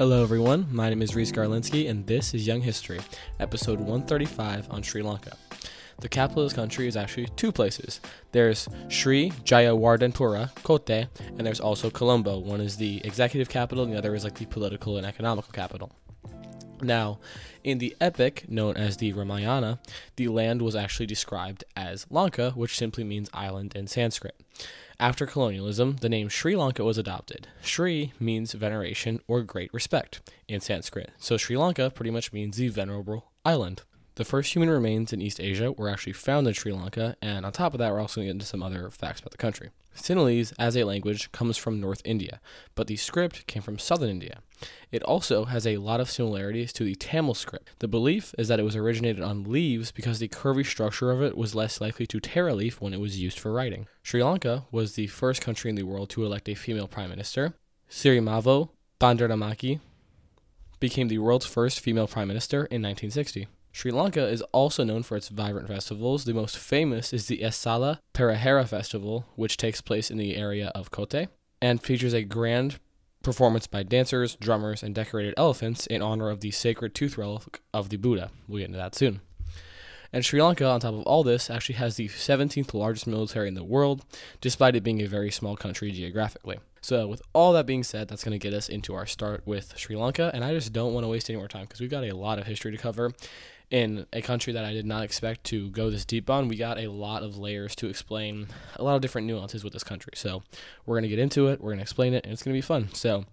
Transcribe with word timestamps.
Hello, 0.00 0.22
everyone. 0.22 0.66
My 0.70 0.88
name 0.88 1.02
is 1.02 1.14
Reese 1.14 1.30
Garlinsky, 1.30 1.90
and 1.90 2.06
this 2.06 2.32
is 2.32 2.46
Young 2.46 2.62
History, 2.62 3.00
episode 3.38 3.78
135 3.78 4.68
on 4.70 4.82
Sri 4.82 5.02
Lanka. 5.02 5.36
The 5.98 6.08
capital 6.08 6.44
of 6.44 6.48
this 6.48 6.56
country 6.56 6.88
is 6.88 6.96
actually 6.96 7.26
two 7.36 7.52
places. 7.52 8.00
There's 8.32 8.66
Sri 8.88 9.28
Jayawardenepura, 9.44 10.54
Kotte, 10.62 11.06
and 11.36 11.46
there's 11.46 11.60
also 11.60 11.90
Colombo. 11.90 12.38
One 12.38 12.62
is 12.62 12.78
the 12.78 13.02
executive 13.04 13.50
capital, 13.50 13.84
and 13.84 13.92
the 13.92 13.98
other 13.98 14.14
is 14.14 14.24
like 14.24 14.38
the 14.38 14.46
political 14.46 14.96
and 14.96 15.04
economical 15.04 15.52
capital. 15.52 15.92
Now, 16.80 17.18
in 17.62 17.76
the 17.76 17.94
epic 18.00 18.48
known 18.48 18.78
as 18.78 18.96
the 18.96 19.12
Ramayana, 19.12 19.80
the 20.16 20.28
land 20.28 20.62
was 20.62 20.74
actually 20.74 21.08
described 21.08 21.62
as 21.76 22.06
Lanka, 22.08 22.52
which 22.52 22.78
simply 22.78 23.04
means 23.04 23.28
island 23.34 23.76
in 23.76 23.86
Sanskrit. 23.86 24.40
After 25.00 25.24
colonialism, 25.24 25.96
the 26.02 26.10
name 26.10 26.28
Sri 26.28 26.54
Lanka 26.54 26.84
was 26.84 26.98
adopted. 26.98 27.48
Sri 27.62 28.12
means 28.20 28.52
veneration 28.52 29.18
or 29.26 29.40
great 29.40 29.72
respect 29.72 30.20
in 30.46 30.60
Sanskrit, 30.60 31.08
so 31.16 31.38
Sri 31.38 31.56
Lanka 31.56 31.88
pretty 31.88 32.10
much 32.10 32.34
means 32.34 32.58
the 32.58 32.68
venerable 32.68 33.32
island. 33.42 33.80
The 34.16 34.26
first 34.26 34.54
human 34.54 34.68
remains 34.68 35.14
in 35.14 35.22
East 35.22 35.40
Asia 35.40 35.72
were 35.72 35.88
actually 35.88 36.12
found 36.12 36.46
in 36.46 36.52
Sri 36.52 36.70
Lanka, 36.70 37.16
and 37.22 37.46
on 37.46 37.52
top 37.52 37.72
of 37.72 37.78
that, 37.78 37.90
we're 37.90 38.00
also 38.00 38.20
going 38.20 38.26
to 38.26 38.28
get 38.28 38.34
into 38.34 38.44
some 38.44 38.62
other 38.62 38.90
facts 38.90 39.20
about 39.20 39.30
the 39.30 39.38
country. 39.38 39.70
Sinhalese, 39.94 40.52
as 40.58 40.76
a 40.76 40.84
language, 40.84 41.32
comes 41.32 41.56
from 41.56 41.80
North 41.80 42.00
India, 42.04 42.40
but 42.74 42.86
the 42.86 42.96
script 42.96 43.46
came 43.46 43.62
from 43.62 43.78
Southern 43.78 44.10
India. 44.10 44.40
It 44.90 45.02
also 45.02 45.46
has 45.46 45.66
a 45.66 45.78
lot 45.78 46.00
of 46.00 46.10
similarities 46.10 46.72
to 46.74 46.84
the 46.84 46.94
Tamil 46.94 47.34
script. 47.34 47.70
The 47.78 47.88
belief 47.88 48.34
is 48.38 48.48
that 48.48 48.60
it 48.60 48.64
was 48.64 48.76
originated 48.76 49.22
on 49.22 49.44
leaves 49.44 49.90
because 49.90 50.18
the 50.18 50.28
curvy 50.28 50.66
structure 50.66 51.10
of 51.10 51.22
it 51.22 51.36
was 51.36 51.54
less 51.54 51.80
likely 51.80 52.06
to 52.06 52.20
tear 52.20 52.48
a 52.48 52.54
leaf 52.54 52.80
when 52.80 52.94
it 52.94 53.00
was 53.00 53.20
used 53.20 53.38
for 53.38 53.52
writing. 53.52 53.86
Sri 54.02 54.22
Lanka 54.22 54.66
was 54.70 54.94
the 54.94 55.06
first 55.06 55.40
country 55.40 55.70
in 55.70 55.76
the 55.76 55.82
world 55.82 56.10
to 56.10 56.24
elect 56.24 56.48
a 56.48 56.54
female 56.54 56.88
prime 56.88 57.10
minister. 57.10 57.54
Sirimavo 57.90 58.70
Bandaranaike 59.00 59.80
became 60.78 61.08
the 61.08 61.18
world's 61.18 61.46
first 61.46 61.80
female 61.80 62.06
prime 62.06 62.28
minister 62.28 62.58
in 62.58 62.82
1960. 62.82 63.48
Sri 63.72 63.92
Lanka 63.92 64.26
is 64.26 64.42
also 64.52 64.84
known 64.84 65.02
for 65.02 65.16
its 65.16 65.28
vibrant 65.28 65.68
festivals. 65.68 66.24
The 66.24 66.34
most 66.34 66.58
famous 66.58 67.12
is 67.12 67.26
the 67.26 67.38
Esala 67.38 68.00
Perahera 68.12 68.66
Festival, 68.66 69.26
which 69.36 69.56
takes 69.56 69.80
place 69.80 70.10
in 70.10 70.18
the 70.18 70.36
area 70.36 70.72
of 70.74 70.90
Kotte 70.90 71.28
and 71.62 71.80
features 71.80 72.12
a 72.12 72.24
grand 72.24 72.78
performance 73.22 73.66
by 73.66 73.82
dancers, 73.82 74.36
drummers, 74.36 74.82
and 74.82 74.94
decorated 74.94 75.34
elephants 75.36 75.86
in 75.86 76.02
honor 76.02 76.30
of 76.30 76.40
the 76.40 76.50
sacred 76.50 76.94
tooth 76.94 77.16
relic 77.16 77.60
of 77.72 77.90
the 77.90 77.96
Buddha. 77.96 78.30
We'll 78.48 78.58
get 78.58 78.66
into 78.66 78.78
that 78.78 78.94
soon. 78.94 79.20
And 80.12 80.24
Sri 80.24 80.42
Lanka, 80.42 80.66
on 80.66 80.80
top 80.80 80.94
of 80.94 81.02
all 81.02 81.22
this, 81.22 81.48
actually 81.48 81.76
has 81.76 81.94
the 81.94 82.08
17th 82.08 82.74
largest 82.74 83.06
military 83.06 83.46
in 83.46 83.54
the 83.54 83.62
world, 83.62 84.04
despite 84.40 84.74
it 84.74 84.82
being 84.82 85.00
a 85.00 85.06
very 85.06 85.30
small 85.30 85.56
country 85.56 85.92
geographically. 85.92 86.58
So, 86.80 87.06
with 87.06 87.22
all 87.32 87.52
that 87.52 87.66
being 87.66 87.84
said, 87.84 88.08
that's 88.08 88.24
going 88.24 88.32
to 88.32 88.42
get 88.42 88.54
us 88.56 88.68
into 88.68 88.94
our 88.94 89.06
start 89.06 89.42
with 89.46 89.74
Sri 89.76 89.94
Lanka. 89.94 90.30
And 90.34 90.42
I 90.42 90.52
just 90.52 90.72
don't 90.72 90.94
want 90.94 91.04
to 91.04 91.08
waste 91.08 91.30
any 91.30 91.36
more 91.36 91.46
time 91.46 91.66
because 91.66 91.80
we've 91.80 91.90
got 91.90 92.02
a 92.02 92.12
lot 92.12 92.40
of 92.40 92.46
history 92.46 92.72
to 92.72 92.78
cover 92.78 93.12
in 93.70 94.06
a 94.12 94.20
country 94.20 94.52
that 94.52 94.64
I 94.64 94.72
did 94.72 94.84
not 94.84 95.04
expect 95.04 95.44
to 95.44 95.70
go 95.70 95.90
this 95.90 96.04
deep 96.04 96.28
on. 96.28 96.48
We 96.48 96.56
got 96.56 96.78
a 96.78 96.88
lot 96.88 97.22
of 97.22 97.38
layers 97.38 97.76
to 97.76 97.88
explain, 97.88 98.48
a 98.76 98.82
lot 98.82 98.96
of 98.96 99.00
different 99.00 99.26
nuances 99.26 99.62
with 99.62 99.72
this 99.72 99.84
country. 99.84 100.12
So 100.16 100.42
we're 100.86 100.96
going 100.96 101.04
to 101.04 101.08
get 101.08 101.18
into 101.18 101.48
it, 101.48 101.60
we're 101.60 101.70
going 101.70 101.78
to 101.78 101.82
explain 101.82 102.14
it, 102.14 102.24
and 102.24 102.32
it's 102.32 102.42
going 102.42 102.54
to 102.54 102.58
be 102.58 102.62
fun. 102.62 102.92
So, 102.92 103.24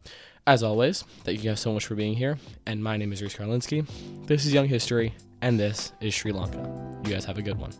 as 0.45 0.63
always, 0.63 1.01
thank 1.23 1.43
you 1.43 1.49
guys 1.49 1.59
so 1.59 1.73
much 1.73 1.85
for 1.85 1.95
being 1.95 2.15
here. 2.15 2.37
And 2.65 2.81
my 2.81 2.95
name 2.95 3.11
is 3.11 3.21
Reese 3.21 3.35
Karlinski. 3.35 3.85
This 4.27 4.45
is 4.45 4.53
Young 4.53 4.67
History, 4.67 5.13
and 5.41 5.59
this 5.59 5.91
is 5.99 6.13
Sri 6.13 6.31
Lanka. 6.31 6.59
You 7.03 7.11
guys 7.11 7.25
have 7.25 7.37
a 7.37 7.41
good 7.41 7.57
one. 7.57 7.73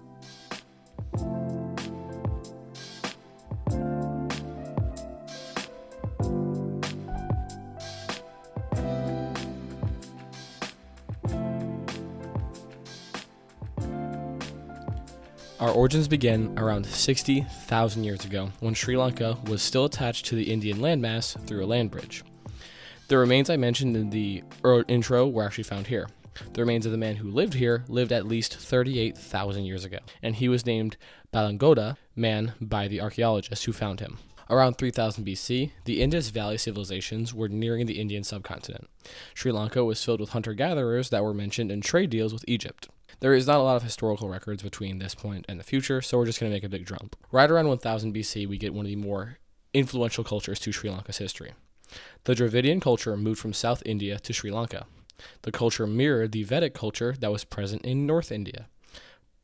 Our 15.68 15.74
origins 15.74 16.08
begin 16.08 16.58
around 16.58 16.86
60,000 16.86 18.04
years 18.06 18.24
ago 18.24 18.54
when 18.62 18.74
Sri 18.74 18.96
Lanka 18.96 19.38
was 19.48 19.62
still 19.62 19.84
attached 19.84 20.26
to 20.28 20.36
the 20.36 20.50
Indian 20.50 20.78
landmass 20.78 21.38
through 21.46 21.62
a 21.62 21.68
land 21.68 21.92
bridge. 21.92 22.24
The 23.10 23.18
remains 23.18 23.50
I 23.50 23.58
mentioned 23.58 23.98
in 23.98 24.10
the 24.10 24.46
er, 24.64 24.86
intro 24.88 25.28
were 25.28 25.44
actually 25.44 25.66
found 25.66 25.88
here. 25.88 26.08
The 26.54 26.62
remains 26.62 26.86
of 26.86 26.94
the 26.94 26.98
man 26.98 27.18
who 27.18 27.30
lived 27.30 27.56
here 27.56 27.84
lived 27.90 28.14
at 28.14 28.26
least 28.26 28.56
38,000 28.56 29.66
years 29.66 29.84
ago, 29.84 30.00
and 30.24 30.38
he 30.38 30.48
was 30.48 30.66
named 30.66 30.96
Balangoda 31.34 31.98
man 32.16 32.54
by 32.62 32.88
the 32.88 33.02
archaeologists 33.02 33.66
who 33.66 33.74
found 33.74 34.00
him. 34.00 34.20
Around 34.50 34.78
3000 34.78 35.26
BC, 35.26 35.72
the 35.84 36.02
Indus 36.02 36.30
Valley 36.30 36.58
civilizations 36.58 37.34
were 37.34 37.50
nearing 37.50 37.88
the 37.88 38.00
Indian 38.00 38.24
subcontinent. 38.24 38.88
Sri 39.34 39.52
Lanka 39.52 39.84
was 39.84 40.02
filled 40.02 40.22
with 40.22 40.30
hunter 40.30 40.54
gatherers 40.54 41.10
that 41.10 41.26
were 41.26 41.34
mentioned 41.34 41.74
in 41.74 41.82
trade 41.82 42.10
deals 42.10 42.32
with 42.32 42.46
Egypt. 42.48 42.88
There 43.20 43.34
is 43.34 43.48
not 43.48 43.60
a 43.60 43.64
lot 43.64 43.76
of 43.76 43.84
historical 43.84 44.30
records 44.30 44.62
between 44.62 45.00
this 45.00 45.16
point 45.16 45.46
and 45.50 45.60
the 45.60 45.64
future, 45.64 46.02
so 46.02 46.18
we're 46.18 46.28
just 46.28 46.40
going 46.40 46.52
to 46.52 46.56
make 46.56 46.64
a 46.64 46.70
big 46.70 46.86
jump. 46.86 47.16
Right 47.32 47.50
around 47.50 47.68
1000 47.68 48.14
BC, 48.14 48.48
we 48.48 48.60
get 48.60 48.76
one 48.76 48.86
of 48.86 48.90
the 48.90 48.96
more 48.96 49.40
influential 49.74 50.24
cultures 50.24 50.60
to 50.60 50.72
Sri 50.72 50.90
Lanka's 50.90 51.18
history. 51.18 51.54
The 52.26 52.36
Dravidian 52.36 52.80
culture 52.80 53.18
moved 53.18 53.40
from 53.40 53.54
South 53.54 53.82
India 53.86 54.20
to 54.20 54.34
Sri 54.34 54.52
Lanka. 54.52 54.86
The 55.42 55.52
culture 55.52 55.88
mirrored 55.88 56.32
the 56.32 56.44
Vedic 56.44 56.76
culture 56.76 57.16
that 57.20 57.32
was 57.32 57.44
present 57.44 57.84
in 57.84 58.06
North 58.06 58.32
India. 58.32 58.68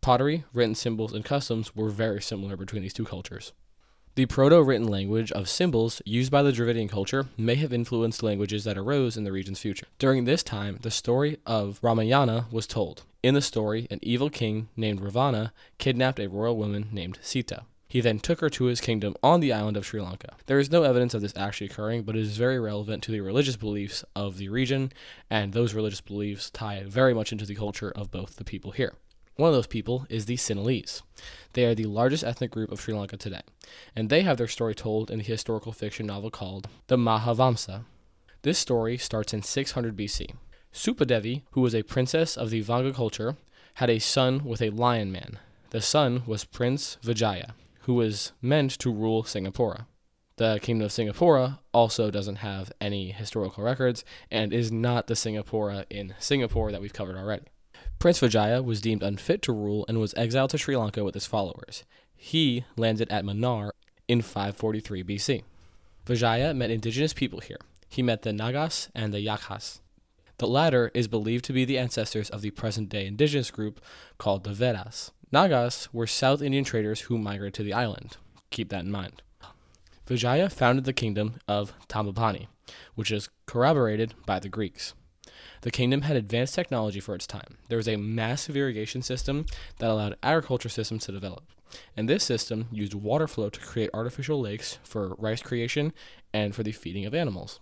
Pottery, 0.02 0.44
written 0.54 0.76
symbols, 0.76 1.14
and 1.14 1.26
customs 1.26 1.76
were 1.76 1.90
very 1.90 2.22
similar 2.22 2.56
between 2.56 2.84
these 2.84 2.94
two 2.94 3.06
cultures. 3.06 3.54
The 4.16 4.28
proto 4.28 4.62
written 4.62 4.88
language 4.88 5.32
of 5.32 5.50
symbols 5.50 6.00
used 6.06 6.32
by 6.32 6.44
the 6.44 6.52
Dravidian 6.52 6.88
culture 6.88 7.26
may 7.36 7.56
have 7.56 7.74
influenced 7.74 8.22
languages 8.22 8.64
that 8.64 8.78
arose 8.78 9.18
in 9.18 9.24
the 9.24 9.32
region's 9.32 9.60
future. 9.60 9.88
During 9.98 10.26
this 10.26 10.44
time, 10.44 10.78
the 10.84 10.92
story 10.92 11.40
of 11.48 11.80
Ramayana 11.82 12.46
was 12.52 12.68
told. 12.68 13.02
In 13.24 13.34
the 13.34 13.42
story, 13.42 13.88
an 13.90 13.98
evil 14.04 14.30
king 14.30 14.70
named 14.78 15.02
Ravana 15.02 15.52
kidnapped 15.80 16.20
a 16.20 16.30
royal 16.30 16.56
woman 16.56 16.90
named 16.92 17.18
Sita. 17.24 17.64
He 17.88 18.02
then 18.02 18.20
took 18.20 18.42
her 18.42 18.52
to 18.52 18.66
his 18.66 18.82
kingdom 18.82 19.16
on 19.24 19.40
the 19.40 19.52
island 19.52 19.78
of 19.78 19.86
Sri 19.86 20.00
Lanka. 20.00 20.36
There 20.46 20.60
is 20.60 20.72
no 20.72 20.84
evidence 20.84 21.16
of 21.16 21.22
this 21.22 21.34
actually 21.36 21.72
occurring, 21.72 22.04
but 22.04 22.16
it 22.16 22.22
is 22.22 22.38
very 22.38 22.60
relevant 22.60 23.02
to 23.04 23.12
the 23.12 23.22
religious 23.22 23.56
beliefs 23.56 24.06
of 24.16 24.38
the 24.38 24.50
region, 24.50 24.92
and 25.28 25.54
those 25.54 25.74
religious 25.74 26.02
beliefs 26.02 26.52
tie 26.52 26.84
very 26.86 27.16
much 27.16 27.32
into 27.32 27.48
the 27.48 27.56
culture 27.56 27.92
of 27.92 28.12
both 28.12 28.36
the 28.36 28.44
people 28.44 28.72
here. 28.72 28.94
One 29.36 29.50
of 29.50 29.56
those 29.56 29.68
people 29.68 30.06
is 30.10 30.28
the 30.28 30.36
Sinhalese. 30.36 31.02
They 31.54 31.66
are 31.66 31.74
the 31.74 31.86
largest 31.86 32.24
ethnic 32.24 32.52
group 32.52 32.72
of 32.72 32.80
Sri 32.80 32.94
Lanka 32.94 33.18
today, 33.18 33.42
and 33.96 34.10
they 34.10 34.22
have 34.22 34.38
their 34.38 34.48
story 34.48 34.76
told 34.76 35.10
in 35.10 35.18
the 35.18 35.24
historical 35.24 35.72
fiction 35.72 36.06
novel 36.06 36.30
called 36.30 36.68
the 36.86 36.98
Mahavamsa. 36.98 37.86
This 38.44 38.60
story 38.60 38.96
starts 38.98 39.34
in 39.34 39.42
600 39.42 39.98
BC. 39.98 40.36
Supadevi, 40.72 41.42
who 41.52 41.62
was 41.62 41.74
a 41.74 41.82
princess 41.82 42.38
of 42.38 42.52
the 42.52 42.64
Vanga 42.64 42.94
culture, 42.94 43.36
had 43.76 43.90
a 43.90 43.98
son 43.98 44.44
with 44.44 44.62
a 44.62 44.70
lion 44.70 45.12
man. 45.12 45.40
The 45.72 45.82
son 45.82 46.22
was 46.28 46.44
Prince 46.44 46.98
Vijaya, 47.02 47.56
who 47.82 47.96
was 47.96 48.34
meant 48.40 48.78
to 48.80 48.94
rule 48.94 49.24
Singapore. 49.24 49.88
The 50.36 50.60
kingdom 50.62 50.86
of 50.86 50.92
Singapore 50.92 51.58
also 51.74 52.12
doesn't 52.12 52.38
have 52.38 52.72
any 52.80 53.12
historical 53.12 53.64
records 53.64 54.06
and 54.30 54.54
is 54.54 54.72
not 54.72 55.08
the 55.08 55.16
Singapore 55.16 55.86
in 55.90 56.14
Singapore 56.20 56.72
that 56.72 56.82
we've 56.82 56.94
covered 56.94 57.16
already. 57.16 57.46
Prince 58.00 58.20
Vijaya 58.20 58.62
was 58.62 58.82
deemed 58.82 59.04
unfit 59.04 59.42
to 59.44 59.54
rule 59.54 59.86
and 59.88 60.00
was 60.00 60.14
exiled 60.16 60.50
to 60.52 60.58
Sri 60.58 60.76
Lanka 60.76 61.04
with 61.04 61.14
his 61.14 61.26
followers. 61.26 61.84
He 62.16 62.66
landed 62.76 63.10
at 63.12 63.26
Mannar 63.26 63.72
in 64.08 64.22
543 64.22 65.04
BC. 65.04 65.44
Vijaya 66.06 66.54
met 66.54 66.72
indigenous 66.72 67.14
people 67.14 67.40
here. 67.40 67.60
He 67.88 68.02
met 68.02 68.24
the 68.24 68.34
Nagas 68.34 68.90
and 68.94 69.14
the 69.14 69.26
Yakhas. 69.26 69.80
The 70.38 70.48
latter 70.48 70.92
is 70.94 71.08
believed 71.08 71.46
to 71.46 71.54
be 71.54 71.64
the 71.64 71.78
ancestors 71.78 72.30
of 72.30 72.42
the 72.42 72.52
present 72.52 72.90
day 72.90 73.06
indigenous 73.06 73.52
group 73.52 73.80
called 74.18 74.44
the 74.44 74.52
Veddas. 74.52 75.12
Nagas 75.32 75.94
were 75.94 76.08
South 76.08 76.42
Indian 76.42 76.64
traders 76.64 77.02
who 77.02 77.18
migrated 77.18 77.54
to 77.56 77.64
the 77.64 77.74
island. 77.74 78.18
Keep 78.52 78.70
that 78.70 78.84
in 78.84 78.92
mind. 78.92 79.22
Vijaya 80.06 80.50
founded 80.50 80.84
the 80.84 80.94
kingdom 80.94 81.36
of 81.48 81.74
Tambapani, 81.88 82.48
which 82.96 83.12
is 83.12 83.30
corroborated 83.46 84.14
by 84.26 84.40
the 84.40 84.50
Greeks. 84.50 84.94
The 85.64 85.72
kingdom 85.72 86.02
had 86.02 86.18
advanced 86.18 86.54
technology 86.56 87.00
for 87.00 87.16
its 87.16 87.26
time. 87.26 87.58
There 87.70 87.78
was 87.78 87.88
a 87.88 87.96
massive 87.96 88.58
irrigation 88.58 89.02
system 89.02 89.46
that 89.80 89.90
allowed 89.90 90.18
agriculture 90.22 90.68
systems 90.68 91.06
to 91.06 91.14
develop. 91.14 91.44
And 91.96 92.10
this 92.10 92.26
system 92.26 92.68
used 92.70 92.94
water 92.94 93.30
flow 93.30 93.50
to 93.50 93.60
create 93.62 93.90
artificial 93.94 94.42
lakes 94.42 94.78
for 94.84 95.16
rice 95.18 95.42
creation 95.42 95.94
and 96.34 96.54
for 96.54 96.64
the 96.64 96.74
feeding 96.74 97.06
of 97.06 97.16
animals. 97.16 97.62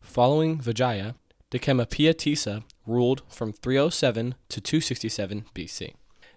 Following 0.00 0.60
Vijaya, 0.60 1.16
Devanampiya 1.50 2.14
Tissa 2.14 2.62
ruled 2.86 3.22
from 3.28 3.52
307 3.52 4.36
to 4.48 4.60
267 4.60 5.46
BC. 5.56 5.92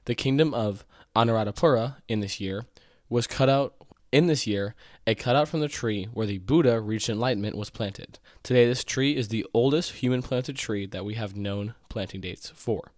The 0.06 0.16
kingdom 0.16 0.52
of 0.56 0.84
Anuradhapura 1.16 1.98
in 2.08 2.22
this 2.22 2.42
year 2.42 2.66
was 3.08 3.28
cut 3.28 3.50
out 3.50 3.76
in 4.12 4.28
this 4.28 4.48
year, 4.48 4.76
a 5.06 5.16
cutout 5.16 5.48
from 5.48 5.60
the 5.60 5.68
tree 5.68 6.06
where 6.14 6.28
the 6.28 6.38
Buddha 6.38 6.80
reached 6.80 7.10
enlightenment 7.10 7.58
was 7.58 7.70
planted. 7.70 8.20
Today, 8.44 8.66
this 8.66 8.84
tree 8.84 9.16
is 9.16 9.28
the 9.28 9.46
oldest 9.54 9.94
human 9.94 10.22
planted 10.22 10.56
tree 10.56 10.86
that 10.86 11.06
we 11.06 11.16
have 11.16 11.36
known 11.36 11.76
planting 11.90 12.22
dates 12.22 12.50
for. 12.50 12.92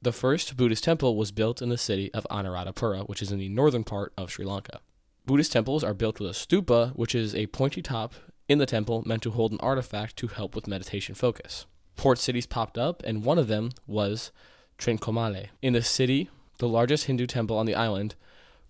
The 0.00 0.12
first 0.12 0.56
Buddhist 0.56 0.82
temple 0.82 1.16
was 1.16 1.30
built 1.30 1.62
in 1.62 1.68
the 1.68 1.78
city 1.78 2.12
of 2.12 2.26
Anuradhapura, 2.30 3.08
which 3.08 3.22
is 3.22 3.30
in 3.30 3.38
the 3.38 3.48
northern 3.48 3.84
part 3.84 4.12
of 4.18 4.30
Sri 4.30 4.44
Lanka. 4.44 4.80
Buddhist 5.26 5.52
temples 5.52 5.84
are 5.84 5.94
built 5.94 6.18
with 6.18 6.30
a 6.30 6.34
stupa, 6.34 6.90
which 6.96 7.14
is 7.14 7.34
a 7.34 7.46
pointy 7.46 7.80
top 7.80 8.14
in 8.48 8.58
the 8.58 8.66
temple 8.66 9.04
meant 9.06 9.22
to 9.22 9.30
hold 9.30 9.52
an 9.52 9.60
artifact 9.60 10.16
to 10.16 10.26
help 10.26 10.56
with 10.56 10.66
meditation 10.66 11.14
focus. 11.14 11.66
Port 11.94 12.18
cities 12.18 12.46
popped 12.46 12.76
up, 12.76 13.02
and 13.04 13.24
one 13.24 13.38
of 13.38 13.46
them 13.46 13.70
was 13.86 14.32
Trincomalee. 14.78 15.50
In 15.60 15.74
the 15.74 15.82
city, 15.82 16.28
the 16.58 16.68
largest 16.68 17.04
Hindu 17.04 17.26
temple 17.26 17.56
on 17.56 17.66
the 17.66 17.76
island, 17.76 18.16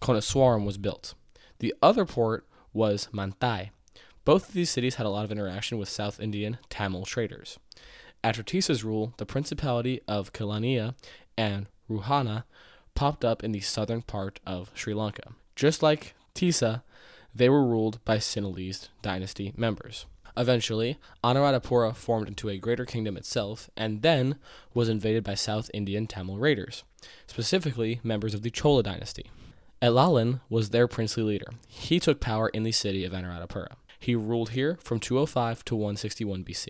Koneswaram, 0.02 0.66
was 0.66 0.76
built. 0.76 1.14
The 1.62 1.74
other 1.80 2.04
port 2.04 2.44
was 2.72 3.08
Mantai. 3.12 3.70
Both 4.24 4.48
of 4.48 4.52
these 4.52 4.68
cities 4.68 4.96
had 4.96 5.06
a 5.06 5.10
lot 5.10 5.24
of 5.24 5.30
interaction 5.30 5.78
with 5.78 5.88
South 5.88 6.18
Indian 6.18 6.58
Tamil 6.68 7.04
traders. 7.04 7.56
After 8.24 8.42
Tissa's 8.42 8.82
rule, 8.82 9.14
the 9.18 9.26
Principality 9.26 10.00
of 10.08 10.32
Kelaniya 10.32 10.96
and 11.38 11.66
Ruhuna 11.88 12.42
popped 12.96 13.24
up 13.24 13.44
in 13.44 13.52
the 13.52 13.60
southern 13.60 14.02
part 14.02 14.40
of 14.44 14.72
Sri 14.74 14.92
Lanka. 14.92 15.34
Just 15.54 15.84
like 15.84 16.14
Tissa, 16.34 16.82
they 17.32 17.48
were 17.48 17.64
ruled 17.64 18.04
by 18.04 18.16
Sinhalese 18.16 18.88
dynasty 19.00 19.52
members. 19.56 20.06
Eventually, 20.36 20.98
Anuradhapura 21.22 21.94
formed 21.94 22.26
into 22.26 22.48
a 22.48 22.58
greater 22.58 22.84
kingdom 22.84 23.16
itself 23.16 23.70
and 23.76 24.02
then 24.02 24.34
was 24.74 24.88
invaded 24.88 25.22
by 25.22 25.34
South 25.34 25.70
Indian 25.72 26.08
Tamil 26.08 26.38
raiders, 26.38 26.82
specifically 27.28 28.00
members 28.02 28.34
of 28.34 28.42
the 28.42 28.50
Chola 28.50 28.82
dynasty. 28.82 29.30
Elalan 29.82 30.40
was 30.48 30.70
their 30.70 30.86
princely 30.86 31.24
leader. 31.24 31.48
He 31.66 31.98
took 31.98 32.20
power 32.20 32.48
in 32.50 32.62
the 32.62 32.70
city 32.70 33.04
of 33.04 33.12
Anuradhapura. 33.12 33.72
He 33.98 34.14
ruled 34.14 34.50
here 34.50 34.78
from 34.80 35.00
205 35.00 35.64
to 35.64 35.74
161 35.74 36.44
BC, 36.44 36.68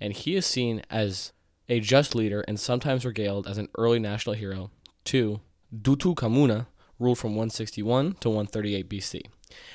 and 0.00 0.12
he 0.12 0.36
is 0.36 0.46
seen 0.46 0.82
as 0.88 1.32
a 1.68 1.80
just 1.80 2.14
leader 2.14 2.44
and 2.46 2.60
sometimes 2.60 3.04
regaled 3.04 3.48
as 3.48 3.58
an 3.58 3.68
early 3.76 3.98
national 3.98 4.36
hero. 4.36 4.70
2. 5.04 5.40
Dutugamunu 5.76 6.66
ruled 7.00 7.18
from 7.18 7.30
161 7.30 8.14
to 8.20 8.30
138 8.30 8.88
BC. 8.88 9.22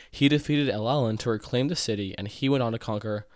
He 0.09 0.29
defeated 0.29 0.73
Elalan 0.73 1.19
to 1.19 1.29
reclaim 1.29 1.67
the 1.67 1.75
city, 1.75 2.15
and 2.17 2.29
he 2.29 2.47
went 2.47 2.63
on 2.63 2.71
to 2.71 2.79
conquer 2.79 3.27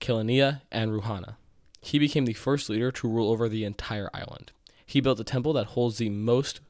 Kelaniya 0.00 0.62
and 0.72 0.90
Ruhuna. 0.90 1.36
He 1.82 1.98
became 1.98 2.24
the 2.24 2.32
first 2.32 2.70
leader 2.70 2.90
to 2.92 3.08
rule 3.08 3.30
over 3.30 3.46
the 3.46 3.64
entire 3.64 4.08
island. 4.14 4.52
He 4.86 5.02
built 5.02 5.20
a 5.20 5.24
temple 5.24 5.52
that 5.52 5.68
holds 5.68 5.98
the 5.98 6.08
most 6.08 6.60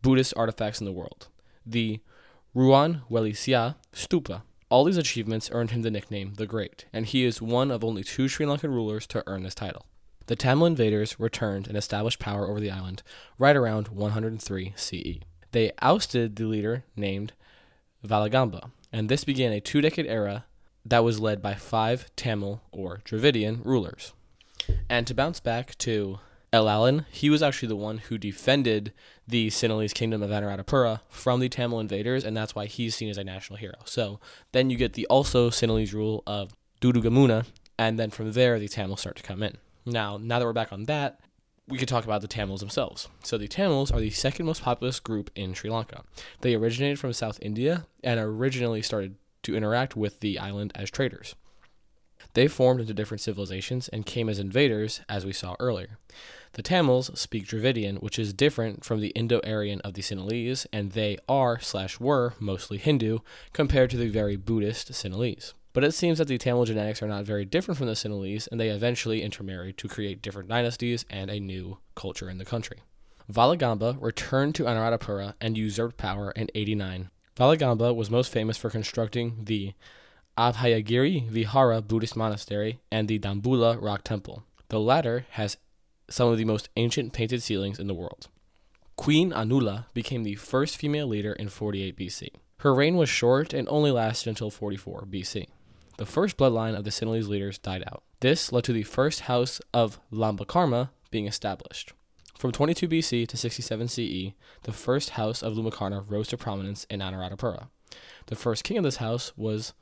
Buddhist 0.00 0.32
artifacts 0.36 0.80
in 0.80 0.86
the 0.86 0.92
world, 0.92 1.28
the 1.66 2.00
Ruwanwelisaya 2.54 3.74
Stupa. 3.92 4.42
All 4.68 4.84
these 4.84 4.96
achievements 4.96 5.50
earned 5.52 5.70
him 5.72 5.82
the 5.82 5.90
nickname 5.90 6.34
the 6.34 6.46
Great, 6.46 6.86
and 6.92 7.06
he 7.06 7.24
is 7.24 7.42
one 7.42 7.70
of 7.70 7.84
only 7.84 8.02
two 8.02 8.28
Sri 8.28 8.46
Lankan 8.46 8.70
rulers 8.70 9.06
to 9.08 9.22
earn 9.26 9.42
this 9.42 9.54
title. 9.54 9.86
The 10.26 10.36
Tamil 10.36 10.66
invaders 10.66 11.20
returned 11.20 11.68
and 11.68 11.76
established 11.76 12.18
power 12.18 12.48
over 12.48 12.58
the 12.58 12.70
island 12.70 13.02
right 13.38 13.54
around 13.54 13.88
103 13.88 14.72
CE. 14.74 15.20
They 15.52 15.72
ousted 15.80 16.36
the 16.36 16.46
leader 16.46 16.84
named 16.96 17.32
Valagamba, 18.04 18.70
and 18.92 19.08
this 19.08 19.24
began 19.24 19.52
a 19.52 19.60
two 19.60 19.80
decade 19.80 20.06
era 20.06 20.46
that 20.84 21.04
was 21.04 21.20
led 21.20 21.42
by 21.42 21.54
five 21.54 22.10
Tamil 22.16 22.62
or 22.72 23.00
Dravidian 23.04 23.60
rulers. 23.64 24.12
And 24.88 25.06
to 25.06 25.14
bounce 25.14 25.40
back 25.40 25.76
to 25.78 26.18
Elalan, 26.56 27.04
he 27.10 27.30
was 27.30 27.42
actually 27.42 27.68
the 27.68 27.76
one 27.76 27.98
who 27.98 28.18
defended 28.18 28.92
the 29.26 29.48
Sinhalese 29.48 29.94
kingdom 29.94 30.22
of 30.22 30.30
Anuradhapura 30.30 31.00
from 31.08 31.40
the 31.40 31.48
Tamil 31.48 31.80
invaders, 31.80 32.24
and 32.24 32.36
that's 32.36 32.54
why 32.54 32.66
he's 32.66 32.94
seen 32.94 33.08
as 33.08 33.18
a 33.18 33.24
national 33.24 33.58
hero. 33.58 33.76
So 33.84 34.20
then 34.52 34.70
you 34.70 34.76
get 34.76 34.94
the 34.94 35.06
also 35.06 35.50
Sinhalese 35.50 35.92
rule 35.92 36.22
of 36.26 36.54
Dutugamunu, 36.80 37.44
and 37.78 37.98
then 37.98 38.10
from 38.10 38.32
there 38.32 38.58
the 38.58 38.68
Tamils 38.68 39.00
start 39.00 39.16
to 39.16 39.22
come 39.22 39.42
in. 39.42 39.56
Now, 39.84 40.18
now 40.20 40.38
that 40.38 40.44
we're 40.44 40.52
back 40.52 40.72
on 40.72 40.84
that, 40.84 41.20
we 41.68 41.78
could 41.78 41.88
talk 41.88 42.04
about 42.04 42.20
the 42.20 42.28
Tamils 42.28 42.60
themselves. 42.60 43.08
So 43.22 43.36
the 43.36 43.48
Tamils 43.48 43.90
are 43.90 44.00
the 44.00 44.10
second 44.10 44.46
most 44.46 44.62
populous 44.62 45.00
group 45.00 45.30
in 45.34 45.54
Sri 45.54 45.70
Lanka. 45.70 46.04
They 46.40 46.54
originated 46.54 46.98
from 46.98 47.12
South 47.12 47.38
India 47.42 47.86
and 48.04 48.20
originally 48.20 48.82
started 48.82 49.16
to 49.42 49.56
interact 49.56 49.96
with 49.96 50.20
the 50.20 50.38
island 50.38 50.72
as 50.74 50.90
traders. 50.90 51.34
They 52.34 52.48
formed 52.48 52.80
into 52.80 52.94
different 52.94 53.20
civilizations 53.20 53.88
and 53.88 54.04
came 54.04 54.28
as 54.28 54.38
invaders, 54.38 55.00
as 55.08 55.24
we 55.24 55.32
saw 55.32 55.56
earlier. 55.58 55.98
The 56.56 56.62
Tamils 56.62 57.10
speak 57.20 57.46
Dravidian, 57.46 57.96
which 57.96 58.18
is 58.18 58.32
different 58.32 58.82
from 58.82 59.02
the 59.02 59.10
Indo-Aryan 59.10 59.82
of 59.82 59.92
the 59.92 60.00
Sinhalese, 60.00 60.64
and 60.72 60.92
they 60.92 61.18
are 61.28 61.60
slash 61.60 62.00
were 62.00 62.32
mostly 62.40 62.78
Hindu 62.78 63.18
compared 63.52 63.90
to 63.90 63.98
the 63.98 64.08
very 64.08 64.36
Buddhist 64.36 64.90
Sinhalese. 64.90 65.52
But 65.74 65.84
it 65.84 65.92
seems 65.92 66.16
that 66.16 66.28
the 66.28 66.38
Tamil 66.38 66.64
genetics 66.64 67.02
are 67.02 67.08
not 67.08 67.26
very 67.26 67.44
different 67.44 67.76
from 67.76 67.88
the 67.88 67.92
Sinhalese, 67.92 68.48
and 68.50 68.58
they 68.58 68.70
eventually 68.70 69.20
intermarried 69.20 69.76
to 69.76 69.86
create 69.86 70.22
different 70.22 70.48
dynasties 70.48 71.04
and 71.10 71.30
a 71.30 71.38
new 71.38 71.76
culture 71.94 72.30
in 72.30 72.38
the 72.38 72.44
country. 72.46 72.78
Valagamba 73.30 73.98
returned 74.00 74.54
to 74.54 74.64
Anuradhapura 74.64 75.34
and 75.42 75.58
usurped 75.58 75.98
power 75.98 76.30
in 76.30 76.48
89. 76.54 77.10
Valagamba 77.36 77.94
was 77.94 78.08
most 78.08 78.32
famous 78.32 78.56
for 78.56 78.70
constructing 78.70 79.42
the 79.44 79.74
Abhayagiri 80.38 81.28
Vihara 81.28 81.82
Buddhist 81.82 82.16
monastery 82.16 82.78
and 82.90 83.08
the 83.08 83.18
Dambulla 83.18 83.76
rock 83.78 84.04
temple. 84.04 84.44
The 84.68 84.80
latter 84.80 85.26
has 85.32 85.58
some 86.08 86.28
of 86.28 86.38
the 86.38 86.44
most 86.44 86.68
ancient 86.76 87.12
painted 87.12 87.42
ceilings 87.42 87.78
in 87.78 87.86
the 87.86 87.94
world. 87.94 88.28
Queen 88.96 89.30
Anula 89.30 89.86
became 89.92 90.24
the 90.24 90.36
first 90.36 90.76
female 90.76 91.06
leader 91.06 91.32
in 91.32 91.48
48 91.48 91.96
BC. 91.96 92.28
Her 92.58 92.74
reign 92.74 92.96
was 92.96 93.08
short 93.08 93.52
and 93.52 93.68
only 93.68 93.90
lasted 93.90 94.30
until 94.30 94.50
44 94.50 95.06
BC. 95.10 95.46
The 95.98 96.06
first 96.06 96.36
bloodline 96.36 96.76
of 96.76 96.84
the 96.84 96.90
Sinhalese 96.90 97.28
leaders 97.28 97.58
died 97.58 97.84
out. 97.86 98.02
This 98.20 98.52
led 98.52 98.64
to 98.64 98.72
the 98.72 98.82
first 98.82 99.20
house 99.20 99.60
of 99.74 100.00
Lambakarna 100.10 100.90
being 101.10 101.26
established. 101.26 101.92
From 102.38 102.52
22 102.52 102.88
BC 102.88 103.26
to 103.28 103.36
67 103.36 103.88
CE, 103.88 104.32
the 104.62 104.72
first 104.72 105.10
house 105.10 105.42
of 105.42 105.54
Lambakarna 105.54 106.04
rose 106.10 106.28
to 106.28 106.36
prominence 106.36 106.84
in 106.90 107.00
Anuradhapura. 107.00 107.68
The 108.26 108.36
first 108.36 108.64
king 108.64 108.76
of 108.78 108.84
this 108.84 108.96
house 108.96 109.32
was 109.36 109.72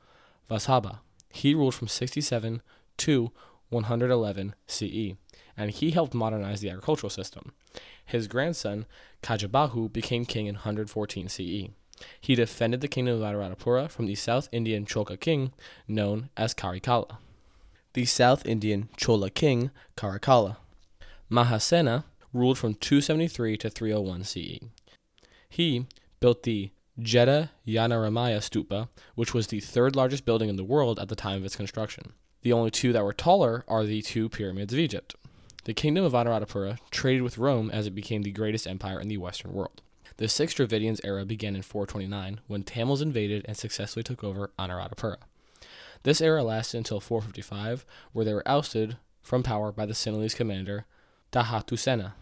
Vasabha. 0.49 0.99
He 1.29 1.53
ruled 1.53 1.75
from 1.75 1.87
67 1.87 2.61
to 2.97 3.31
111 3.69 4.55
CE, 4.67 5.15
and 5.57 5.71
he 5.71 5.91
helped 5.91 6.13
modernize 6.13 6.61
the 6.61 6.69
agricultural 6.69 7.09
system. 7.09 7.53
His 8.05 8.27
grandson, 8.27 8.85
Gajabahu, 9.23 9.91
became 9.91 10.25
king 10.25 10.47
in 10.47 10.55
114 10.55 11.29
CE. 11.29 11.69
He 12.19 12.35
defended 12.35 12.81
the 12.81 12.87
kingdom 12.87 13.21
of 13.21 13.21
Anuradhapura 13.21 13.89
from 13.89 14.05
the 14.05 14.15
South 14.15 14.49
Indian 14.51 14.85
Cholka 14.85 15.19
king 15.19 15.53
known 15.87 16.29
as 16.35 16.53
Karikala. 16.53 17.17
The 17.93 18.05
South 18.05 18.45
Indian 18.45 18.89
Chola 18.97 19.29
king, 19.29 19.71
Karakala. 19.95 20.57
Mahasena 21.31 22.03
ruled 22.33 22.57
from 22.57 22.73
273 22.73 23.57
to 23.57 23.69
301 23.69 24.23
CE. 24.25 24.59
He 25.47 25.87
built 26.19 26.43
the 26.43 26.71
Jeddah 26.99 27.51
Yanaramaya 27.65 28.39
Stupa, 28.39 28.89
which 29.15 29.33
was 29.33 29.47
the 29.47 29.59
third 29.59 29.95
largest 29.95 30.25
building 30.25 30.49
in 30.49 30.55
the 30.55 30.63
world 30.63 30.99
at 30.99 31.07
the 31.07 31.15
time 31.15 31.37
of 31.37 31.45
its 31.45 31.55
construction. 31.55 32.13
The 32.41 32.53
only 32.53 32.71
two 32.71 32.93
that 32.93 33.03
were 33.03 33.13
taller 33.13 33.63
are 33.67 33.85
the 33.85 34.01
two 34.01 34.29
pyramids 34.29 34.73
of 34.73 34.79
Egypt. 34.79 35.15
The 35.65 35.73
kingdom 35.73 36.05
of 36.05 36.13
Anuradhapura 36.13 36.77
traded 36.91 37.23
with 37.23 37.39
Rome 37.39 37.71
as 37.71 37.87
it 37.87 37.95
became 37.95 38.21
the 38.21 38.31
greatest 38.31 38.67
empire 38.67 38.99
in 38.99 39.07
the 39.07 39.17
Western 39.17 39.51
world. 39.51 39.81
The 40.17 40.29
Sixth 40.29 40.57
Dravidians 40.57 41.01
era 41.03 41.25
began 41.25 41.55
in 41.55 41.63
429 41.63 42.39
when 42.45 42.63
Tamils 42.63 43.01
invaded 43.01 43.43
and 43.47 43.57
successfully 43.57 44.03
took 44.03 44.23
over 44.23 44.51
Anuradhapura. 44.59 45.17
This 46.03 46.21
era 46.21 46.43
lasted 46.43 46.77
until 46.77 46.99
455, 46.99 47.83
where 48.13 48.23
they 48.23 48.33
were 48.33 48.47
ousted 48.47 48.97
from 49.23 49.41
power 49.41 49.71
by 49.71 49.87
the 49.87 49.93
Sinhalese 49.93 50.35
commander 50.35 50.85
Dhatusena. 51.31 52.13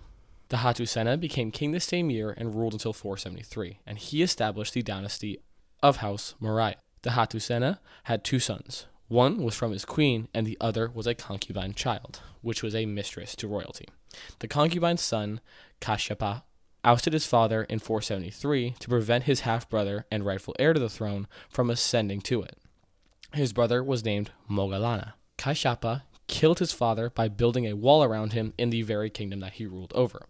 Dhatusena 0.50 1.20
became 1.20 1.52
king 1.52 1.72
the 1.74 1.82
same 1.82 2.10
year 2.10 2.34
and 2.38 2.56
ruled 2.56 2.74
until 2.74 2.94
473, 2.94 3.80
and 3.86 3.98
he 3.98 4.24
established 4.24 4.74
the 4.74 4.82
dynasty 4.82 5.40
of 5.82 5.98
House 5.98 6.36
Maurya. 6.40 6.78
Dhatusena 7.04 7.80
had 8.04 8.24
two 8.24 8.40
sons. 8.40 8.86
One 9.08 9.44
was 9.44 9.56
from 9.56 9.72
his 9.72 9.86
queen, 9.86 10.28
and 10.34 10.48
the 10.48 10.58
other 10.62 10.90
was 10.90 11.08
a 11.08 11.14
concubine 11.14 11.74
child, 11.74 12.22
which 12.42 12.64
was 12.64 12.74
a 12.74 12.86
mistress 12.86 13.36
to 13.38 13.48
royalty. 13.48 13.88
The 14.40 14.48
concubine's 14.48 15.02
son, 15.02 15.42
Kashyapa, 15.82 16.44
ousted 16.84 17.14
his 17.14 17.26
father 17.26 17.64
in 17.64 17.80
473 17.80 18.76
to 18.80 18.90
prevent 18.90 19.24
his 19.26 19.42
half 19.42 19.70
brother 19.70 20.06
and 20.12 20.26
rightful 20.26 20.56
heir 20.60 20.74
to 20.74 20.80
the 20.80 20.90
throne 20.90 21.28
from 21.50 21.70
ascending 21.70 22.22
to 22.22 22.42
it. 22.42 22.58
His 23.34 23.54
brother 23.54 23.84
was 23.84 24.06
named 24.06 24.32
Moggallana. 24.50 25.14
Kashyapa 25.38 26.04
killed 26.28 26.60
his 26.60 26.72
father 26.72 27.10
by 27.10 27.28
building 27.28 27.66
a 27.66 27.76
wall 27.76 28.04
around 28.04 28.34
him 28.34 28.54
in 28.58 28.70
the 28.70 28.82
very 28.82 29.10
kingdom 29.10 29.40
that 29.40 29.54
he 29.54 29.66
ruled 29.66 29.94
over. 29.94 30.26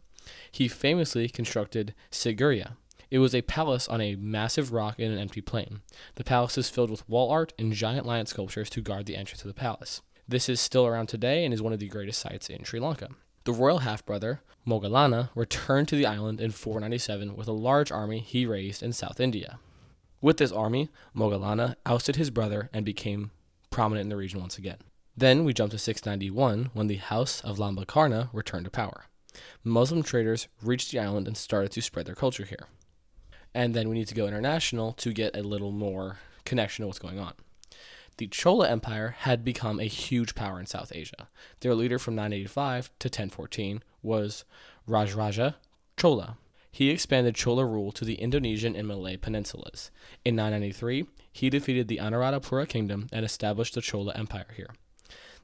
He 0.51 0.67
famously 0.67 1.27
constructed 1.27 1.93
Sigiriya. 2.11 2.77
It 3.13 3.19
was 3.19 3.35
a 3.35 3.43
palace 3.43 3.87
on 3.87 4.01
a 4.01 4.15
massive 4.15 4.73
rock 4.73 4.99
in 4.99 5.11
an 5.11 5.19
empty 5.19 5.39
plain. 5.39 5.81
The 6.15 6.23
palace 6.23 6.57
is 6.57 6.71
filled 6.71 6.89
with 6.89 7.07
wall 7.07 7.29
art 7.29 7.53
and 7.59 7.71
giant 7.71 8.07
lion 8.07 8.25
sculptures 8.25 8.71
to 8.71 8.81
guard 8.81 9.05
the 9.05 9.15
entrance 9.15 9.41
to 9.41 9.47
the 9.47 9.53
palace. 9.53 10.01
This 10.27 10.49
is 10.49 10.59
still 10.59 10.87
around 10.87 11.09
today 11.09 11.45
and 11.45 11.53
is 11.53 11.61
one 11.61 11.73
of 11.73 11.77
the 11.77 11.87
greatest 11.87 12.19
sites 12.19 12.49
in 12.49 12.63
Sri 12.63 12.79
Lanka. 12.79 13.09
The 13.43 13.53
royal 13.53 13.77
half 13.77 14.03
brother, 14.03 14.41
Moggallana, 14.65 15.29
returned 15.35 15.89
to 15.89 15.95
the 15.95 16.07
island 16.07 16.41
in 16.41 16.49
497 16.49 17.35
with 17.35 17.47
a 17.47 17.51
large 17.51 17.91
army 17.91 18.17
he 18.17 18.47
raised 18.47 18.81
in 18.81 18.93
South 18.93 19.19
India. 19.19 19.59
With 20.19 20.37
this 20.37 20.51
army, 20.51 20.89
Moggallana 21.15 21.75
ousted 21.85 22.15
his 22.15 22.31
brother 22.31 22.71
and 22.73 22.83
became 22.83 23.29
prominent 23.69 24.05
in 24.05 24.09
the 24.09 24.17
region 24.17 24.39
once 24.39 24.57
again. 24.57 24.79
Then 25.15 25.43
we 25.43 25.53
jump 25.53 25.69
to 25.69 25.77
691 25.77 26.71
when 26.73 26.87
the 26.87 26.95
House 26.95 27.41
of 27.41 27.59
Lambakarna 27.59 28.29
returned 28.33 28.65
to 28.65 28.71
power. 28.71 29.05
Muslim 29.63 30.01
traders 30.01 30.47
reached 30.63 30.89
the 30.89 30.97
island 30.97 31.27
and 31.27 31.37
started 31.37 31.71
to 31.73 31.81
spread 31.83 32.07
their 32.07 32.15
culture 32.15 32.45
here. 32.45 32.67
And 33.53 33.73
then 33.73 33.89
we 33.89 33.95
need 33.95 34.07
to 34.07 34.15
go 34.15 34.27
international 34.27 34.93
to 34.93 35.13
get 35.13 35.35
a 35.35 35.43
little 35.43 35.71
more 35.71 36.17
connection 36.45 36.83
to 36.83 36.87
what's 36.87 36.99
going 36.99 37.19
on. 37.19 37.33
The 38.17 38.27
Chola 38.27 38.69
Empire 38.69 39.15
had 39.19 39.43
become 39.43 39.79
a 39.79 39.85
huge 39.85 40.35
power 40.35 40.59
in 40.59 40.67
South 40.67 40.91
Asia. 40.93 41.29
Their 41.61 41.73
leader 41.73 41.97
from 41.97 42.15
985 42.15 42.91
to 42.99 43.07
1014 43.07 43.81
was 44.03 44.45
Rajaraja 44.87 45.55
Chola. 45.97 46.37
He 46.71 46.89
expanded 46.89 47.35
Chola 47.35 47.65
rule 47.65 47.91
to 47.91 48.05
the 48.05 48.15
Indonesian 48.15 48.75
and 48.75 48.87
Malay 48.87 49.17
peninsulas. 49.17 49.91
In 50.25 50.35
993, 50.35 51.05
he 51.31 51.49
defeated 51.49 51.87
the 51.87 51.97
Anuradhapura 51.97 52.67
kingdom 52.67 53.07
and 53.11 53.25
established 53.25 53.75
the 53.75 53.81
Chola 53.81 54.13
Empire 54.15 54.47
here. 54.55 54.69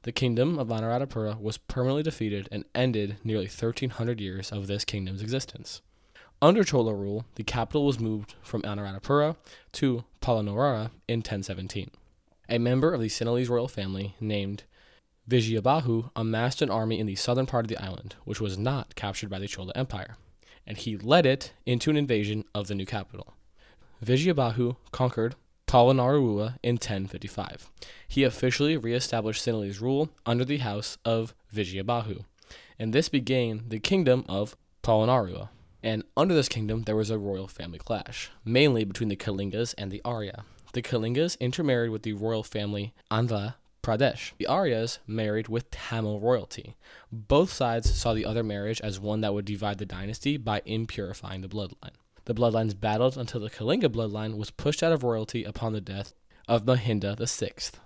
The 0.02 0.12
kingdom 0.12 0.58
of 0.58 0.68
Anuradhapura 0.68 1.40
was 1.40 1.58
permanently 1.58 2.02
defeated 2.02 2.48
and 2.50 2.64
ended 2.74 3.18
nearly 3.22 3.44
1300 3.44 4.20
years 4.20 4.50
of 4.50 4.66
this 4.66 4.84
kingdom's 4.84 5.22
existence. 5.22 5.82
Under 6.42 6.64
Chola 6.64 6.94
rule, 6.94 7.26
the 7.34 7.44
capital 7.44 7.84
was 7.84 8.00
moved 8.00 8.34
from 8.40 8.62
Anuradhapura 8.62 9.36
to 9.72 10.04
Polonnaruwa 10.22 10.90
in 11.06 11.18
1017. 11.18 11.90
A 12.48 12.58
member 12.58 12.94
of 12.94 13.02
the 13.02 13.08
Sinhalese 13.08 13.50
royal 13.50 13.68
family 13.68 14.14
named 14.20 14.62
Vijayabahu 15.28 16.10
amassed 16.16 16.62
an 16.62 16.70
army 16.70 16.98
in 16.98 17.06
the 17.06 17.14
southern 17.14 17.44
part 17.44 17.66
of 17.66 17.68
the 17.68 17.82
island, 17.82 18.14
which 18.24 18.40
was 18.40 18.56
not 18.56 18.94
captured 18.94 19.28
by 19.28 19.38
the 19.38 19.46
Chola 19.46 19.72
Empire, 19.74 20.16
and 20.66 20.78
he 20.78 20.96
led 20.96 21.26
it 21.26 21.52
into 21.66 21.90
an 21.90 21.98
invasion 21.98 22.44
of 22.54 22.68
the 22.68 22.74
new 22.74 22.86
capital. 22.86 23.34
Vijayabahu 24.02 24.76
conquered 24.92 25.34
Polonnaruwa 25.66 26.56
in 26.62 26.76
1055. 26.76 27.70
He 28.08 28.24
officially 28.24 28.78
reestablished 28.78 29.44
Sinhalese 29.44 29.82
rule 29.82 30.08
under 30.24 30.46
the 30.46 30.58
house 30.58 30.96
of 31.04 31.34
Vijayabahu, 31.54 32.24
and 32.78 32.94
this 32.94 33.10
began 33.10 33.64
the 33.68 33.78
kingdom 33.78 34.24
of 34.26 34.56
Polonnaruwa. 34.82 35.50
And 35.82 36.04
under 36.16 36.34
this 36.34 36.48
kingdom, 36.48 36.82
there 36.82 36.96
was 36.96 37.10
a 37.10 37.18
royal 37.18 37.48
family 37.48 37.78
clash, 37.78 38.30
mainly 38.44 38.84
between 38.84 39.08
the 39.08 39.16
Kalingas 39.16 39.74
and 39.78 39.90
the 39.90 40.02
Arya. 40.04 40.44
The 40.72 40.82
Kalingas 40.82 41.38
intermarried 41.40 41.90
with 41.90 42.02
the 42.02 42.12
royal 42.12 42.42
family 42.42 42.94
Andhra 43.10 43.54
Pradesh. 43.82 44.32
The 44.38 44.46
Aryas 44.48 44.98
married 45.06 45.48
with 45.48 45.70
Tamil 45.70 46.20
royalty. 46.20 46.76
Both 47.10 47.52
sides 47.52 47.92
saw 47.94 48.12
the 48.12 48.26
other 48.26 48.42
marriage 48.42 48.80
as 48.82 49.00
one 49.00 49.22
that 49.22 49.32
would 49.34 49.46
divide 49.46 49.78
the 49.78 49.86
dynasty 49.86 50.36
by 50.36 50.60
impurifying 50.60 51.42
the 51.42 51.48
bloodline. 51.48 51.96
The 52.26 52.34
bloodlines 52.34 52.78
battled 52.78 53.16
until 53.16 53.40
the 53.40 53.50
Kalinga 53.50 53.88
bloodline 53.88 54.36
was 54.36 54.50
pushed 54.50 54.82
out 54.82 54.92
of 54.92 55.02
royalty 55.02 55.44
upon 55.44 55.72
the 55.72 55.80
death 55.80 56.12
of 56.46 56.64
Mahinda 56.66 57.16
VI. 57.18 57.78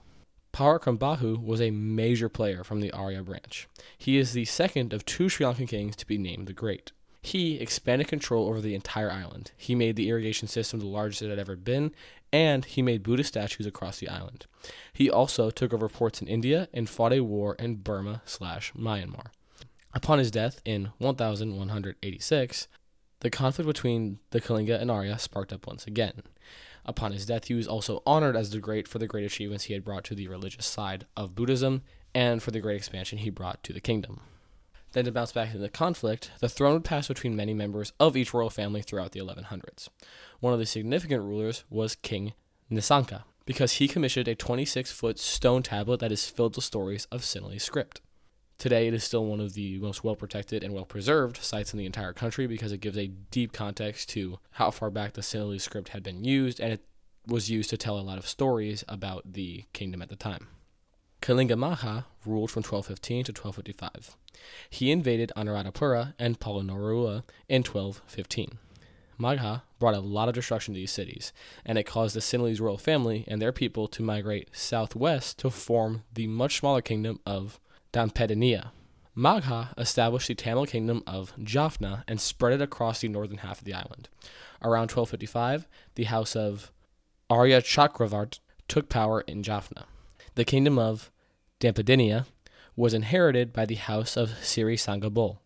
Parakramabahu 0.52 1.42
was 1.42 1.60
a 1.60 1.70
major 1.70 2.28
player 2.28 2.62
from 2.62 2.80
the 2.80 2.92
Arya 2.92 3.22
branch. 3.22 3.68
He 3.96 4.18
is 4.18 4.32
the 4.32 4.44
second 4.44 4.92
of 4.92 5.04
two 5.04 5.28
Sri 5.28 5.46
Lankan 5.46 5.68
kings 5.68 5.96
to 5.96 6.06
be 6.06 6.18
named 6.18 6.46
the 6.46 6.52
Great. 6.52 6.92
He 7.24 7.58
expanded 7.58 8.06
control 8.06 8.48
over 8.48 8.60
the 8.60 8.74
entire 8.74 9.10
island. 9.10 9.52
He 9.56 9.74
made 9.74 9.96
the 9.96 10.10
irrigation 10.10 10.46
system 10.46 10.78
the 10.78 10.86
largest 10.86 11.22
it 11.22 11.30
had 11.30 11.38
ever 11.38 11.56
been, 11.56 11.92
and 12.30 12.66
he 12.66 12.82
made 12.82 13.02
Buddhist 13.02 13.30
statues 13.30 13.64
across 13.64 13.98
the 13.98 14.10
island. 14.10 14.44
He 14.92 15.08
also 15.08 15.48
took 15.48 15.72
over 15.72 15.88
ports 15.88 16.20
in 16.20 16.28
India 16.28 16.68
and 16.74 16.86
fought 16.86 17.14
a 17.14 17.20
war 17.20 17.54
in 17.54 17.76
Burma 17.76 18.20
slash 18.26 18.74
Myanmar. 18.74 19.28
Upon 19.94 20.18
his 20.18 20.30
death 20.30 20.60
in 20.66 20.90
1186, 20.98 22.68
the 23.20 23.30
conflict 23.30 23.68
between 23.68 24.18
the 24.30 24.40
Kalinga 24.42 24.78
and 24.78 24.90
Arya 24.90 25.18
sparked 25.18 25.50
up 25.54 25.66
once 25.66 25.86
again. 25.86 26.24
Upon 26.84 27.12
his 27.12 27.24
death, 27.24 27.46
he 27.46 27.54
was 27.54 27.66
also 27.66 28.02
honored 28.04 28.36
as 28.36 28.50
the 28.50 28.58
great 28.58 28.86
for 28.86 28.98
the 28.98 29.06
great 29.06 29.24
achievements 29.24 29.64
he 29.64 29.72
had 29.72 29.82
brought 29.82 30.04
to 30.04 30.14
the 30.14 30.28
religious 30.28 30.66
side 30.66 31.06
of 31.16 31.34
Buddhism 31.34 31.84
and 32.14 32.42
for 32.42 32.50
the 32.50 32.60
great 32.60 32.76
expansion 32.76 33.16
he 33.16 33.30
brought 33.30 33.62
to 33.62 33.72
the 33.72 33.80
kingdom. 33.80 34.20
Then, 34.94 35.04
to 35.06 35.12
bounce 35.12 35.32
back 35.32 35.48
into 35.48 35.58
the 35.58 35.68
conflict, 35.68 36.30
the 36.38 36.48
throne 36.48 36.74
would 36.74 36.84
pass 36.84 37.08
between 37.08 37.34
many 37.34 37.52
members 37.52 37.92
of 37.98 38.16
each 38.16 38.32
royal 38.32 38.48
family 38.48 38.80
throughout 38.80 39.10
the 39.10 39.18
1100s. 39.18 39.88
One 40.38 40.52
of 40.52 40.60
the 40.60 40.66
significant 40.66 41.24
rulers 41.24 41.64
was 41.68 41.96
King 41.96 42.32
Nissanka, 42.70 43.24
because 43.44 43.72
he 43.72 43.88
commissioned 43.88 44.28
a 44.28 44.36
26 44.36 44.92
foot 44.92 45.18
stone 45.18 45.64
tablet 45.64 45.98
that 45.98 46.12
is 46.12 46.30
filled 46.30 46.54
with 46.54 46.64
stories 46.64 47.08
of 47.10 47.22
Sinhalese 47.22 47.62
script. 47.62 48.02
Today, 48.56 48.86
it 48.86 48.94
is 48.94 49.02
still 49.02 49.26
one 49.26 49.40
of 49.40 49.54
the 49.54 49.80
most 49.80 50.04
well 50.04 50.14
protected 50.14 50.62
and 50.62 50.72
well 50.72 50.84
preserved 50.84 51.38
sites 51.38 51.72
in 51.72 51.78
the 51.80 51.86
entire 51.86 52.12
country 52.12 52.46
because 52.46 52.70
it 52.70 52.78
gives 52.78 52.96
a 52.96 53.08
deep 53.08 53.52
context 53.52 54.10
to 54.10 54.38
how 54.52 54.70
far 54.70 54.90
back 54.90 55.14
the 55.14 55.22
Sinhalese 55.22 55.62
script 55.62 55.88
had 55.88 56.04
been 56.04 56.22
used, 56.22 56.60
and 56.60 56.72
it 56.72 56.84
was 57.26 57.50
used 57.50 57.70
to 57.70 57.76
tell 57.76 57.98
a 57.98 58.00
lot 58.00 58.18
of 58.18 58.28
stories 58.28 58.84
about 58.86 59.32
the 59.32 59.64
kingdom 59.72 60.02
at 60.02 60.08
the 60.08 60.14
time. 60.14 60.46
Kalinga 61.24 61.56
Magha 61.56 62.04
ruled 62.26 62.50
from 62.50 62.60
1215 62.60 63.24
to 63.24 63.32
1255. 63.32 64.14
He 64.68 64.90
invaded 64.90 65.32
Anuradhapura 65.34 66.12
and 66.18 66.38
Polonnaruwa 66.38 67.22
in 67.48 67.62
1215. 67.62 68.58
Magha 69.18 69.62
brought 69.78 69.94
a 69.94 70.00
lot 70.00 70.28
of 70.28 70.34
destruction 70.34 70.74
to 70.74 70.80
these 70.80 70.90
cities, 70.90 71.32
and 71.64 71.78
it 71.78 71.84
caused 71.84 72.14
the 72.14 72.20
Sinhalese 72.20 72.60
royal 72.60 72.76
family 72.76 73.24
and 73.26 73.40
their 73.40 73.52
people 73.52 73.88
to 73.88 74.02
migrate 74.02 74.50
southwest 74.52 75.38
to 75.38 75.48
form 75.48 76.02
the 76.12 76.26
much 76.26 76.58
smaller 76.58 76.82
kingdom 76.82 77.18
of 77.24 77.58
Dambadeniya. 77.94 78.72
Magha 79.16 79.72
established 79.78 80.28
the 80.28 80.34
Tamil 80.34 80.66
kingdom 80.66 81.02
of 81.06 81.32
Jaffna 81.42 82.04
and 82.06 82.20
spread 82.20 82.52
it 82.52 82.60
across 82.60 83.00
the 83.00 83.08
northern 83.08 83.38
half 83.38 83.60
of 83.60 83.64
the 83.64 83.72
island. 83.72 84.10
Around 84.60 84.90
1255, 84.90 85.66
the 85.94 86.04
house 86.04 86.36
of 86.36 86.70
Arya 87.30 87.62
Chakravart 87.62 88.40
took 88.68 88.90
power 88.90 89.22
in 89.22 89.42
Jaffna. 89.42 89.86
The 90.34 90.44
kingdom 90.44 90.78
of 90.78 91.10
Dambadeniya 91.61 92.26
was 92.76 92.94
inherited 92.94 93.52
by 93.52 93.64
the 93.64 93.76
house 93.76 94.16
of 94.16 94.37
Siri 94.42 94.76
Sangabol. 94.76 95.38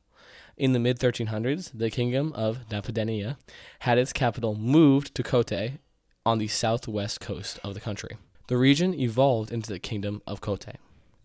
In 0.56 0.72
the 0.72 0.78
mid 0.78 0.98
1300s, 0.98 1.70
the 1.72 1.90
kingdom 1.90 2.32
of 2.32 2.68
Dambadeniya 2.68 3.36
had 3.80 3.98
its 3.98 4.12
capital 4.12 4.54
moved 4.54 5.14
to 5.14 5.22
Kotte 5.22 5.78
on 6.26 6.38
the 6.38 6.48
southwest 6.48 7.20
coast 7.20 7.60
of 7.62 7.74
the 7.74 7.80
country. 7.80 8.16
The 8.48 8.56
region 8.56 8.94
evolved 8.94 9.52
into 9.52 9.70
the 9.70 9.78
kingdom 9.78 10.22
of 10.26 10.40
Kotte. 10.40 10.76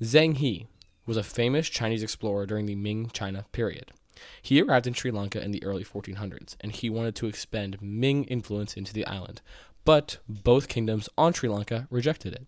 Zheng 0.02 0.38
He 0.38 0.68
was 1.06 1.18
a 1.18 1.24
famous 1.24 1.70
Chinese 1.70 2.04
explorer 2.04 2.46
during 2.46 2.66
the 2.66 2.75
Ming 2.75 3.10
China 3.13 3.46
period. 3.52 3.92
He 4.42 4.62
arrived 4.62 4.86
in 4.86 4.94
Sri 4.94 5.12
Lanka 5.12 5.42
in 5.42 5.52
the 5.52 5.63
early 5.63 5.84
1400s, 5.84 6.56
and 6.62 6.72
he 6.72 6.90
wanted 6.90 7.16
to 7.16 7.28
expand 7.28 7.82
Ming 7.82 8.25
influence 8.25 8.75
into 8.75 8.94
the 8.94 9.06
island, 9.06 9.42
but 9.86 10.18
both 10.30 10.68
kingdoms 10.68 11.10
on 11.18 11.34
Sri 11.34 11.50
Lanka 11.50 11.88
rejected 11.90 12.34
it. 12.34 12.46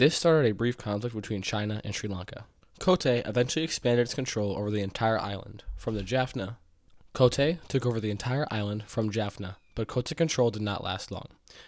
This 0.00 0.16
started 0.16 0.50
a 0.50 0.54
brief 0.54 0.78
conflict 0.78 1.14
between 1.14 1.42
China 1.42 1.82
and 1.84 1.94
Sri 1.94 2.08
Lanka. 2.08 2.46
Kotte 2.78 3.20
eventually 3.26 3.66
expanded 3.66 4.04
its 4.04 4.14
control 4.14 4.56
over 4.56 4.70
the 4.70 4.80
entire 4.80 5.20
island 5.20 5.62
from 5.76 5.94
the 5.94 6.02
Jaffna. 6.02 6.56
Kotte 7.14 7.58
took 7.68 7.84
over 7.84 8.00
the 8.00 8.10
entire 8.10 8.46
island 8.50 8.84
from 8.86 9.10
Jaffna, 9.10 9.58
but 9.74 9.88
Kotte 9.88 10.16
control 10.16 10.50
did 10.50 10.62
not 10.62 10.82
last 10.82 11.10
long 11.10 11.26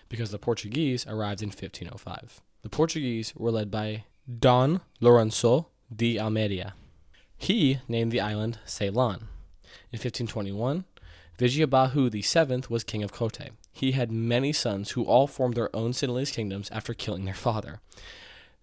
because 0.09 0.31
the 0.31 0.39
Portuguese 0.39 1.07
arrived 1.07 1.43
in 1.43 1.49
1505. 1.49 2.41
The 2.63 2.71
Portuguese 2.71 3.35
were 3.37 3.51
led 3.51 3.71
by 3.71 4.05
Don 4.27 4.81
Lourenço 5.03 5.67
de 5.95 6.19
Almeida. 6.19 6.73
He 7.37 7.81
named 7.87 8.13
the 8.13 8.23
island 8.23 8.61
Ceylon. 8.65 9.29
In 9.93 9.99
1521, 9.99 10.87
Vijayabahu 11.39 12.11
VII 12.11 12.65
was 12.71 12.83
king 12.83 13.03
of 13.03 13.13
Kotte. 13.13 13.51
He 13.73 13.93
had 13.93 14.13
many 14.13 14.53
sons 14.53 14.91
who 14.91 15.05
all 15.05 15.27
formed 15.27 15.55
their 15.55 15.75
own 15.75 15.93
Sinhalese 15.93 16.33
kingdoms 16.33 16.71
after 16.71 16.95
killing 16.95 17.25
their 17.25 17.35
father. 17.35 17.81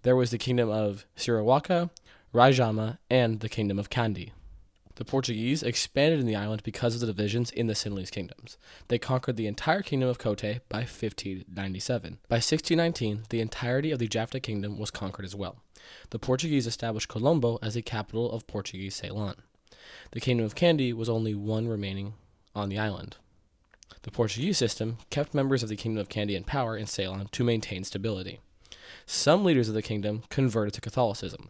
There 0.04 0.16
was 0.16 0.32
the 0.32 0.38
kingdom 0.38 0.70
of 0.70 1.06
Sitawaka, 1.18 1.90
Rajama, 2.32 3.00
and 3.10 3.40
the 3.40 3.50
kingdom 3.50 3.80
of 3.80 3.90
Kandy. 3.90 4.32
The 4.96 5.06
Portuguese 5.06 5.64
expanded 5.64 6.20
in 6.20 6.26
the 6.26 6.36
island 6.36 6.62
because 6.64 6.94
of 6.94 7.00
the 7.02 7.08
divisions 7.08 7.52
in 7.52 7.68
the 7.68 7.74
Sinhalese 7.74 8.12
kingdoms. 8.12 8.58
They 8.90 8.98
conquered 8.98 9.38
the 9.38 9.48
entire 9.48 9.82
kingdom 9.82 10.10
of 10.10 10.20
Kotte 10.20 10.60
by 10.68 10.80
1597. 10.80 12.20
By 12.28 12.36
1619, 12.36 13.24
the 13.30 13.40
entirety 13.40 13.92
of 13.92 14.00
the 14.00 14.08
Jaffna 14.08 14.42
kingdom 14.42 14.78
was 14.78 14.92
conquered 14.92 15.26
as 15.26 15.36
well. 15.36 15.58
The 16.10 16.20
Portuguese 16.20 16.68
established 16.68 17.08
Colombo 17.08 17.60
as 17.62 17.76
the 17.76 17.82
capital 17.82 18.30
of 18.30 18.46
Portuguese 18.46 18.96
Ceylon. 18.96 19.36
The 20.12 20.20
kingdom 20.20 20.46
of 20.46 20.56
Kandy 20.56 20.94
was 20.94 21.10
only 21.10 21.34
one 21.34 21.68
remaining 21.68 22.14
on 22.54 22.68
the 22.68 22.78
island. 22.78 23.16
The 24.04 24.12
Portuguese 24.12 24.58
system 24.58 24.98
kept 25.10 25.34
members 25.34 25.64
of 25.64 25.70
the 25.70 25.76
kingdom 25.76 26.00
of 26.00 26.10
Kandy 26.10 26.36
in 26.36 26.44
power 26.44 26.78
in 26.78 26.88
Ceylon 26.88 27.28
to 27.32 27.44
maintain 27.44 27.84
stability. 27.84 28.40
Some 29.06 29.44
leaders 29.44 29.68
of 29.68 29.76
the 29.76 29.82
kingdom 29.82 30.24
converted 30.30 30.74
to 30.76 30.82
Catholicism. 30.82 31.50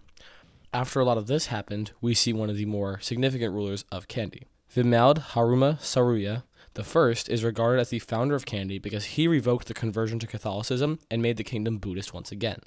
After 0.73 0.99
a 0.99 1.05
lot 1.05 1.17
of 1.17 1.27
this 1.27 1.47
happened, 1.47 1.91
we 2.01 2.13
see 2.13 2.33
one 2.33 2.49
of 2.49 2.57
the 2.57 2.65
more 2.65 2.99
significant 3.01 3.53
rulers 3.53 3.85
of 3.91 4.07
Kandy. 4.07 4.43
Vimald 4.73 5.19
Haruma 5.31 5.79
Saruya 5.79 6.43
the 6.75 6.83
first 6.83 7.27
is 7.29 7.43
regarded 7.43 7.81
as 7.81 7.89
the 7.89 7.99
founder 7.99 8.35
of 8.35 8.45
Kandy 8.45 8.81
because 8.81 9.05
he 9.05 9.27
revoked 9.27 9.67
the 9.67 9.73
conversion 9.73 10.19
to 10.19 10.27
Catholicism 10.27 10.99
and 11.09 11.21
made 11.21 11.37
the 11.37 11.43
kingdom 11.43 11.77
Buddhist 11.77 12.13
once 12.13 12.31
again. 12.31 12.61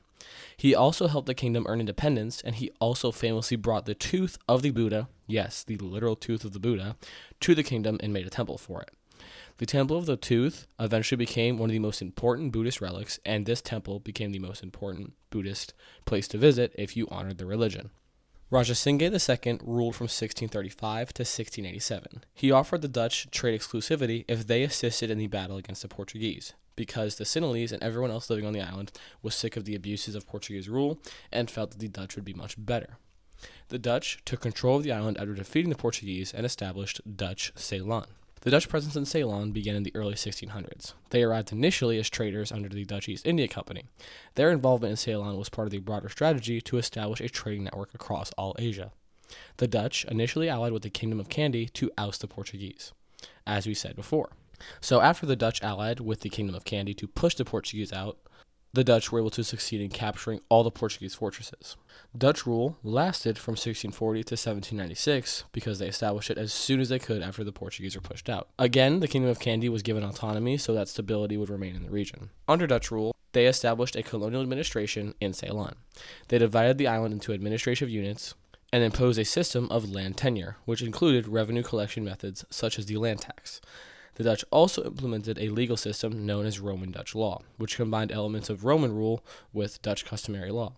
He 0.57 0.75
also 0.75 1.07
helped 1.07 1.27
the 1.27 1.35
kingdom 1.35 1.65
earn 1.69 1.81
independence, 1.81 2.41
and 2.43 2.57
he 2.57 2.71
also 2.81 3.11
famously 3.11 3.57
brought 3.57 3.87
the 3.87 3.95
tooth 3.95 4.39
of 4.49 4.63
the 4.63 4.71
Buddha, 4.71 5.09
yes, 5.27 5.65
the 5.65 5.77
literal 5.79 6.17
tooth 6.17 6.45
of 6.45 6.53
the 6.53 6.61
Buddha, 6.61 6.97
to 7.41 7.55
the 7.55 7.63
kingdom 7.63 7.99
and 8.01 8.13
made 8.13 8.27
a 8.27 8.31
temple 8.31 8.59
for 8.59 8.83
it. 8.83 8.91
The 9.63 9.67
Temple 9.67 9.97
of 9.97 10.07
the 10.07 10.17
Tooth 10.17 10.67
eventually 10.81 11.19
became 11.19 11.57
one 11.57 11.71
of 11.71 11.73
the 11.73 11.79
most 11.79 12.03
important 12.03 12.51
Buddhist 12.51 12.81
relics, 12.81 13.21
and 13.25 13.47
this 13.47 13.63
temple 13.63 14.01
became 14.01 14.33
the 14.33 14.41
most 14.41 14.61
important 14.61 15.13
Buddhist 15.31 15.73
place 16.05 16.27
to 16.29 16.37
visit 16.37 16.75
if 16.77 16.97
you 16.97 17.07
honored 17.13 17.39
the 17.39 17.47
religion. 17.47 17.91
Rajasinghe 18.51 19.03
II 19.03 19.61
ruled 19.63 19.95
from 19.95 20.07
1635 20.07 21.15
to 21.15 21.21
1687. 21.21 22.25
He 22.35 22.51
offered 22.51 22.83
the 22.83 22.89
Dutch 22.89 23.31
trade 23.31 23.57
exclusivity 23.57 24.25
if 24.27 24.49
they 24.49 24.65
assisted 24.65 25.13
in 25.13 25.19
the 25.19 25.29
battle 25.29 25.59
against 25.59 25.83
the 25.83 25.89
Portuguese. 25.89 26.55
because 26.75 27.15
the 27.15 27.25
Sinhalese 27.25 27.71
and 27.71 27.85
everyone 27.85 28.11
else 28.11 28.31
living 28.31 28.47
on 28.47 28.55
the 28.55 28.61
island 28.61 28.91
was 29.23 29.37
sick 29.37 29.57
of 29.57 29.65
the 29.65 29.77
abuses 29.77 30.17
of 30.17 30.27
Portuguese 30.27 30.69
rule 30.69 30.99
and 31.31 31.49
felt 31.49 31.71
that 31.71 31.79
the 31.79 31.87
Dutch 31.87 32.17
would 32.17 32.25
be 32.25 32.35
much 32.35 32.57
better. 32.59 32.97
The 33.69 33.79
Dutch 33.79 34.19
took 34.25 34.41
control 34.41 34.79
of 34.79 34.83
the 34.83 34.91
island 34.91 35.19
after 35.19 35.35
defeating 35.35 35.71
the 35.71 35.77
Portuguese 35.77 36.35
and 36.35 36.45
established 36.45 37.01
Dutch 37.17 37.53
Ceylon. 37.55 38.07
The 38.43 38.51
Dutch 38.51 38.69
presence 38.69 38.97
in 38.97 39.05
Ceylon 39.05 39.53
began 39.53 39.77
in 39.77 39.85
the 39.85 39.95
early 39.95 40.15
1600s. 40.15 40.95
They 41.11 41.23
arrived 41.23 41.53
initially 41.53 42.01
as 42.01 42.11
traders 42.11 42.51
under 42.51 42.69
the 42.69 42.85
Dutch 42.85 43.09
East 43.09 43.25
India 43.25 43.47
Company. 43.47 43.85
Their 44.35 44.51
involvement 44.51 44.91
in 44.91 44.97
Ceylon 44.97 45.39
was 45.39 45.49
part 45.49 45.69
of 45.69 45.71
the 45.71 45.79
broader 45.79 46.09
strategy 46.09 46.61
to 46.63 46.77
establish 46.77 47.21
a 47.21 47.29
trading 47.29 47.63
network 47.63 47.95
across 47.95 48.33
all 48.33 48.57
Asia. 48.59 48.91
The 49.59 49.69
Dutch 49.69 50.05
initially 50.07 50.49
allied 50.49 50.73
with 50.73 50.83
the 50.83 50.91
Kingdom 50.91 51.21
of 51.21 51.29
Kandy 51.29 51.73
to 51.75 51.93
oust 51.97 52.21
the 52.21 52.27
Portuguese, 52.27 52.93
as 53.47 53.69
we 53.69 53.75
said 53.75 53.95
before. 53.95 54.31
So, 54.81 55.01
after 55.01 55.25
the 55.25 55.37
Dutch 55.37 55.63
allied 55.63 56.01
with 56.01 56.21
the 56.21 56.29
Kingdom 56.29 56.57
of 56.57 56.65
Kandy 56.65 56.97
to 56.97 57.07
push 57.07 57.37
the 57.37 57.45
Portuguese 57.45 57.93
out, 57.93 58.19
the 58.75 58.85
Dutch 58.85 59.13
were 59.13 59.19
able 59.19 59.31
to 59.31 59.45
succeed 59.45 59.81
in 59.81 59.91
capturing 59.91 60.41
all 60.49 60.63
the 60.63 60.71
Portuguese 60.71 61.15
fortresses. 61.15 61.77
Dutch 62.17 62.47
rule 62.47 62.79
lasted 62.83 63.37
from 63.37 63.53
1640 63.53 64.23
to 64.25 64.33
1796 64.33 65.45
because 65.53 65.79
they 65.79 65.89
established 65.89 66.31
it 66.31 66.39
as 66.39 66.53
soon 66.53 66.81
as 66.81 66.89
they 66.89 66.99
could 66.99 67.23
after 67.23 67.45
the 67.45 67.53
Portuguese 67.53 67.95
were 67.95 68.01
pushed 68.01 68.31
out. 68.31 68.49
Again, 68.59 69.01
the 69.01 69.09
Kingdom 69.09 69.31
of 69.31 69.39
Kandy 69.39 69.69
was 69.69 69.83
given 69.83 70.03
autonomy 70.03 70.57
so 70.57 70.73
that 70.73 70.89
stability 70.89 71.37
would 71.37 71.51
remain 71.51 71.77
in 71.77 71.83
the 71.83 71.91
region. 71.91 72.31
Under 72.49 72.67
Dutch 72.67 72.91
rule, 72.91 73.15
they 73.33 73.47
established 73.47 73.97
a 73.97 74.03
colonial 74.03 74.43
administration 74.43 75.15
in 75.21 75.33
Ceylon. 75.33 75.77
They 76.29 76.39
divided 76.39 76.79
the 76.79 76.87
island 76.87 77.15
into 77.15 77.33
administrative 77.33 77.91
units 77.91 78.35
and 78.73 78.83
imposed 78.83 79.19
a 79.19 79.25
system 79.25 79.69
of 79.71 79.91
land 79.91 80.17
tenure, 80.17 80.57
which 80.65 80.83
included 80.83 81.29
revenue 81.29 81.63
collection 81.63 82.05
methods 82.05 82.45
such 82.49 82.79
as 82.79 82.87
the 82.87 82.97
land 82.97 83.21
tax. 83.21 83.61
The 84.15 84.25
Dutch 84.25 84.45
also 84.51 84.85
implemented 84.85 85.39
a 85.39 85.49
legal 85.49 85.77
system 85.77 86.27
known 86.27 86.45
as 86.47 86.61
Roman 86.61 86.91
Dutch 86.91 87.15
law, 87.15 87.41
which 87.57 87.77
combined 87.77 88.13
elements 88.13 88.51
of 88.51 88.65
Roman 88.65 88.93
rule 88.93 89.25
with 89.53 89.81
Dutch 89.83 90.05
customary 90.05 90.51
law. 90.51 90.75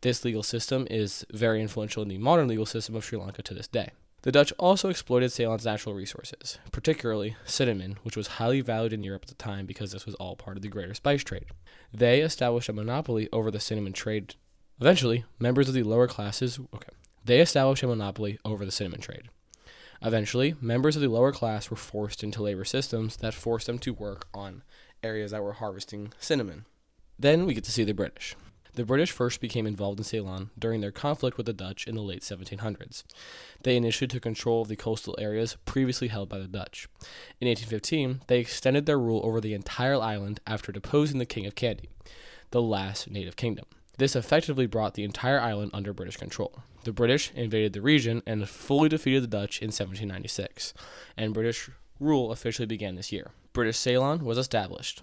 This 0.00 0.24
legal 0.24 0.42
system 0.42 0.88
is 0.90 1.24
very 1.32 1.62
influential 1.62 2.02
in 2.02 2.08
the 2.08 2.18
modern 2.18 2.48
legal 2.48 2.66
system 2.66 2.96
of 2.96 3.04
Sri 3.04 3.18
Lanka 3.18 3.42
to 3.42 3.54
this 3.54 3.68
day. 3.68 3.90
The 4.22 4.32
Dutch 4.32 4.52
also 4.58 4.88
exploited 4.88 5.32
Ceylon's 5.32 5.64
natural 5.64 5.94
resources, 5.94 6.58
particularly 6.70 7.36
cinnamon, 7.44 7.98
which 8.02 8.16
was 8.16 8.28
highly 8.38 8.60
valued 8.60 8.92
in 8.92 9.02
Europe 9.02 9.22
at 9.22 9.28
the 9.28 9.34
time 9.34 9.66
because 9.66 9.90
this 9.90 10.06
was 10.06 10.14
all 10.16 10.36
part 10.36 10.56
of 10.56 10.62
the 10.62 10.68
greater 10.68 10.94
spice 10.94 11.24
trade. 11.24 11.46
They 11.92 12.20
established 12.20 12.68
a 12.68 12.72
monopoly 12.72 13.28
over 13.32 13.50
the 13.50 13.60
cinnamon 13.60 13.92
trade. 13.92 14.34
Eventually, 14.80 15.24
members 15.40 15.68
of 15.68 15.74
the 15.74 15.82
lower 15.82 16.06
classes, 16.06 16.60
okay, 16.72 16.92
they 17.24 17.40
established 17.40 17.82
a 17.82 17.88
monopoly 17.88 18.38
over 18.44 18.64
the 18.64 18.72
cinnamon 18.72 19.00
trade. 19.00 19.28
Eventually, 20.04 20.54
members 20.60 20.96
of 20.96 21.02
the 21.02 21.08
lower 21.08 21.32
class 21.32 21.70
were 21.70 21.76
forced 21.76 22.24
into 22.24 22.42
labor 22.42 22.64
systems 22.64 23.16
that 23.18 23.34
forced 23.34 23.66
them 23.66 23.78
to 23.80 23.92
work 23.92 24.26
on 24.34 24.62
areas 25.02 25.30
that 25.30 25.42
were 25.42 25.54
harvesting 25.54 26.12
cinnamon. 26.18 26.66
Then 27.18 27.46
we 27.46 27.54
get 27.54 27.64
to 27.64 27.72
see 27.72 27.84
the 27.84 27.92
British. 27.92 28.34
The 28.74 28.86
British 28.86 29.10
first 29.10 29.42
became 29.42 29.66
involved 29.66 30.00
in 30.00 30.04
Ceylon 30.04 30.50
during 30.58 30.80
their 30.80 30.90
conflict 30.90 31.36
with 31.36 31.44
the 31.44 31.52
Dutch 31.52 31.86
in 31.86 31.94
the 31.94 32.00
late 32.00 32.22
1700s. 32.22 33.04
They 33.62 33.76
initially 33.76 34.08
took 34.08 34.22
control 34.22 34.62
of 34.62 34.68
the 34.68 34.76
coastal 34.76 35.14
areas 35.18 35.58
previously 35.66 36.08
held 36.08 36.30
by 36.30 36.38
the 36.38 36.48
Dutch. 36.48 36.88
In 37.38 37.48
1815, 37.48 38.22
they 38.28 38.40
extended 38.40 38.86
their 38.86 38.98
rule 38.98 39.20
over 39.24 39.42
the 39.42 39.52
entire 39.52 39.96
island 39.96 40.40
after 40.46 40.72
deposing 40.72 41.18
the 41.18 41.26
King 41.26 41.44
of 41.44 41.54
Kandy, 41.54 41.90
the 42.50 42.62
last 42.62 43.10
native 43.10 43.36
kingdom. 43.36 43.66
This 43.98 44.16
effectively 44.16 44.66
brought 44.66 44.94
the 44.94 45.04
entire 45.04 45.40
island 45.40 45.70
under 45.74 45.92
British 45.92 46.16
control. 46.16 46.62
The 46.84 46.92
British 46.92 47.30
invaded 47.34 47.72
the 47.72 47.82
region 47.82 48.22
and 48.26 48.48
fully 48.48 48.88
defeated 48.88 49.22
the 49.22 49.28
Dutch 49.28 49.60
in 49.60 49.68
1796, 49.68 50.74
and 51.16 51.34
British 51.34 51.70
rule 52.00 52.32
officially 52.32 52.66
began 52.66 52.96
this 52.96 53.12
year. 53.12 53.30
British 53.52 53.76
Ceylon 53.76 54.24
was 54.24 54.38
established. 54.38 55.02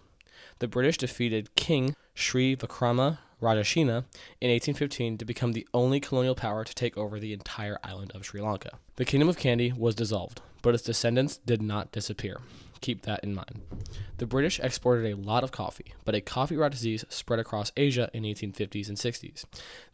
The 0.60 0.68
British 0.68 0.98
defeated 0.98 1.56
King 1.56 1.96
Sri 2.14 2.56
Vikrama 2.56 3.20
Rajasinha 3.42 4.04
in 4.42 4.52
1815 4.52 5.18
to 5.18 5.26
become 5.26 5.54
the 5.54 5.68
only 5.74 6.00
colonial 6.00 6.36
power 6.36 6.66
to 6.66 6.76
take 6.76 6.98
over 6.98 7.20
the 7.20 7.32
entire 7.32 7.80
island 7.84 8.12
of 8.14 8.26
Sri 8.26 8.42
Lanka. 8.42 8.78
The 8.98 9.06
Kingdom 9.06 9.30
of 9.30 9.38
Kandy 9.38 9.76
was 9.76 9.96
dissolved, 9.96 10.42
but 10.62 10.74
its 10.74 10.84
descendants 10.84 11.38
did 11.38 11.62
not 11.62 11.92
disappear. 11.92 12.42
Keep 12.82 13.04
that 13.04 13.24
in 13.24 13.36
mind. 13.36 13.62
The 14.18 14.26
British 14.26 14.60
exported 14.60 15.12
a 15.12 15.18
lot 15.18 15.44
of 15.44 15.52
coffee, 15.52 15.94
but 16.06 16.16
a 16.16 16.22
coffee 16.22 16.56
rot 16.56 16.72
disease 16.72 17.06
spread 17.10 17.40
across 17.40 17.72
Asia 17.76 18.10
in 18.14 18.24
1850s 18.24 18.88
and 18.88 18.98
60s. 18.98 19.46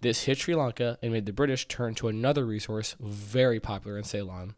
This 0.02 0.24
hit 0.24 0.40
Sri 0.40 0.56
Lanka 0.56 0.98
and 1.02 1.12
made 1.12 1.26
the 1.26 1.34
British 1.34 1.68
turn 1.68 1.96
to 1.96 2.08
another 2.08 2.46
resource 2.46 2.96
very 3.00 3.60
popular 3.60 3.98
in 3.98 4.04
Ceylon 4.04 4.56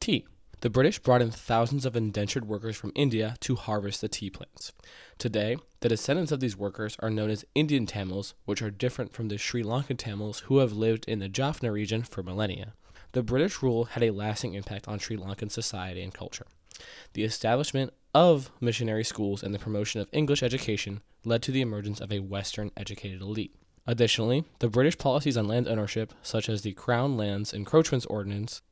tea. 0.00 0.24
The 0.60 0.70
British 0.70 0.98
brought 1.00 1.20
in 1.20 1.30
thousands 1.30 1.84
of 1.84 1.96
indentured 1.96 2.48
workers 2.48 2.76
from 2.76 2.92
India 2.94 3.36
to 3.40 3.56
harvest 3.56 4.00
the 4.00 4.08
tea 4.08 4.30
plants. 4.30 4.72
Today, 5.18 5.56
the 5.80 5.88
descendants 5.88 6.32
of 6.32 6.40
these 6.40 6.56
workers 6.56 6.96
are 7.00 7.10
known 7.10 7.28
as 7.28 7.44
Indian 7.54 7.86
Tamils, 7.86 8.34
which 8.46 8.62
are 8.62 8.70
different 8.70 9.12
from 9.12 9.28
the 9.28 9.36
Sri 9.36 9.62
Lankan 9.62 9.98
Tamils 9.98 10.40
who 10.46 10.58
have 10.58 10.72
lived 10.72 11.04
in 11.06 11.18
the 11.18 11.28
Jaffna 11.28 11.70
region 11.70 12.02
for 12.02 12.22
millennia. 12.22 12.72
The 13.12 13.22
British 13.22 13.62
rule 13.62 13.84
had 13.84 14.02
a 14.02 14.10
lasting 14.10 14.54
impact 14.54 14.88
on 14.88 14.98
Sri 14.98 15.16
Lankan 15.16 15.50
society 15.50 16.02
and 16.02 16.14
culture. 16.14 16.46
The 17.14 17.24
establishment 17.24 17.92
of 18.14 18.50
missionary 18.60 19.04
schools 19.04 19.42
and 19.42 19.54
the 19.54 19.58
promotion 19.58 20.00
of 20.00 20.08
English 20.12 20.42
education 20.42 21.00
led 21.24 21.42
to 21.42 21.52
the 21.52 21.60
emergence 21.60 22.00
of 22.00 22.12
a 22.12 22.20
Western 22.20 22.70
educated 22.76 23.20
elite. 23.20 23.54
Additionally, 23.86 24.44
the 24.58 24.68
British 24.68 24.98
policies 24.98 25.36
on 25.36 25.46
land 25.46 25.68
ownership, 25.68 26.12
such 26.22 26.48
as 26.48 26.62
the 26.62 26.72
Crown 26.72 27.16
Lands 27.16 27.52
Encroachments 27.52 28.06
Ordinance, 28.06 28.62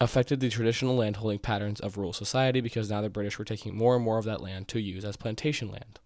affected 0.00 0.40
the 0.40 0.50
traditional 0.50 0.96
landholding 0.96 1.38
patterns 1.38 1.80
of 1.80 1.96
rural 1.96 2.12
society 2.12 2.60
because 2.60 2.90
now 2.90 3.00
the 3.00 3.08
British 3.08 3.38
were 3.38 3.44
taking 3.44 3.76
more 3.76 3.96
and 3.96 4.04
more 4.04 4.18
of 4.18 4.24
that 4.24 4.40
land 4.40 4.68
to 4.68 4.80
use 4.80 5.04
as 5.04 5.16
plantation 5.16 5.70
land. 5.70 5.98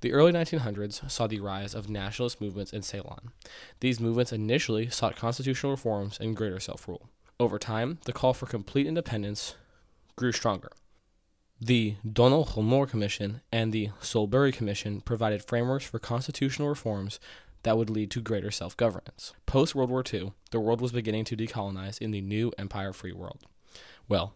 The 0.00 0.12
early 0.12 0.32
1900s 0.32 1.08
saw 1.10 1.28
the 1.28 1.38
rise 1.38 1.74
of 1.74 1.88
nationalist 1.88 2.40
movements 2.40 2.72
in 2.72 2.82
Ceylon. 2.82 3.30
These 3.78 4.00
movements 4.00 4.32
initially 4.32 4.90
sought 4.90 5.14
constitutional 5.14 5.72
reforms 5.72 6.18
and 6.20 6.36
greater 6.36 6.58
self 6.58 6.88
rule. 6.88 7.08
Over 7.38 7.58
time, 7.58 7.98
the 8.04 8.12
call 8.12 8.34
for 8.34 8.46
complete 8.46 8.86
independence 8.86 9.54
grew 10.16 10.32
stronger. 10.32 10.72
The 11.64 11.94
Donoughmore 12.04 12.88
Commission 12.88 13.40
and 13.52 13.72
the 13.72 13.90
Soulbury 14.00 14.52
Commission 14.52 15.00
provided 15.00 15.44
frameworks 15.44 15.84
for 15.84 16.00
constitutional 16.00 16.68
reforms 16.68 17.20
that 17.62 17.78
would 17.78 17.88
lead 17.88 18.10
to 18.10 18.20
greater 18.20 18.50
self 18.50 18.76
governance. 18.76 19.32
Post 19.46 19.72
World 19.72 19.88
War 19.88 20.02
II, 20.12 20.32
the 20.50 20.58
world 20.58 20.80
was 20.80 20.90
beginning 20.90 21.24
to 21.26 21.36
decolonize 21.36 22.02
in 22.02 22.10
the 22.10 22.20
new 22.20 22.52
empire 22.58 22.92
free 22.92 23.12
world. 23.12 23.46
Well, 24.08 24.34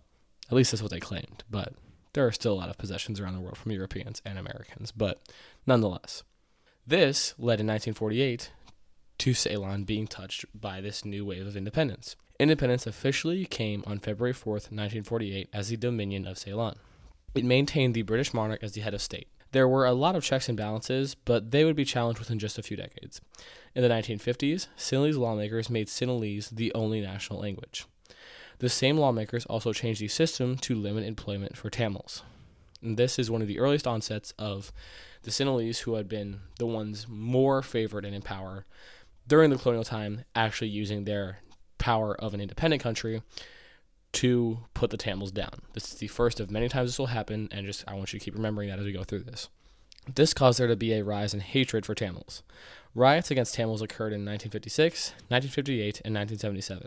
at 0.48 0.52
least 0.52 0.70
that's 0.70 0.82
what 0.82 0.92
they 0.92 1.00
claimed, 1.00 1.42
but 1.50 1.72
there 2.12 2.24
are 2.24 2.30
still 2.30 2.52
a 2.52 2.60
lot 2.60 2.68
of 2.68 2.78
possessions 2.78 3.18
around 3.18 3.34
the 3.34 3.40
world 3.40 3.58
from 3.58 3.72
Europeans 3.72 4.22
and 4.24 4.38
Americans, 4.38 4.92
but 4.92 5.20
nonetheless. 5.66 6.22
This 6.86 7.34
led 7.38 7.58
in 7.58 7.66
1948 7.66 8.52
to 9.18 9.34
Ceylon 9.34 9.82
being 9.82 10.06
touched 10.06 10.44
by 10.54 10.80
this 10.80 11.04
new 11.04 11.24
wave 11.24 11.48
of 11.48 11.56
independence. 11.56 12.14
Independence 12.38 12.86
officially 12.86 13.46
came 13.46 13.82
on 13.84 13.98
February 13.98 14.32
4th, 14.32 14.70
1948, 14.70 15.48
as 15.52 15.70
the 15.70 15.76
Dominion 15.76 16.24
of 16.24 16.38
Ceylon. 16.38 16.76
It 17.36 17.44
maintained 17.44 17.94
the 17.94 18.02
British 18.02 18.32
monarch 18.32 18.62
as 18.62 18.72
the 18.72 18.80
head 18.80 18.94
of 18.94 19.02
state. 19.02 19.28
There 19.52 19.68
were 19.68 19.86
a 19.86 19.92
lot 19.92 20.16
of 20.16 20.24
checks 20.24 20.48
and 20.48 20.56
balances, 20.56 21.14
but 21.14 21.50
they 21.50 21.64
would 21.64 21.76
be 21.76 21.84
challenged 21.84 22.18
within 22.18 22.38
just 22.38 22.58
a 22.58 22.62
few 22.62 22.76
decades. 22.76 23.20
In 23.74 23.82
the 23.82 23.88
1950s, 23.88 24.68
Sinhalese 24.76 25.18
lawmakers 25.18 25.70
made 25.70 25.88
Sinhalese 25.88 26.50
the 26.50 26.72
only 26.74 27.00
national 27.00 27.40
language. 27.40 27.86
The 28.58 28.68
same 28.68 28.96
lawmakers 28.96 29.46
also 29.46 29.72
changed 29.72 30.00
the 30.00 30.08
system 30.08 30.56
to 30.58 30.74
limit 30.74 31.04
employment 31.04 31.56
for 31.56 31.70
Tamils. 31.70 32.22
And 32.82 32.96
this 32.96 33.18
is 33.18 33.30
one 33.30 33.42
of 33.42 33.48
the 33.48 33.58
earliest 33.58 33.86
onsets 33.86 34.32
of 34.38 34.72
the 35.22 35.30
Sinhalese, 35.30 35.80
who 35.80 35.94
had 35.94 36.08
been 36.08 36.40
the 36.58 36.66
ones 36.66 37.06
more 37.08 37.62
favored 37.62 38.04
and 38.04 38.14
in 38.14 38.22
power 38.22 38.64
during 39.26 39.50
the 39.50 39.58
colonial 39.58 39.84
time, 39.84 40.24
actually 40.34 40.68
using 40.68 41.04
their 41.04 41.38
power 41.78 42.14
of 42.20 42.32
an 42.32 42.40
independent 42.40 42.82
country 42.82 43.22
to 44.12 44.58
put 44.74 44.90
the 44.90 44.96
Tamils 44.96 45.32
down. 45.32 45.62
This 45.72 45.92
is 45.92 45.98
the 45.98 46.08
first 46.08 46.40
of 46.40 46.50
many 46.50 46.68
times 46.68 46.90
this 46.90 46.98
will 46.98 47.06
happen, 47.06 47.48
and 47.50 47.66
just 47.66 47.84
I 47.86 47.94
want 47.94 48.12
you 48.12 48.18
to 48.18 48.24
keep 48.24 48.34
remembering 48.34 48.68
that 48.68 48.78
as 48.78 48.84
we 48.84 48.92
go 48.92 49.04
through 49.04 49.24
this. 49.24 49.48
This 50.12 50.32
caused 50.32 50.60
there 50.60 50.68
to 50.68 50.76
be 50.76 50.92
a 50.92 51.04
rise 51.04 51.34
in 51.34 51.40
hatred 51.40 51.84
for 51.84 51.94
Tamils. 51.94 52.42
Riots 52.94 53.30
against 53.30 53.54
Tamils 53.54 53.82
occurred 53.82 54.12
in 54.12 54.24
1956, 54.24 55.10
1958, 55.28 56.00
and 56.04 56.14
1977. 56.14 56.86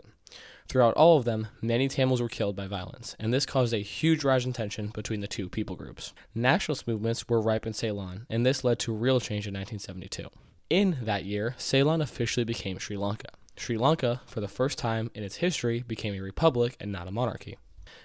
Throughout 0.68 0.94
all 0.94 1.18
of 1.18 1.24
them, 1.24 1.48
many 1.60 1.88
Tamils 1.88 2.22
were 2.22 2.28
killed 2.28 2.56
by 2.56 2.66
violence, 2.66 3.14
and 3.18 3.32
this 3.32 3.46
caused 3.46 3.74
a 3.74 3.78
huge 3.78 4.24
rise 4.24 4.46
in 4.46 4.52
tension 4.52 4.88
between 4.88 5.20
the 5.20 5.28
two 5.28 5.48
people 5.48 5.76
groups. 5.76 6.12
Nationalist 6.34 6.88
movements 6.88 7.28
were 7.28 7.40
ripe 7.40 7.66
in 7.66 7.74
Ceylon, 7.74 8.26
and 8.30 8.46
this 8.46 8.64
led 8.64 8.78
to 8.80 8.92
real 8.92 9.20
change 9.20 9.46
in 9.46 9.54
1972. 9.54 10.28
In 10.70 10.98
that 11.02 11.24
year, 11.24 11.54
Ceylon 11.58 12.00
officially 12.00 12.44
became 12.44 12.78
Sri 12.78 12.96
Lanka. 12.96 13.30
Sri 13.60 13.76
Lanka, 13.76 14.22
for 14.24 14.40
the 14.40 14.48
first 14.48 14.78
time 14.78 15.10
in 15.14 15.22
its 15.22 15.36
history, 15.36 15.84
became 15.86 16.14
a 16.14 16.20
republic 16.20 16.78
and 16.80 16.90
not 16.90 17.06
a 17.06 17.10
monarchy. 17.10 17.58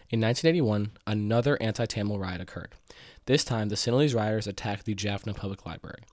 In 0.10 0.20
1981, 0.20 0.92
another 1.08 1.58
anti 1.62 1.86
Tamil 1.86 2.20
riot 2.20 2.42
occurred. 2.42 2.74
This 3.26 3.46
time, 3.46 3.70
the 3.70 3.76
Sinhalese 3.76 4.14
rioters 4.14 4.48
attacked 4.48 4.84
the 4.84 4.94
Jaffna 4.94 5.34
Public 5.34 5.66
Library. 5.66 6.04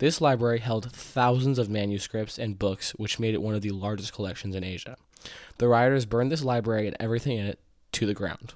This 0.00 0.20
library 0.20 0.58
held 0.58 0.90
thousands 0.90 1.56
of 1.56 1.70
manuscripts 1.70 2.36
and 2.36 2.58
books, 2.58 2.90
which 2.96 3.20
made 3.20 3.32
it 3.32 3.42
one 3.42 3.54
of 3.54 3.62
the 3.62 3.70
largest 3.70 4.12
collections 4.12 4.56
in 4.56 4.64
Asia. 4.64 4.96
The 5.58 5.68
rioters 5.68 6.04
burned 6.04 6.32
this 6.32 6.42
library 6.42 6.88
and 6.88 6.96
everything 6.98 7.38
in 7.38 7.46
it 7.46 7.60
to 7.92 8.06
the 8.06 8.14
ground. 8.14 8.54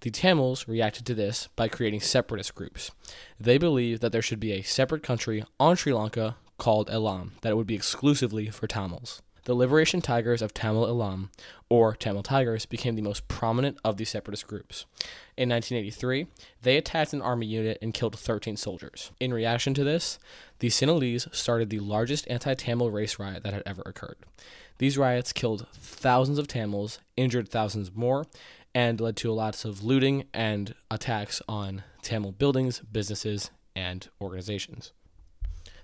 The 0.00 0.10
Tamils 0.10 0.66
reacted 0.66 1.06
to 1.06 1.14
this 1.14 1.48
by 1.54 1.68
creating 1.68 2.00
separatist 2.00 2.56
groups. 2.56 2.90
They 3.38 3.58
believed 3.58 4.02
that 4.02 4.10
there 4.10 4.22
should 4.22 4.40
be 4.40 4.54
a 4.54 4.62
separate 4.62 5.04
country 5.04 5.44
on 5.60 5.76
Sri 5.76 5.92
Lanka 5.92 6.34
called 6.58 6.88
Eelam 6.88 7.40
that 7.42 7.56
would 7.56 7.68
be 7.68 7.76
exclusively 7.76 8.50
for 8.50 8.66
Tamils. 8.66 9.22
The 9.44 9.54
Liberation 9.54 10.00
Tigers 10.00 10.40
of 10.40 10.54
Tamil 10.54 10.86
Eelam, 10.86 11.28
or 11.68 11.96
Tamil 11.96 12.22
Tigers, 12.22 12.64
became 12.64 12.94
the 12.94 13.02
most 13.02 13.26
prominent 13.26 13.76
of 13.84 13.96
these 13.96 14.10
separatist 14.10 14.46
groups. 14.46 14.86
In 15.36 15.48
1983, 15.48 16.28
they 16.62 16.76
attacked 16.76 17.12
an 17.12 17.22
army 17.22 17.46
unit 17.46 17.78
and 17.82 17.92
killed 17.92 18.16
13 18.16 18.56
soldiers. 18.56 19.10
In 19.18 19.34
reaction 19.34 19.74
to 19.74 19.82
this, 19.82 20.20
the 20.60 20.68
Sinhalese 20.68 21.34
started 21.34 21.70
the 21.70 21.80
largest 21.80 22.28
anti 22.30 22.54
Tamil 22.54 22.92
race 22.92 23.18
riot 23.18 23.42
that 23.42 23.52
had 23.52 23.64
ever 23.66 23.82
occurred. 23.84 24.18
These 24.78 24.96
riots 24.96 25.32
killed 25.32 25.66
thousands 25.72 26.38
of 26.38 26.46
Tamils, 26.46 27.00
injured 27.16 27.48
thousands 27.48 27.92
more, 27.92 28.26
and 28.74 29.00
led 29.00 29.16
to 29.16 29.32
lots 29.32 29.64
of 29.64 29.82
looting 29.82 30.24
and 30.32 30.74
attacks 30.88 31.42
on 31.48 31.82
Tamil 32.00 32.32
buildings, 32.32 32.80
businesses, 32.80 33.50
and 33.74 34.08
organizations. 34.20 34.92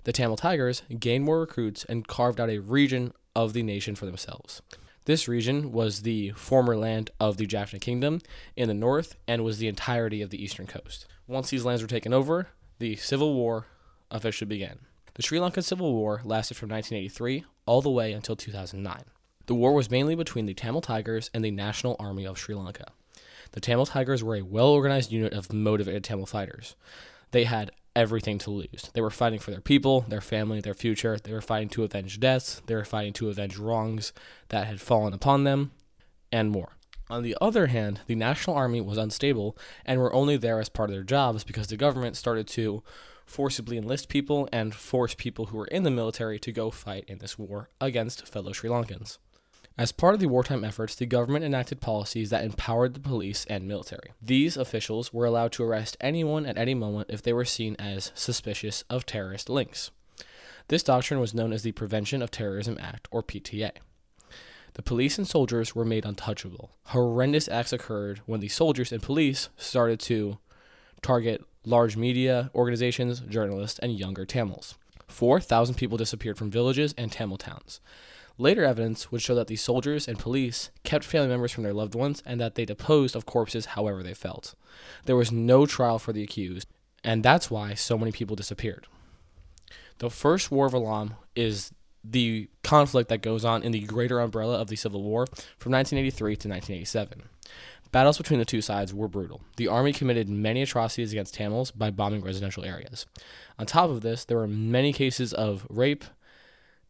The 0.05 0.12
Tamil 0.12 0.37
Tigers 0.37 0.83
gained 0.99 1.25
more 1.25 1.40
recruits 1.40 1.85
and 1.85 2.07
carved 2.07 2.40
out 2.40 2.51
a 2.51 2.59
region 2.59 3.12
of 3.38 3.53
the 3.53 3.62
nation 3.62 3.94
for 3.94 4.05
themselves. 4.05 4.62
This 5.05 5.29
region 5.29 5.70
was 5.70 6.03
the 6.03 6.33
former 6.33 6.77
land 6.77 7.12
of 7.20 7.37
the 7.37 7.46
Jaffna 7.46 7.79
Kingdom 7.79 8.20
in 8.57 8.66
the 8.66 8.74
north 8.74 9.14
and 9.29 9.44
was 9.44 9.59
the 9.59 9.68
entirety 9.68 10.22
of 10.22 10.31
the 10.31 10.42
eastern 10.42 10.66
coast. 10.66 11.07
Once 11.29 11.48
these 11.48 11.64
lands 11.64 11.81
were 11.81 11.88
taken 11.88 12.12
over, 12.12 12.48
the 12.81 12.96
Civil 12.96 13.35
War 13.35 13.66
officially 14.11 14.48
began. 14.48 14.81
The 15.14 15.22
Sri 15.22 15.38
Lankan 15.38 15.62
Civil 15.62 15.94
War 15.94 16.20
lasted 16.24 16.57
from 16.57 16.68
1983 16.70 17.44
all 17.64 17.81
the 17.81 17.90
way 17.90 18.12
until 18.12 18.35
2009. 18.35 19.05
The 19.46 19.55
war 19.55 19.72
was 19.72 19.88
mainly 19.88 20.16
between 20.16 20.46
the 20.46 20.55
Tamil 20.55 20.81
Tigers 20.81 21.31
and 21.33 21.44
the 21.44 21.53
National 21.53 21.94
Army 22.01 22.27
of 22.27 22.40
Sri 22.40 22.57
Lanka. 22.57 22.90
The 23.53 23.61
Tamil 23.61 23.87
Tigers 23.87 24.24
were 24.24 24.35
a 24.35 24.42
well 24.42 24.66
organized 24.66 25.12
unit 25.12 25.33
of 25.33 25.53
motivated 25.53 26.03
Tamil 26.03 26.27
fighters. 26.27 26.74
They 27.31 27.44
had 27.44 27.70
everything 27.99 28.39
to 28.39 28.51
lose. 28.53 28.91
They 28.95 29.01
were 29.01 29.11
fighting 29.11 29.41
for 29.41 29.51
their 29.51 29.61
people, 29.61 30.03
their 30.03 30.21
family, 30.21 30.61
their 30.61 30.73
future. 30.73 31.19
They 31.19 31.33
were 31.33 31.41
fighting 31.41 31.69
to 31.71 31.83
avenge 31.83 32.21
deaths. 32.21 32.63
They 32.67 32.77
were 32.77 32.85
fighting 32.85 33.13
to 33.15 33.29
avenge 33.29 33.59
wrongs 33.59 34.13
that 34.51 34.69
had 34.69 34.81
fallen 34.81 35.13
upon 35.13 35.43
them, 35.43 35.73
and 36.31 36.51
more. 36.51 36.77
On 37.11 37.25
the 37.25 37.37
other 37.41 37.67
hand, 37.67 38.03
the 38.07 38.15
National 38.15 38.55
Army 38.55 38.81
was 38.81 38.99
unstable 38.99 39.59
and 39.85 39.99
were 39.99 40.15
only 40.15 40.37
there 40.37 40.61
as 40.61 40.69
part 40.69 40.91
of 40.91 40.95
their 40.95 41.03
jobs 41.03 41.43
because 41.43 41.67
the 41.67 41.77
government 41.77 42.17
started 42.17 42.47
to 42.49 42.85
forcibly 43.27 43.77
enlist 43.77 44.09
people 44.09 44.49
and 44.53 44.75
force 44.75 45.15
people 45.15 45.47
who 45.47 45.57
were 45.57 45.67
in 45.67 45.83
the 45.83 45.91
military 45.91 46.39
to 46.39 46.53
go 46.53 46.71
fight 46.71 47.05
in 47.09 47.19
this 47.19 47.37
war 47.37 47.69
against 47.81 48.29
fellow 48.29 48.53
Sri 48.53 48.71
Lankans. 48.71 49.19
As 49.79 49.93
part 49.93 50.14
of 50.14 50.19
the 50.19 50.27
wartime 50.27 50.64
efforts, 50.64 50.97
the 50.97 51.07
government 51.07 51.45
enacted 51.45 51.81
policies 51.81 52.31
that 52.31 52.45
empowered 52.45 52.95
the 52.95 53.01
police 53.01 53.47
and 53.49 53.69
military. 53.69 54.11
These 54.21 54.57
officials 54.57 55.12
were 55.12 55.25
allowed 55.25 55.53
to 55.53 55.62
arrest 55.62 55.97
anyone 56.01 56.47
at 56.47 56.59
any 56.59 56.75
moment 56.75 57.11
if 57.11 57.23
they 57.23 57.33
were 57.33 57.45
seen 57.45 57.77
as 57.79 58.11
suspicious 58.17 58.83
of 58.91 59.07
terrorist 59.07 59.49
links. 59.49 59.93
This 60.67 60.83
doctrine 60.83 61.21
was 61.21 61.33
known 61.33 61.53
as 61.53 61.62
the 61.62 61.71
Prevention 61.71 62.23
of 62.23 62.33
Terrorism 62.33 62.77
Act, 62.81 63.07
or 63.12 63.23
PTA. 63.23 63.71
The 64.75 64.83
police 64.83 65.17
and 65.17 65.29
soldiers 65.29 65.77
were 65.77 65.85
made 65.85 66.05
untouchable. 66.05 66.73
Horrendous 66.87 67.47
acts 67.47 67.73
occurred 67.73 68.21
when 68.27 68.41
the 68.41 68.49
soldiers 68.49 68.91
and 68.91 69.01
police 69.01 69.49
started 69.57 70.01
to 70.01 70.38
target 71.03 71.45
large 71.64 71.97
media 71.97 72.51
organizations, 72.53 73.21
journalists, 73.21 73.79
and 73.79 73.97
younger 73.97 74.27
Tamils. 74.27 74.77
4,000 75.07 75.77
people 75.77 75.97
disappeared 75.97 76.37
from 76.37 76.51
villages 76.51 76.97
and 76.99 77.12
Tamil 77.12 77.38
towns. 77.38 77.81
Later 78.40 78.64
evidence 78.64 79.11
would 79.11 79.20
show 79.20 79.35
that 79.35 79.48
the 79.48 79.57
soldiers 79.57 80.07
and 80.07 80.16
police 80.16 80.70
kept 80.85 81.05
family 81.05 81.29
members 81.29 81.51
from 81.51 81.64
their 81.64 81.72
loved 81.72 81.96
ones 81.96 82.22
and 82.24 82.40
that 82.40 82.55
they 82.55 82.64
disposed 82.64 83.16
of 83.16 83.27
corpses 83.27 83.66
however 83.66 84.03
they 84.03 84.14
felt. 84.14 84.55
There 85.07 85.16
was 85.16 85.33
no 85.33 85.66
trial 85.66 85.98
for 85.98 86.12
the 86.12 86.22
accused, 86.22 86.68
and 87.03 87.24
that's 87.24 87.51
why 87.51 87.74
so 87.74 87.98
many 87.98 88.12
people 88.12 88.37
disappeared. 88.37 88.87
The 89.98 90.09
First 90.09 90.53
War 90.53 90.66
of 90.66 90.72
Eelam 90.72 91.16
is 91.35 91.72
the 92.05 92.48
conflict 92.62 93.09
that 93.09 93.22
goes 93.22 93.44
on 93.44 93.64
in 93.64 93.72
the 93.72 93.81
greater 93.81 94.20
umbrella 94.20 94.61
of 94.61 94.68
the 94.68 94.77
Civil 94.77 95.03
War 95.03 95.27
from 95.59 95.72
1983 95.72 96.37
to 96.37 96.48
1987. 96.48 97.22
Battles 97.90 98.18
between 98.18 98.38
the 98.38 98.44
two 98.44 98.61
sides 98.61 98.94
were 98.94 99.09
brutal. 99.09 99.40
The 99.57 99.66
army 99.66 99.92
committed 99.92 100.29
many 100.29 100.62
atrocities 100.62 101.11
against 101.11 101.35
Tamils 101.35 101.70
by 101.70 101.90
bombing 101.90 102.20
residential 102.20 102.64
areas. 102.64 103.07
On 103.59 103.66
top 103.66 103.90
of 103.90 104.03
this, 104.03 104.24
there 104.24 104.37
were 104.37 104.46
many 104.46 104.92
cases 104.92 105.33
of 105.33 105.66
rape, 105.70 106.05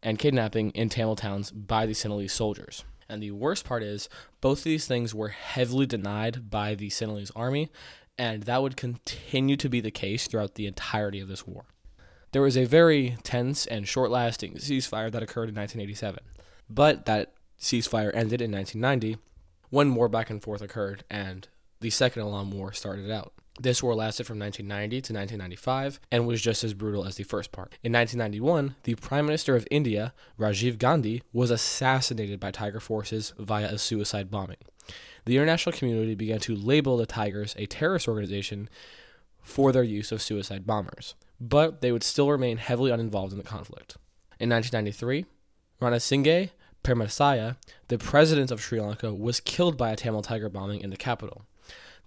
and 0.02 0.18
kidnapping 0.18 0.70
in 0.70 0.88
Tamil 0.88 1.16
towns 1.16 1.50
by 1.50 1.87
the 1.87 1.92
Sinhalese 1.92 2.30
soldiers. 2.30 2.84
And 3.08 3.22
the 3.22 3.30
worst 3.30 3.64
part 3.64 3.82
is, 3.82 4.08
both 4.40 4.58
of 4.58 4.64
these 4.64 4.87
things 4.87 5.14
were 5.14 5.28
heavily 5.28 5.87
denied 5.87 6.50
by 6.50 6.74
the 6.74 6.88
Sinhalese 6.88 7.32
army, 7.34 7.70
and 8.18 8.42
that 8.44 8.62
would 8.62 8.76
continue 8.76 9.56
to 9.56 9.68
be 9.68 9.80
the 9.80 9.90
case 9.90 10.26
throughout 10.26 10.56
the 10.56 10.66
entirety 10.66 11.20
of 11.20 11.28
this 11.28 11.46
war. 11.46 11.64
There 12.32 12.42
was 12.42 12.56
a 12.56 12.66
very 12.66 13.16
tense 13.22 13.66
and 13.66 13.88
short 13.88 14.11
lasting 14.11 14.54
ceasefire 14.54 15.11
that 15.11 15.22
occurred 15.22 15.48
in 15.48 15.54
1987, 15.54 16.22
but 16.68 17.06
that 17.06 17.32
ceasefire 17.58 18.11
ended 18.14 18.42
in 18.42 18.52
1990 18.52 19.16
when 19.70 19.88
more 19.88 20.08
back 20.08 20.30
and 20.30 20.42
forth 20.42 20.61
occurred 20.61 21.04
and 21.11 21.48
the 21.80 21.90
Second 21.90 22.22
Eelam 22.22 22.52
War 22.52 22.72
started 22.72 23.11
out. 23.11 23.32
This 23.61 23.83
war 23.83 23.94
lasted 23.94 24.25
from 24.25 24.38
1990 24.38 24.97
to 25.03 25.12
1995 25.12 26.01
and 26.12 26.27
was 26.27 26.40
just 26.40 26.62
as 26.62 26.75
brutal 26.75 27.05
as 27.05 27.16
the 27.16 27.25
first 27.25 27.51
part. 27.51 27.77
In 27.83 27.92
1991, 27.92 28.77
the 28.85 28.94
Prime 28.94 29.27
Minister 29.27 29.57
of 29.57 29.66
India, 29.71 30.14
Rajiv 30.38 30.79
Gandhi, 30.79 31.23
was 31.33 31.51
assassinated 31.51 32.38
by 32.38 32.53
Tiger 32.53 32.81
forces 32.81 33.35
via 33.38 33.66
a 33.66 33.79
suicide 33.79 34.31
bombing. 34.31 34.59
The 35.25 35.37
international 35.37 35.77
community 35.77 36.14
began 36.14 36.38
to 36.40 36.55
label 36.55 36.97
the 36.97 37.07
Tigers 37.07 37.55
a 37.59 37.66
terrorist 37.66 38.07
organization 38.09 38.68
for 39.42 39.73
their 39.73 39.83
use 39.83 40.12
of 40.12 40.23
suicide 40.23 40.66
bombers, 40.66 41.14
but 41.40 41.81
they 41.81 41.90
would 41.90 42.05
still 42.05 42.31
remain 42.31 42.59
heavily 42.59 42.90
uninvolved 42.90 43.33
in 43.33 43.38
the 43.38 43.44
conflict. 43.44 43.97
In 44.38 44.51
1993, 44.51 45.27
Ranasinghe 45.81 46.51
Premadasa, 46.85 47.57
the 47.88 47.99
president 47.99 48.51
of 48.51 48.61
Sri 48.61 48.81
Lanka, 48.81 49.12
was 49.12 49.40
killed 49.40 49.77
by 49.77 49.90
a 49.90 49.97
Tamil 49.97 50.23
Tiger 50.23 50.49
bombing 50.49 50.81
in 50.81 50.90
the 50.90 50.97
capital. 50.97 51.44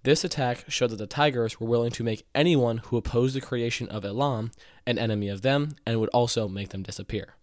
This 0.04 0.24
attack 0.24 0.66
showed 0.68 0.90
that 0.90 0.96
the 0.96 1.06
Tigers 1.06 1.60
were 1.60 1.68
willing 1.68 1.92
to 1.92 2.04
make 2.04 2.26
anyone 2.34 2.80
who 2.80 2.98
opposed 2.98 3.36
the 3.36 3.42
creation 3.42 3.88
of 3.90 4.04
Eelam 4.04 4.52
an 4.88 4.98
enemy 4.98 5.28
of 5.28 5.44
them 5.44 5.76
and 5.86 6.00
would 6.00 6.10
also 6.10 6.48
make 6.48 6.70
them 6.70 6.82
disappear. 6.82 7.36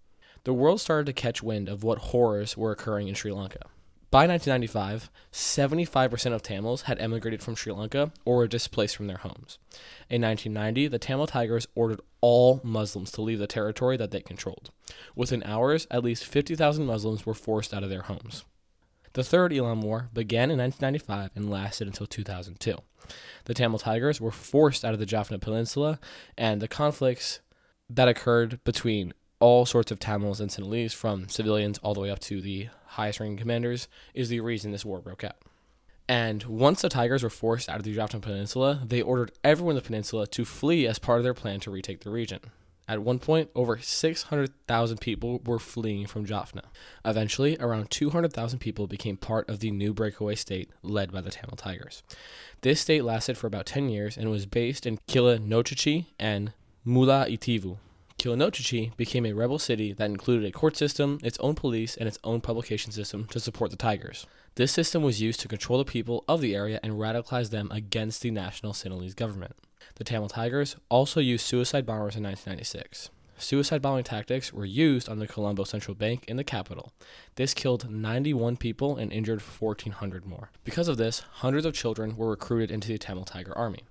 The 0.43 0.53
world 0.53 0.81
started 0.81 1.07
to 1.07 1.13
catch 1.13 1.41
wind 1.41 1.69
of 1.69 1.85
what 1.85 1.99
horrors 1.99 2.57
were 2.57 2.73
occurring 2.73 3.07
in 3.07 3.15
Sri 3.15 3.31
Lanka. 3.31 3.67
By 4.11 4.27
1995, 4.27 5.11
75% 5.33 6.33
of 6.33 6.43
Tamils 6.43 6.83
had 6.83 6.99
emigrated 6.99 7.43
from 7.43 7.55
Sri 7.55 7.73
Lanka 7.73 8.11
or 8.25 8.39
were 8.39 8.49
displaced 8.49 8.97
from 8.97 9.07
their 9.07 9.19
homes. 9.19 9.59
In 10.09 10.23
1990, 10.23 10.89
the 10.89 10.99
Tamil 10.99 11.27
Tigers 11.29 11.69
ordered 11.77 12.01
all 12.21 12.61
Muslims 12.65 13.13
to 13.13 13.23
leave 13.23 13.39
the 13.39 13.47
territory 13.47 13.97
that 13.99 14.11
they 14.11 14.21
controlled. 14.21 14.71
Within 15.15 15.45
hours, 15.45 15.87
at 15.91 16.03
least 16.03 16.25
50,000 16.25 16.87
Muslims 16.87 17.25
were 17.25 17.35
forced 17.35 17.73
out 17.73 17.85
of 17.85 17.91
their 17.91 18.03
homes. 18.03 18.45
The 19.13 19.25
Third 19.25 19.53
Eelam 19.53 19.83
War 19.83 20.09
began 20.13 20.51
in 20.51 20.59
1995 20.59 21.31
and 21.35 21.51
lasted 21.51 21.87
until 21.87 22.07
2002. 22.07 22.77
The 23.45 23.55
Tamil 23.55 23.79
Tigers 23.79 24.21
were 24.21 24.31
forced 24.31 24.85
out 24.85 24.93
of 24.93 25.01
the 25.01 25.07
Jaffna 25.07 25.39
Peninsula, 25.39 25.99
and 26.37 26.61
the 26.61 26.69
conflicts 26.69 27.41
that 27.89 28.09
occurred 28.09 28.63
between 28.65 29.13
all 29.41 29.65
sorts 29.65 29.91
of 29.91 29.99
Tamils 29.99 30.41
and 30.41 30.51
Sinhalese, 30.51 30.95
from 30.95 31.29
civilians 31.29 31.79
all 31.79 31.95
the 31.95 32.01
way 32.01 32.11
up 32.11 32.19
to 32.21 32.41
the 32.41 32.69
highest 32.87 33.21
ranking 33.21 33.39
commanders, 33.39 33.89
is 34.15 34.29
the 34.29 34.41
reason 34.41 34.73
this 34.73 34.85
war 34.85 35.01
broke 35.01 35.25
out. 35.25 35.37
And 36.09 36.43
once 36.45 36.83
the 36.83 36.89
Tigers 36.89 37.23
were 37.23 37.31
forced 37.31 37.69
out 37.69 37.77
of 37.77 37.85
the 37.85 37.95
Jaffna 37.95 38.21
Peninsula, 38.21 38.83
they 38.85 39.03
ordered 39.03 39.33
everyone 39.45 39.73
in 39.73 39.83
the 39.83 39.87
peninsula 39.87 40.27
to 40.29 40.45
flee 40.45 40.87
as 40.87 40.99
part 40.99 41.19
of 41.19 41.25
their 41.25 41.35
plan 41.35 41.61
to 41.61 41.71
retake 41.71 42.01
the 42.01 42.11
region. 42.11 42.41
At 42.89 43.03
one 43.03 43.19
point, 43.19 43.51
over 43.55 43.79
600,000 43.79 44.99
people 44.99 45.43
were 45.45 45.59
fleeing 45.59 46.07
from 46.07 46.25
Jaffna. 46.25 46.63
Eventually, 47.05 47.59
around 47.61 47.91
200,000 47.91 48.59
people 48.59 48.87
became 48.87 49.19
part 49.19 49.49
of 49.51 49.61
the 49.61 49.71
new 49.71 49.93
breakaway 49.93 50.35
state 50.35 50.71
led 50.83 51.13
by 51.13 51.21
the 51.21 51.31
Tamil 51.31 51.57
Tigers. 51.57 52.03
This 52.63 52.81
state 52.81 53.05
lasted 53.05 53.37
for 53.37 53.47
about 53.47 53.67
10 53.67 53.91
years 53.91 54.17
and 54.17 54.31
was 54.31 54.47
based 54.47 54.87
in 54.87 54.99
Kilinochchi 55.07 56.07
and 56.19 56.55
Mullaitivu. 56.87 57.77
Kilinochchi 58.19 58.97
became 58.97 59.27
a 59.27 59.35
rebel 59.35 59.59
city 59.59 59.93
that 59.93 60.11
included 60.11 60.47
a 60.47 60.51
court 60.51 60.77
system, 60.77 61.21
its 61.23 61.39
own 61.39 61.55
police, 61.55 61.95
and 61.97 62.09
its 62.09 62.19
own 62.25 62.41
publication 62.41 62.91
system 62.91 63.27
to 63.27 63.39
support 63.39 63.71
the 63.71 63.77
Tigers. 63.77 64.27
This 64.55 64.73
system 64.73 65.03
was 65.03 65.21
used 65.21 65.39
to 65.41 65.49
control 65.49 65.79
the 65.79 65.85
people 65.85 66.25
of 66.27 66.41
the 66.41 66.57
area 66.57 66.81
and 66.83 66.95
radicalize 66.95 67.51
them 67.51 67.71
against 67.71 68.23
the 68.23 68.31
national 68.31 68.73
Sinhalese 68.73 69.15
government. 69.15 69.55
The 69.99 70.05
Tamil 70.05 70.29
Tigers 70.29 70.77
also 70.89 71.19
used 71.19 71.45
suicide 71.45 71.85
bombers 71.85 72.15
in 72.15 72.23
1996. 72.23 73.11
Suicide 73.37 73.83
bombing 73.83 74.05
tactics 74.05 74.53
were 74.53 74.65
used 74.65 75.09
on 75.09 75.19
the 75.19 75.27
Colombo 75.27 75.65
Central 75.65 75.95
Bank 75.95 76.25
in 76.27 76.37
the 76.37 76.45
capital. 76.45 76.93
This 77.35 77.55
killed 77.55 77.91
91 77.91 78.57
people 78.57 78.97
and 78.97 79.13
injured 79.13 79.41
1,400 79.41 80.25
more. 80.25 80.51
Because 80.65 80.89
of 80.89 80.97
this, 80.97 81.21
hundreds 81.21 81.67
of 81.67 81.75
children 81.75 82.17
were 82.17 82.31
recruited 82.31 82.71
into 82.71 82.89
the 82.89 82.99
Tamil 82.99 83.25
Tiger 83.25 83.57
Army. 83.57 83.85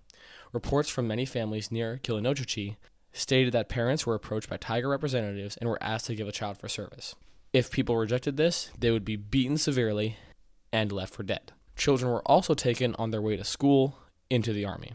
Reports 0.53 0.89
from 0.89 1.07
many 1.07 1.25
families 1.25 1.71
near 1.71 1.99
Kilinochchi 2.03 2.77
stated 3.11 3.53
that 3.53 3.69
parents 3.69 4.05
were 4.05 4.15
approached 4.15 4.49
by 4.49 4.57
Tiger 4.57 4.89
representatives 4.89 5.57
and 5.57 5.69
were 5.69 5.81
asked 5.81 6.05
to 6.05 6.15
give 6.15 6.27
a 6.27 6.33
child 6.33 6.57
for 6.57 6.69
service. 6.69 7.15
If 7.51 7.71
people 7.71 7.97
rejected 7.97 8.37
this, 8.37 8.71
they 8.77 8.91
would 8.91 9.05
be 9.05 9.15
beaten 9.17 9.57
severely 9.57 10.17
and 10.71 10.91
left 10.91 11.13
for 11.13 11.23
dead. 11.23 11.51
Children 11.75 12.11
were 12.11 12.21
also 12.21 12.53
taken 12.53 12.95
on 12.95 13.11
their 13.11 13.21
way 13.21 13.35
to 13.35 13.43
school 13.43 13.97
into 14.29 14.53
the 14.53 14.65
army. 14.65 14.93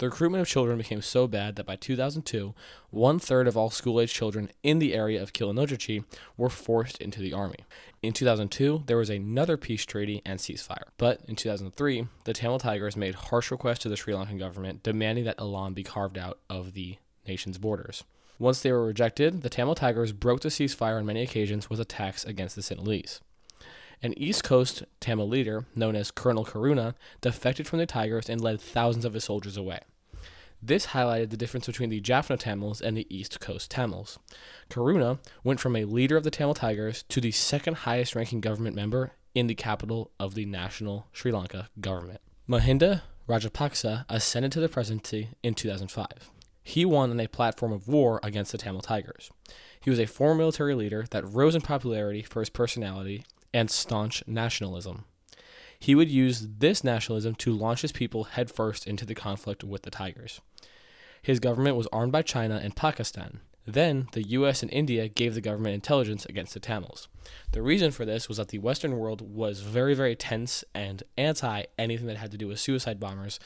The 0.00 0.06
recruitment 0.06 0.40
of 0.40 0.48
children 0.48 0.78
became 0.78 1.02
so 1.02 1.28
bad 1.28 1.56
that 1.56 1.66
by 1.66 1.76
2002, 1.76 2.54
one 2.88 3.18
third 3.18 3.46
of 3.46 3.54
all 3.54 3.68
school 3.68 4.00
age 4.00 4.14
children 4.14 4.50
in 4.62 4.78
the 4.78 4.94
area 4.94 5.22
of 5.22 5.34
Kilinochchi 5.34 6.04
were 6.38 6.48
forced 6.48 6.96
into 7.02 7.20
the 7.20 7.34
army. 7.34 7.66
In 8.02 8.14
2002, 8.14 8.84
there 8.86 8.96
was 8.96 9.10
another 9.10 9.58
peace 9.58 9.84
treaty 9.84 10.22
and 10.24 10.40
ceasefire. 10.40 10.84
But 10.96 11.20
in 11.28 11.36
2003, 11.36 12.08
the 12.24 12.32
Tamil 12.32 12.58
Tigers 12.58 12.96
made 12.96 13.14
harsh 13.14 13.50
requests 13.50 13.80
to 13.80 13.90
the 13.90 13.96
Sri 13.96 14.14
Lankan 14.14 14.38
government 14.38 14.82
demanding 14.82 15.24
that 15.24 15.38
Alam 15.38 15.74
be 15.74 15.82
carved 15.82 16.16
out 16.16 16.38
of 16.48 16.72
the 16.72 16.96
nation's 17.28 17.58
borders. 17.58 18.02
Once 18.38 18.62
they 18.62 18.72
were 18.72 18.86
rejected, 18.86 19.42
the 19.42 19.50
Tamil 19.50 19.74
Tigers 19.74 20.12
broke 20.12 20.40
the 20.40 20.48
ceasefire 20.48 20.96
on 20.96 21.04
many 21.04 21.20
occasions 21.20 21.68
with 21.68 21.78
attacks 21.78 22.24
against 22.24 22.56
the 22.56 22.62
Sinhalese. 22.62 23.20
An 24.02 24.18
East 24.18 24.44
Coast 24.44 24.84
Tamil 24.98 25.28
leader, 25.28 25.66
known 25.76 25.94
as 25.94 26.10
Colonel 26.10 26.46
Karuna, 26.46 26.94
defected 27.20 27.68
from 27.68 27.80
the 27.80 27.84
Tigers 27.84 28.30
and 28.30 28.40
led 28.40 28.62
thousands 28.62 29.04
of 29.04 29.12
his 29.12 29.24
soldiers 29.24 29.58
away. 29.58 29.80
This 30.62 30.88
highlighted 30.88 31.30
the 31.30 31.38
difference 31.38 31.66
between 31.66 31.88
the 31.88 32.00
Jaffna 32.00 32.36
Tamils 32.36 32.82
and 32.82 32.96
the 32.96 33.06
East 33.08 33.40
Coast 33.40 33.70
Tamils. 33.70 34.18
Karuna 34.68 35.18
went 35.42 35.58
from 35.58 35.74
a 35.74 35.86
leader 35.86 36.18
of 36.18 36.24
the 36.24 36.30
Tamil 36.30 36.54
Tigers 36.54 37.02
to 37.08 37.20
the 37.20 37.30
second 37.30 37.78
highest 37.78 38.14
ranking 38.14 38.42
government 38.42 38.76
member 38.76 39.12
in 39.34 39.46
the 39.46 39.54
capital 39.54 40.10
of 40.20 40.34
the 40.34 40.44
national 40.44 41.06
Sri 41.12 41.32
Lanka 41.32 41.70
government. 41.80 42.20
Mahinda 42.48 43.02
Rajapaksa 43.26 44.04
ascended 44.08 44.52
to 44.52 44.60
the 44.60 44.68
presidency 44.68 45.30
in 45.42 45.54
2005. 45.54 46.30
He 46.62 46.84
won 46.84 47.10
on 47.10 47.20
a 47.20 47.26
platform 47.26 47.72
of 47.72 47.88
war 47.88 48.20
against 48.22 48.52
the 48.52 48.58
Tamil 48.58 48.82
Tigers. 48.82 49.30
He 49.80 49.88
was 49.88 49.98
a 49.98 50.06
former 50.06 50.34
military 50.34 50.74
leader 50.74 51.06
that 51.10 51.26
rose 51.26 51.54
in 51.54 51.62
popularity 51.62 52.22
for 52.22 52.40
his 52.40 52.50
personality 52.50 53.24
and 53.54 53.70
staunch 53.70 54.22
nationalism. 54.26 55.04
He 55.78 55.94
would 55.94 56.10
use 56.10 56.46
this 56.58 56.84
nationalism 56.84 57.34
to 57.36 57.52
launch 57.52 57.80
his 57.80 57.92
people 57.92 58.24
headfirst 58.24 58.86
into 58.86 59.06
the 59.06 59.14
conflict 59.14 59.64
with 59.64 59.82
the 59.82 59.90
Tigers. 59.90 60.42
His 61.22 61.40
government 61.40 61.76
was 61.76 61.88
armed 61.92 62.12
by 62.12 62.22
China 62.22 62.60
and 62.62 62.74
Pakistan. 62.76 63.40
Then, 63.66 64.08
the 64.12 64.26
US 64.28 64.62
and 64.62 64.72
India 64.72 65.08
gave 65.08 65.34
the 65.34 65.40
government 65.40 65.74
intelligence 65.74 66.24
against 66.26 66.54
the 66.54 66.60
Tamils. 66.60 67.08
The 67.52 67.62
reason 67.62 67.90
for 67.90 68.04
this 68.04 68.28
was 68.28 68.38
that 68.38 68.48
the 68.48 68.58
Western 68.58 68.96
world 68.96 69.20
was 69.20 69.60
very, 69.60 69.94
very 69.94 70.16
tense 70.16 70.64
and 70.74 71.02
anti 71.16 71.64
anything 71.78 72.06
that 72.06 72.16
had 72.16 72.30
to 72.32 72.38
do 72.38 72.48
with 72.48 72.58
suicide 72.58 72.98
bombers 72.98 73.38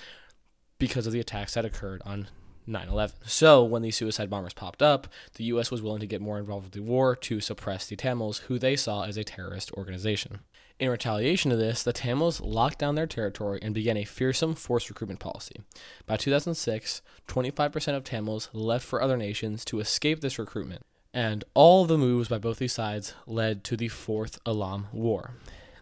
because 0.79 1.07
of 1.07 1.13
the 1.13 1.21
attacks 1.21 1.55
that 1.55 1.65
occurred 1.65 2.03
on 2.07 2.29
9 2.67 2.89
11. 2.89 3.17
So, 3.27 3.63
when 3.63 3.83
these 3.83 3.97
suicide 3.97 4.31
bombers 4.31 4.55
popped 4.55 4.83
up, 4.83 5.09
the 5.35 5.45
US 5.45 5.71
was 5.71 5.83
willing 5.83 6.01
to 6.01 6.07
get 6.07 6.23
more 6.23 6.39
involved 6.39 6.65
with 6.67 6.73
the 6.73 6.91
war 6.91 7.15
to 7.17 7.41
suppress 7.41 7.87
the 7.87 7.97
Tamils, 7.97 8.39
who 8.47 8.59
they 8.59 8.77
saw 8.77 9.03
as 9.03 9.17
a 9.17 9.25
terrorist 9.25 9.73
organization. 9.73 10.41
In 10.81 10.91
retaliation 10.91 11.53
to 11.53 11.57
this, 11.57 11.85
the 11.85 11.93
Tamils 11.93 12.41
locked 12.41 12.81
down 12.81 12.97
their 12.97 13.07
territory 13.07 13.61
and 13.63 13.73
began 13.73 13.97
a 13.97 14.05
fearsome 14.05 14.57
forced 14.57 14.89
recruitment 14.89 15.21
policy. 15.21 15.61
By 16.05 16.17
2006, 16.17 17.01
25% 17.29 17.97
of 17.97 18.03
Tamils 18.03 18.51
left 18.53 18.85
for 18.85 19.01
other 19.01 19.17
nations 19.17 19.65
to 19.67 19.79
escape 19.79 20.21
this 20.21 20.39
recruitment. 20.39 20.83
And 21.13 21.45
all 21.55 21.85
the 21.85 21.97
moves 21.97 22.27
by 22.27 22.39
both 22.39 22.59
these 22.59 22.73
sides 22.73 23.15
led 23.25 23.63
to 23.65 23.77
the 23.77 23.87
Fourth 23.87 24.41
Alam 24.45 24.89
War. 24.93 25.35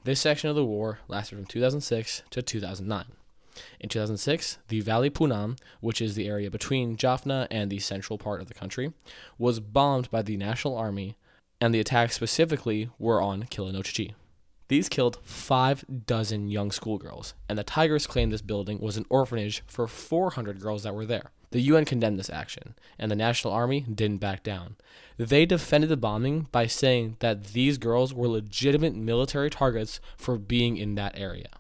This 0.05 0.21
section 0.21 0.51
of 0.51 0.57
the 0.57 0.65
war 0.65 0.99
lasted 1.09 1.37
from 1.37 1.47
2006 1.47 2.23
to 2.29 2.43
2009. 2.43 3.05
In 3.81 3.89
2006, 3.89 4.59
the 4.69 4.81
Valley 4.81 5.09
Punam, 5.09 5.59
which 5.81 6.03
is 6.03 6.15
the 6.15 6.29
area 6.29 6.51
between 6.51 6.99
Jaffna 6.99 7.49
and 7.51 7.71
the 7.71 7.79
central 7.79 8.19
part 8.19 8.43
of 8.43 8.49
the 8.49 8.55
country, 8.55 8.93
was 9.39 9.59
bombed 9.59 10.11
by 10.11 10.21
the 10.21 10.37
National 10.37 10.77
Army, 10.77 11.17
and 11.63 11.75
the 11.75 11.81
attacks 11.81 12.15
specifically 12.15 12.91
were 12.99 13.23
on 13.23 13.45
Kilinochchi. 13.45 14.15
These 14.73 14.89
killed 14.89 15.19
five 15.23 15.85
dozen 16.07 16.49
young 16.49 16.71
schoolgirls, 16.71 17.35
and 17.47 17.59
the 17.59 17.63
Tigers 17.63 18.07
claimed 18.07 18.33
this 18.33 18.41
building 18.41 18.81
was 18.81 18.97
an 18.97 19.05
orphanage 19.11 19.63
for 19.67 19.87
400 19.87 20.63
girls 20.63 20.85
that 20.85 20.95
were 20.95 21.05
there. 21.05 21.31
The 21.51 21.61
UN 21.61 21.85
condemned 21.85 22.19
this 22.19 22.31
action, 22.31 22.75
and 22.99 23.11
the 23.11 23.15
National 23.15 23.53
Army 23.53 23.83
didn't 23.83 24.23
back 24.23 24.43
down. 24.43 24.77
They 25.19 25.45
defended 25.45 25.91
the 25.91 25.99
bombing 25.99 26.49
by 26.53 26.69
saying 26.69 27.19
that 27.21 27.49
these 27.49 27.77
girls 27.77 28.15
were 28.15 28.27
legitimate 28.27 28.95
military 28.95 29.51
targets 29.51 30.01
for 30.17 30.39
being 30.39 30.79
in 30.79 30.95
that 30.95 31.19
area. 31.19 31.51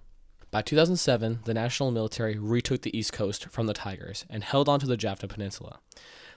By 0.51 0.62
2007, 0.62 1.40
the 1.44 1.53
national 1.53 1.90
military 1.90 2.38
retook 2.38 2.81
the 2.81 2.96
east 2.96 3.12
coast 3.12 3.51
from 3.51 3.66
the 3.66 3.75
Tigers 3.75 4.25
and 4.31 4.42
held 4.42 4.70
onto 4.70 4.87
the 4.87 4.96
Jaffna 4.96 5.29
Peninsula. 5.29 5.81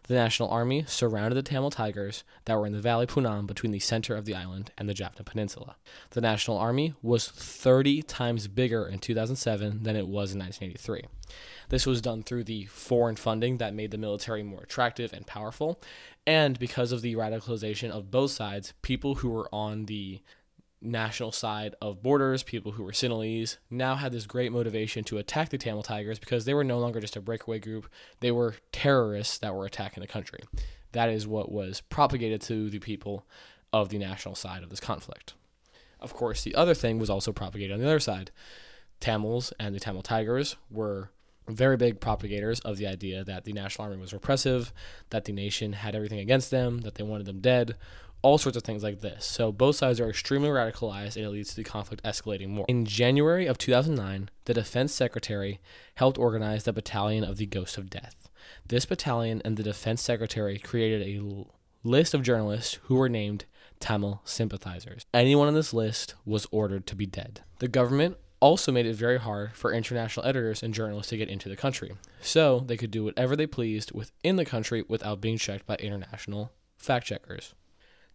The 0.08 0.14
National 0.14 0.50
Army 0.50 0.86
surrounded 0.88 1.36
the 1.36 1.42
Tamil 1.42 1.72
Tigers 1.72 2.24
that 2.46 2.56
were 2.58 2.68
in 2.68 2.74
the 2.74 2.80
Valley 2.80 3.08
Punam 3.08 3.48
between 3.48 3.72
the 3.72 3.80
center 3.80 4.16
of 4.16 4.26
the 4.26 4.36
island 4.36 4.72
and 4.78 4.88
the 4.88 4.94
Jaffna 4.94 5.24
Peninsula. 5.24 5.78
The 6.12 6.22
National 6.22 6.58
Army 6.58 6.94
was 7.02 7.28
30 7.28 8.04
times 8.04 8.48
bigger 8.48 8.88
in 8.88 9.00
2007 9.00 9.82
than 9.84 9.96
it 9.96 10.08
was 10.08 10.34
in 10.34 10.40
1983. 10.40 11.06
This 11.70 11.88
was 11.88 12.02
done 12.02 12.22
through 12.22 12.44
the 12.44 12.66
foreign 12.66 13.16
funding 13.16 13.58
that 13.58 13.74
made 13.74 13.90
the 13.90 13.98
military 13.98 14.44
more 14.44 14.62
attractive 14.62 15.12
and 15.12 15.26
powerful, 15.26 15.82
and 16.28 16.60
because 16.60 16.92
of 16.92 17.02
the 17.02 17.16
radicalization 17.16 17.90
of 17.90 18.12
both 18.12 18.32
sides, 18.32 18.74
people 18.84 19.16
who 19.16 19.30
were 19.30 19.50
on 19.52 19.86
the 19.86 20.22
national 20.82 21.32
side 21.32 21.76
of 21.82 22.04
borders, 22.04 22.44
people 22.44 22.74
who 22.74 22.84
were 22.84 22.92
Sinhalese, 22.92 23.58
now 23.70 23.96
had 23.96 24.12
this 24.12 24.26
great 24.26 24.52
motivation 24.52 25.04
to 25.06 25.18
attack 25.18 25.50
the 25.50 25.58
Tamil 25.58 25.84
Tigers 25.84 26.20
because 26.20 26.46
they 26.46 26.54
were 26.54 26.64
no 26.64 26.80
longer 26.80 27.00
just 27.00 27.16
a 27.16 27.22
breakaway 27.22 27.60
group. 27.60 27.88
They 28.20 28.32
were 28.32 28.56
terrorists 28.72 29.38
that 29.40 29.56
were 29.56 29.66
attacking 29.66 30.02
the 30.02 30.08
country. 30.08 30.40
That 30.92 31.10
is 31.10 31.28
what 31.28 31.52
was 31.52 31.82
propagated 31.82 32.42
to 32.44 32.70
the 32.70 32.80
people 32.80 33.26
of 33.74 33.90
the 33.90 33.98
national 33.98 34.36
side 34.36 34.64
of 34.64 34.70
this 34.70 34.80
conflict. 34.80 35.34
Of 36.00 36.14
course, 36.14 36.44
the 36.44 36.56
other 36.56 36.74
thing 36.74 37.00
was 37.00 37.10
also 37.10 37.32
propagated 37.32 37.74
on 37.74 37.80
the 37.80 37.88
other 37.88 38.00
side. 38.00 38.32
Tamils 39.00 39.52
and 39.60 39.76
the 39.76 39.80
Tamil 39.80 40.02
Tigers 40.02 40.56
were 40.70 41.10
very 41.48 41.78
big 41.78 42.00
propagators 42.00 42.60
of 42.62 42.78
the 42.78 42.88
idea 42.88 43.24
that 43.24 43.44
the 43.44 43.54
National 43.54 43.86
Army 43.86 43.98
was 43.98 44.14
repressive, 44.14 44.74
that 45.10 45.26
the 45.26 45.32
nation 45.32 45.74
had 45.74 45.96
everything 45.96 46.20
against 46.20 46.52
them, 46.52 46.82
that 46.82 46.96
they 46.96 47.04
wanted 47.04 47.26
them 47.26 47.40
dead, 47.40 47.76
all 48.26 48.40
sorts 48.40 48.58
of 48.58 48.64
things 48.64 48.82
like 48.82 49.02
this. 49.02 49.24
So 49.24 49.52
both 49.52 49.76
sides 49.76 50.00
are 50.00 50.10
extremely 50.10 50.50
radicalized 50.50 51.16
and 51.16 51.24
it 51.24 51.30
leads 51.30 51.50
to 51.50 51.56
the 51.56 51.64
conflict 51.64 52.04
escalating 52.04 52.50
more. 52.50 52.66
In 52.68 52.84
January 52.84 53.46
of 53.46 53.60
2009, 53.60 54.32
the 54.46 54.54
defense 54.56 54.94
secretary 54.94 55.60
helped 55.94 56.18
organize 56.18 56.64
the 56.64 56.74
Battalion 56.74 57.24
of 57.24 57.38
the 57.38 57.46
Ghost 57.46 57.78
of 57.78 57.88
Death. 57.88 58.28
This 58.66 58.88
battalion 58.88 59.44
and 59.46 59.58
the 59.58 59.64
defense 59.64 60.02
secretary 60.02 60.58
created 60.58 61.04
a 61.04 61.20
l- 61.20 61.54
list 61.84 62.16
of 62.16 62.24
journalists 62.24 62.80
who 62.86 62.96
were 62.96 63.10
named 63.10 63.46
Tamil 63.80 64.22
sympathizers. 64.26 65.06
Anyone 65.14 65.48
on 65.48 65.54
this 65.54 65.72
list 65.72 66.16
was 66.26 66.48
ordered 66.50 66.88
to 66.88 66.96
be 66.96 67.06
dead. 67.06 67.42
The 67.60 67.68
government 67.68 68.18
also 68.40 68.72
made 68.72 68.88
it 68.88 68.96
very 68.96 69.20
hard 69.20 69.54
for 69.54 69.72
international 69.72 70.26
editors 70.26 70.64
and 70.64 70.74
journalists 70.74 71.12
to 71.12 71.18
get 71.18 71.30
into 71.30 71.48
the 71.48 71.56
country, 71.56 71.94
so 72.22 72.62
they 72.62 72.76
could 72.76 72.90
do 72.90 73.04
whatever 73.04 73.36
they 73.36 73.46
pleased 73.46 73.92
within 73.92 74.36
the 74.36 74.46
country 74.46 74.84
without 74.88 75.22
being 75.22 75.38
checked 75.38 75.68
by 75.68 75.76
international 75.76 76.52
fact 76.76 77.06
checkers. 77.06 77.54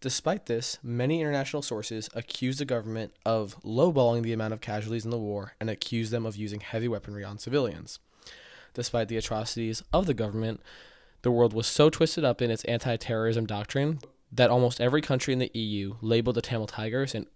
Despite 0.01 0.47
this, 0.47 0.79
many 0.81 1.21
international 1.21 1.61
sources 1.61 2.09
accuse 2.15 2.57
the 2.57 2.65
government 2.65 3.13
of 3.23 3.55
lowballing 3.63 4.23
the 4.23 4.33
amount 4.33 4.53
of 4.53 4.59
casualties 4.59 5.05
in 5.05 5.11
the 5.11 5.17
war 5.17 5.53
and 5.59 5.69
accuse 5.69 6.09
them 6.09 6.25
of 6.25 6.35
using 6.35 6.59
heavy 6.59 6.87
weaponry 6.87 7.23
on 7.23 7.37
civilians. 7.37 7.99
Despite 8.73 9.09
the 9.09 9.17
atrocities 9.17 9.83
of 9.93 10.07
the 10.07 10.15
government, 10.15 10.59
the 11.21 11.29
world 11.29 11.53
was 11.53 11.67
so 11.67 11.91
twisted 11.91 12.25
up 12.25 12.41
in 12.41 12.49
its 12.49 12.63
anti 12.65 12.97
terrorism 12.97 13.45
doctrine 13.45 13.99
that 14.31 14.49
almost 14.49 14.81
every 14.81 15.01
country 15.01 15.33
in 15.33 15.39
the 15.39 15.51
EU 15.53 15.95
labeled 16.01 16.35
the 16.35 16.41
Tamil 16.41 16.65
Tigers 16.65 17.13
an 17.13 17.27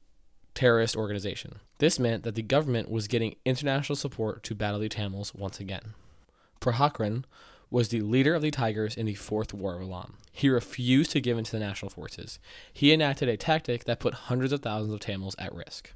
terrorist 0.55 0.95
organization. 0.95 1.59
This 1.77 1.99
meant 1.99 2.23
that 2.23 2.33
the 2.33 2.41
government 2.41 2.89
was 2.89 3.07
getting 3.07 3.35
international 3.45 3.95
support 3.97 4.41
to 4.43 4.55
battle 4.55 4.79
the 4.79 4.89
Tamils 4.89 5.35
once 5.35 5.59
again. 5.59 5.93
Prabhakaran 6.61 7.25
was 7.69 7.89
the 7.89 8.01
leader 8.01 8.35
of 8.35 8.41
the 8.41 8.51
Tigers 8.51 8.95
in 8.95 9.05
the 9.05 9.15
Fourth 9.15 9.53
War 9.53 9.75
of 9.75 9.81
Alam. 9.81 10.17
He 10.31 10.49
refused 10.49 11.11
to 11.11 11.21
give 11.21 11.37
in 11.37 11.43
to 11.45 11.51
the 11.51 11.59
national 11.59 11.89
forces. 11.89 12.39
He 12.73 12.93
enacted 12.93 13.29
a 13.29 13.37
tactic 13.37 13.85
that 13.85 13.99
put 13.99 14.13
hundreds 14.13 14.53
of 14.53 14.61
thousands 14.61 14.93
of 14.93 14.99
Tamils 14.99 15.35
at 15.39 15.53
risk. 15.53 15.93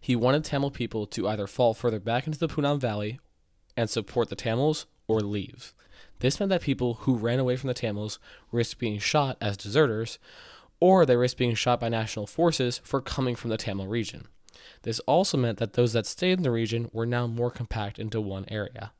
He 0.00 0.16
wanted 0.16 0.44
Tamil 0.44 0.70
people 0.70 1.06
to 1.06 1.28
either 1.28 1.46
fall 1.46 1.74
further 1.74 2.00
back 2.00 2.26
into 2.26 2.38
the 2.38 2.48
Punam 2.48 2.78
Valley 2.78 3.20
and 3.76 3.88
support 3.88 4.28
the 4.28 4.36
Tamils 4.36 4.86
or 5.06 5.20
leave. 5.20 5.74
This 6.18 6.38
meant 6.38 6.50
that 6.50 6.62
people 6.62 6.94
who 6.94 7.16
ran 7.16 7.38
away 7.38 7.56
from 7.56 7.68
the 7.68 7.74
Tamils 7.74 8.18
risked 8.50 8.78
being 8.78 8.98
shot 8.98 9.36
as 9.40 9.56
deserters, 9.56 10.18
or 10.80 11.06
they 11.06 11.16
risked 11.16 11.38
being 11.38 11.54
shot 11.54 11.80
by 11.80 11.88
national 11.88 12.26
forces 12.26 12.80
for 12.84 13.00
coming 13.00 13.36
from 13.36 13.50
the 13.50 13.56
Tamil 13.56 13.86
region. 13.86 14.26
This 14.82 15.00
also 15.00 15.36
meant 15.36 15.58
that 15.58 15.74
those 15.74 15.92
that 15.92 16.06
stayed 16.06 16.38
in 16.38 16.42
the 16.42 16.50
region 16.50 16.90
were 16.92 17.06
now 17.06 17.26
more 17.26 17.50
compact 17.50 17.98
into 17.98 18.20
one 18.20 18.44
area. 18.48 18.92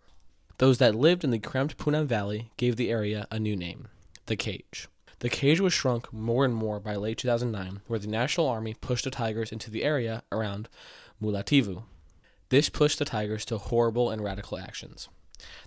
Those 0.62 0.78
that 0.78 0.94
lived 0.94 1.24
in 1.24 1.32
the 1.32 1.40
cramped 1.40 1.76
Punam 1.76 2.06
Valley 2.06 2.52
gave 2.56 2.76
the 2.76 2.88
area 2.88 3.26
a 3.32 3.40
new 3.40 3.56
name, 3.56 3.88
the 4.26 4.36
Cage. 4.36 4.86
The 5.18 5.28
cage 5.28 5.58
was 5.58 5.72
shrunk 5.72 6.12
more 6.12 6.44
and 6.44 6.54
more 6.54 6.78
by 6.78 6.94
late 6.94 7.18
2009, 7.18 7.80
where 7.88 7.98
the 7.98 8.06
National 8.06 8.46
Army 8.46 8.74
pushed 8.74 9.02
the 9.02 9.10
Tigers 9.10 9.50
into 9.50 9.72
the 9.72 9.82
area 9.82 10.22
around 10.30 10.68
Mullaitivu. 11.20 11.82
This 12.50 12.68
pushed 12.68 13.00
the 13.00 13.04
Tigers 13.04 13.44
to 13.46 13.58
horrible 13.58 14.08
and 14.08 14.22
radical 14.22 14.56
actions. 14.56 15.08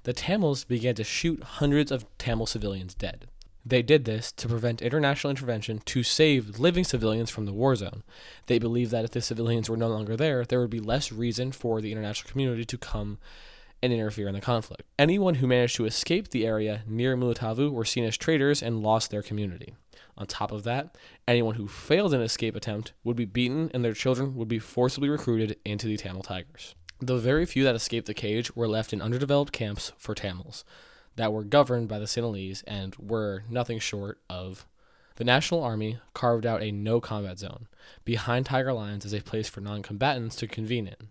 The 0.04 0.14
Tamils 0.14 0.64
began 0.64 0.96
to 0.96 1.04
shoot 1.04 1.44
hundreds 1.44 1.92
of 1.92 2.06
Tamil 2.18 2.46
civilians 2.46 2.96
dead. 2.96 3.28
They 3.66 3.82
did 3.82 4.06
this 4.06 4.32
to 4.32 4.48
prevent 4.48 4.82
international 4.82 5.32
intervention 5.32 5.80
to 5.88 6.04
save 6.04 6.58
living 6.58 6.86
civilians 6.86 7.30
from 7.30 7.46
the 7.46 7.54
war 7.54 7.76
zone. 7.76 8.04
They 8.46 8.60
believed 8.60 8.92
that 8.92 9.04
if 9.04 9.12
the 9.12 9.20
civilians 9.20 9.70
were 9.70 9.76
no 9.76 9.90
longer 9.90 10.16
there, 10.16 10.46
there 10.46 10.62
would 10.62 10.70
be 10.70 10.80
less 10.80 11.12
reason 11.12 11.52
for 11.52 11.82
the 11.82 11.92
international 11.92 12.32
community 12.32 12.64
to 12.64 12.78
come 12.78 13.18
and 13.86 13.94
interfere 13.94 14.28
in 14.28 14.34
the 14.34 14.42
conflict. 14.42 14.84
Anyone 15.00 15.36
who 15.36 15.48
managed 15.48 15.76
to 15.78 15.86
escape 15.86 16.30
the 16.30 16.46
area 16.46 16.84
near 16.88 17.16
Mullaitivu 17.16 17.72
were 17.72 17.86
seen 17.86 18.04
as 18.04 18.18
traitors 18.18 18.62
and 18.62 18.84
lost 18.84 19.12
their 19.12 19.22
community. 19.22 19.76
On 20.18 20.26
top 20.26 20.52
of 20.52 20.64
that, 20.64 20.98
anyone 21.28 21.56
who 21.56 21.68
failed 21.68 22.14
an 22.14 22.22
escape 22.22 22.56
attempt 22.56 22.94
would 23.04 23.16
be 23.16 23.26
beaten 23.26 23.70
and 23.74 23.84
their 23.84 23.94
children 23.94 24.36
would 24.36 24.48
be 24.48 24.60
forcibly 24.60 25.10
recruited 25.10 25.58
into 25.66 25.88
the 25.88 25.98
Tamil 25.98 26.24
Tigers. 26.24 26.76
The 27.00 27.18
very 27.18 27.46
few 27.46 27.64
that 27.66 27.76
escaped 27.76 28.08
the 28.08 28.14
cage 28.14 28.56
were 28.56 28.68
left 28.68 28.94
in 28.94 29.02
underdeveloped 29.02 29.52
camps 29.52 29.92
for 29.98 30.16
Tamils 30.16 30.64
that 31.18 31.34
were 31.34 31.44
governed 31.44 31.88
by 31.88 32.00
the 32.00 32.06
Sinhalese 32.06 32.64
and 32.68 32.96
were 32.96 33.44
nothing 33.50 33.80
short 33.80 34.20
of 34.30 34.66
the 35.18 35.24
National 35.24 35.64
Army 35.64 36.00
carved 36.14 36.46
out 36.46 36.62
a 36.62 36.72
no 36.72 37.00
combat 37.00 37.40
zone 37.40 37.68
behind 38.04 38.46
tiger 38.46 38.74
lines 38.74 39.06
as 39.06 39.14
a 39.14 39.22
place 39.22 39.48
for 39.48 39.62
non 39.62 39.82
combatants 39.82 40.36
to 40.38 40.48
convene 40.48 40.88
in. 40.88 41.10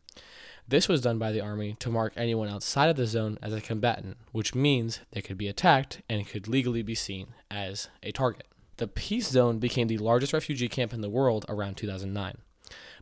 This 0.66 0.88
was 0.88 1.03
done 1.03 1.18
by 1.18 1.31
the 1.31 1.40
Army 1.40 1.77
to 1.81 1.90
mark 1.90 2.12
anyone 2.16 2.48
outside 2.48 2.88
of 2.88 2.96
the 2.96 3.07
zone 3.07 3.38
as 3.42 3.53
a 3.53 3.61
combatant, 3.61 4.16
which 4.33 4.55
means 4.55 5.00
they 5.12 5.20
could 5.20 5.38
be 5.38 5.48
attacked 5.48 6.00
and 6.09 6.27
could 6.27 6.48
legally 6.48 6.83
be 6.83 6.94
seen 6.94 7.29
as 7.50 7.88
a 8.03 8.12
target. 8.12 8.48
The 8.79 8.88
Peace 8.88 9.29
Zone 9.29 9.59
became 9.59 9.88
the 9.88 9.98
largest 9.98 10.33
refugee 10.33 10.68
camp 10.68 10.92
in 10.92 11.00
the 11.00 11.11
world 11.11 11.44
around 11.48 11.77
2009 11.77 12.38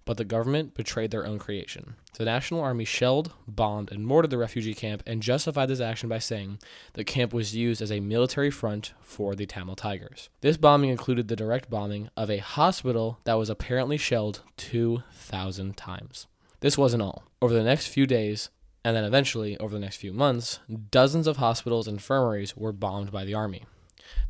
but 0.04 0.16
the 0.16 0.24
government 0.24 0.74
betrayed 0.74 1.10
their 1.10 1.26
own 1.26 1.38
creation. 1.38 1.94
The 2.14 2.24
National 2.24 2.60
Army 2.60 2.84
shelled, 2.84 3.32
bombed, 3.46 3.90
and 3.92 4.04
mortared 4.04 4.30
the 4.30 4.38
refugee 4.38 4.74
camp 4.74 5.02
and 5.06 5.22
justified 5.22 5.66
this 5.66 5.80
action 5.80 6.08
by 6.08 6.18
saying 6.18 6.58
the 6.94 7.04
camp 7.04 7.32
was 7.32 7.56
used 7.56 7.80
as 7.80 7.92
a 7.92 8.00
military 8.00 8.50
front 8.50 8.92
for 9.00 9.34
the 9.34 9.46
Tamil 9.46 9.76
Tigers. 9.76 10.28
This 10.40 10.56
bombing 10.56 10.90
included 10.90 11.28
the 11.28 11.36
direct 11.36 11.70
bombing 11.70 12.10
of 12.16 12.30
a 12.30 12.38
hospital 12.38 13.20
that 13.24 13.34
was 13.34 13.50
apparently 13.50 13.96
shelled 13.96 14.42
2,000 14.56 15.76
times. 15.76 16.26
This 16.62 16.78
wasn't 16.78 17.02
all. 17.02 17.24
Over 17.42 17.54
the 17.54 17.64
next 17.64 17.88
few 17.88 18.06
days, 18.06 18.48
and 18.84 18.94
then 18.94 19.02
eventually 19.02 19.58
over 19.58 19.74
the 19.74 19.80
next 19.80 19.96
few 19.96 20.12
months, 20.12 20.60
dozens 20.92 21.26
of 21.26 21.38
hospitals 21.38 21.88
and 21.88 21.96
infirmaries 21.96 22.56
were 22.56 22.72
bombed 22.72 23.10
by 23.10 23.24
the 23.24 23.34
army. 23.34 23.64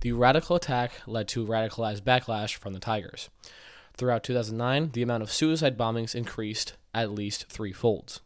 The 0.01 0.13
radical 0.13 0.57
attack 0.57 0.93
led 1.07 1.29
to 1.29 1.47
radicalized 1.47 2.01
backlash 2.01 2.57
from 2.57 2.73
the 2.73 2.81
Tigers. 2.81 3.29
Throughout 3.99 4.25
2009, 4.25 4.93
the 4.95 5.03
amount 5.03 5.23
of 5.23 5.31
suicide 5.31 5.77
bombings 5.77 6.15
increased 6.15 6.73
at 6.95 7.13
least 7.13 7.51
threefold. 7.51 8.23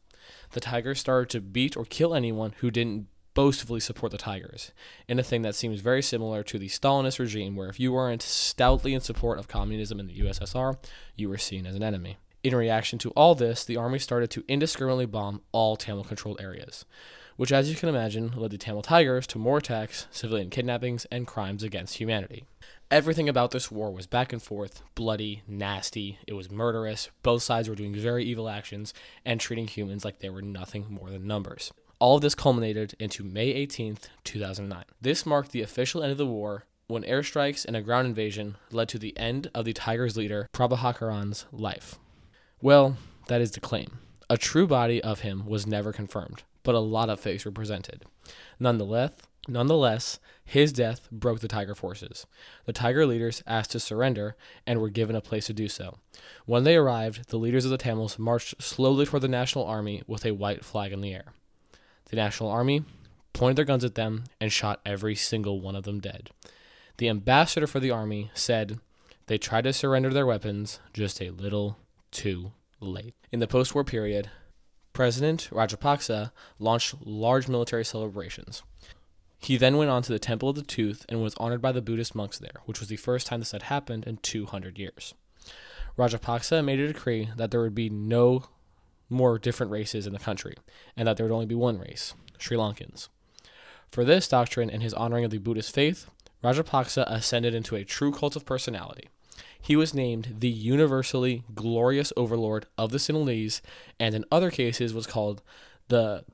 The 0.52 0.60
Tigers 0.60 1.00
started 1.00 1.28
to 1.30 1.40
beat 1.40 1.76
or 1.76 1.84
kill 1.84 2.14
anyone 2.14 2.54
who 2.58 2.70
didn't 2.70 3.08
boastfully 3.34 3.80
support 3.80 4.12
the 4.12 4.18
Tigers, 4.18 4.70
in 5.08 5.18
a 5.18 5.24
thing 5.24 5.42
that 5.42 5.56
seems 5.56 5.80
very 5.80 6.00
similar 6.00 6.44
to 6.44 6.60
the 6.60 6.68
Stalinist 6.68 7.18
regime, 7.18 7.56
where 7.56 7.68
if 7.68 7.80
you 7.80 7.92
weren't 7.92 8.22
stoutly 8.22 8.94
in 8.94 9.00
support 9.00 9.40
of 9.40 9.48
communism 9.48 9.98
in 9.98 10.06
the 10.06 10.20
USSR, 10.20 10.76
you 11.16 11.28
were 11.28 11.38
seen 11.38 11.66
as 11.66 11.74
an 11.74 11.82
enemy. 11.82 12.18
In 12.46 12.54
reaction 12.54 13.00
to 13.00 13.10
all 13.16 13.34
this, 13.34 13.64
the 13.64 13.76
army 13.76 13.98
started 13.98 14.30
to 14.30 14.44
indiscriminately 14.46 15.06
bomb 15.06 15.42
all 15.50 15.74
Tamil 15.74 16.04
controlled 16.04 16.40
areas, 16.40 16.84
which, 17.34 17.50
as 17.50 17.68
you 17.68 17.74
can 17.74 17.88
imagine, 17.88 18.34
led 18.36 18.52
the 18.52 18.56
Tamil 18.56 18.82
Tigers 18.82 19.26
to 19.26 19.38
more 19.40 19.58
attacks, 19.58 20.06
civilian 20.12 20.48
kidnappings, 20.48 21.06
and 21.06 21.26
crimes 21.26 21.64
against 21.64 21.96
humanity. 21.96 22.44
Everything 22.88 23.28
about 23.28 23.50
this 23.50 23.72
war 23.72 23.90
was 23.90 24.06
back 24.06 24.32
and 24.32 24.40
forth, 24.40 24.84
bloody, 24.94 25.42
nasty, 25.48 26.20
it 26.28 26.34
was 26.34 26.48
murderous. 26.48 27.10
Both 27.24 27.42
sides 27.42 27.68
were 27.68 27.74
doing 27.74 27.96
very 27.96 28.24
evil 28.24 28.48
actions 28.48 28.94
and 29.24 29.40
treating 29.40 29.66
humans 29.66 30.04
like 30.04 30.20
they 30.20 30.30
were 30.30 30.40
nothing 30.40 30.86
more 30.88 31.10
than 31.10 31.26
numbers. 31.26 31.72
All 31.98 32.14
of 32.14 32.22
this 32.22 32.36
culminated 32.36 32.94
into 33.00 33.24
May 33.24 33.66
18th, 33.66 34.04
2009. 34.22 34.84
This 35.00 35.26
marked 35.26 35.50
the 35.50 35.62
official 35.62 36.00
end 36.00 36.12
of 36.12 36.18
the 36.18 36.26
war 36.26 36.66
when 36.86 37.02
airstrikes 37.02 37.64
and 37.66 37.74
a 37.74 37.82
ground 37.82 38.06
invasion 38.06 38.54
led 38.70 38.88
to 38.90 39.00
the 39.00 39.18
end 39.18 39.50
of 39.52 39.64
the 39.64 39.72
Tigers' 39.72 40.16
leader, 40.16 40.48
Prabhakaran's 40.52 41.46
life. 41.50 41.98
Well, 42.62 42.96
that 43.28 43.40
is 43.40 43.52
the 43.52 43.60
claim. 43.60 43.98
A 44.28 44.36
true 44.36 44.66
body 44.66 45.02
of 45.02 45.20
him 45.20 45.46
was 45.46 45.66
never 45.66 45.92
confirmed, 45.92 46.42
but 46.62 46.74
a 46.74 46.80
lot 46.80 47.10
of 47.10 47.20
fakes 47.20 47.44
were 47.44 47.52
presented. 47.52 48.04
Nonetheless, 48.58 49.12
Nonetheless, 49.48 50.18
his 50.44 50.72
death 50.72 51.08
broke 51.12 51.40
the 51.40 51.48
Tiger 51.48 51.74
forces. 51.74 52.26
The 52.64 52.72
Tiger 52.72 53.06
leaders 53.06 53.42
asked 53.46 53.72
to 53.72 53.80
surrender 53.80 54.36
and 54.66 54.80
were 54.80 54.88
given 54.88 55.14
a 55.14 55.20
place 55.20 55.46
to 55.46 55.52
do 55.52 55.68
so. 55.68 55.98
When 56.46 56.64
they 56.64 56.76
arrived, 56.76 57.28
the 57.28 57.38
leaders 57.38 57.64
of 57.64 57.70
the 57.70 57.78
Tamils 57.78 58.18
marched 58.18 58.60
slowly 58.60 59.06
toward 59.06 59.22
the 59.22 59.28
National 59.28 59.64
Army 59.64 60.02
with 60.06 60.26
a 60.26 60.32
white 60.32 60.64
flag 60.64 60.92
in 60.92 61.00
the 61.00 61.14
air. 61.14 61.26
The 62.10 62.16
National 62.16 62.50
Army 62.50 62.84
pointed 63.32 63.56
their 63.56 63.64
guns 63.64 63.84
at 63.84 63.94
them 63.94 64.24
and 64.40 64.52
shot 64.52 64.80
every 64.84 65.14
single 65.14 65.60
one 65.60 65.76
of 65.76 65.84
them 65.84 66.00
dead. 66.00 66.30
The 66.96 67.08
ambassador 67.08 67.66
for 67.66 67.78
the 67.78 67.90
army 67.90 68.30
said 68.34 68.80
they 69.26 69.38
tried 69.38 69.64
to 69.64 69.72
surrender 69.72 70.10
their 70.10 70.26
weapons 70.26 70.80
just 70.92 71.20
a 71.20 71.30
little 71.30 71.76
too 72.10 72.52
late. 72.80 73.14
In 73.32 73.40
the 73.40 73.46
post 73.46 73.74
war 73.74 73.84
period, 73.84 74.30
President 74.92 75.48
Rajapaksa 75.52 76.32
launched 76.58 76.94
large 77.04 77.48
military 77.48 77.84
celebrations. 77.84 78.62
He 79.38 79.56
then 79.56 79.76
went 79.76 79.90
on 79.90 80.02
to 80.02 80.12
the 80.12 80.18
Temple 80.18 80.48
of 80.48 80.56
the 80.56 80.62
Tooth 80.62 81.04
and 81.08 81.22
was 81.22 81.34
honored 81.36 81.60
by 81.60 81.72
the 81.72 81.82
Buddhist 81.82 82.14
monks 82.14 82.38
there, 82.38 82.62
which 82.64 82.80
was 82.80 82.88
the 82.88 82.96
first 82.96 83.26
time 83.26 83.40
this 83.40 83.52
had 83.52 83.64
happened 83.64 84.04
in 84.06 84.16
200 84.18 84.78
years. 84.78 85.14
Rajapaksa 85.98 86.64
made 86.64 86.80
a 86.80 86.88
decree 86.88 87.28
that 87.36 87.50
there 87.50 87.60
would 87.60 87.74
be 87.74 87.90
no 87.90 88.44
more 89.08 89.38
different 89.38 89.72
races 89.72 90.06
in 90.06 90.12
the 90.12 90.18
country, 90.18 90.54
and 90.96 91.06
that 91.06 91.16
there 91.16 91.26
would 91.26 91.34
only 91.34 91.46
be 91.46 91.54
one 91.54 91.78
race, 91.78 92.14
Sri 92.38 92.56
Lankans. 92.56 93.08
For 93.90 94.04
this 94.04 94.28
doctrine 94.28 94.68
and 94.68 94.82
his 94.82 94.94
honoring 94.94 95.24
of 95.24 95.30
the 95.30 95.38
Buddhist 95.38 95.74
faith, 95.74 96.06
Rajapaksa 96.42 97.04
ascended 97.08 97.54
into 97.54 97.76
a 97.76 97.84
true 97.84 98.12
cult 98.12 98.36
of 98.36 98.44
personality. 98.44 99.08
He 99.60 99.76
was 99.76 99.94
named 99.94 100.36
the 100.38 100.48
universally 100.48 101.44
glorious 101.54 102.12
overlord 102.16 102.66
of 102.78 102.90
the 102.90 102.98
Sinhalese, 102.98 103.60
and 103.98 104.14
in 104.14 104.24
other 104.30 104.50
cases 104.50 104.94
was 104.94 105.06
called 105.06 105.42
the 105.88 106.24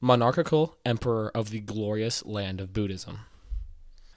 monarchical 0.00 0.76
emperor 0.84 1.30
of 1.34 1.50
the 1.50 1.60
glorious 1.60 2.24
land 2.24 2.60
of 2.60 2.72
Buddhism. 2.72 3.20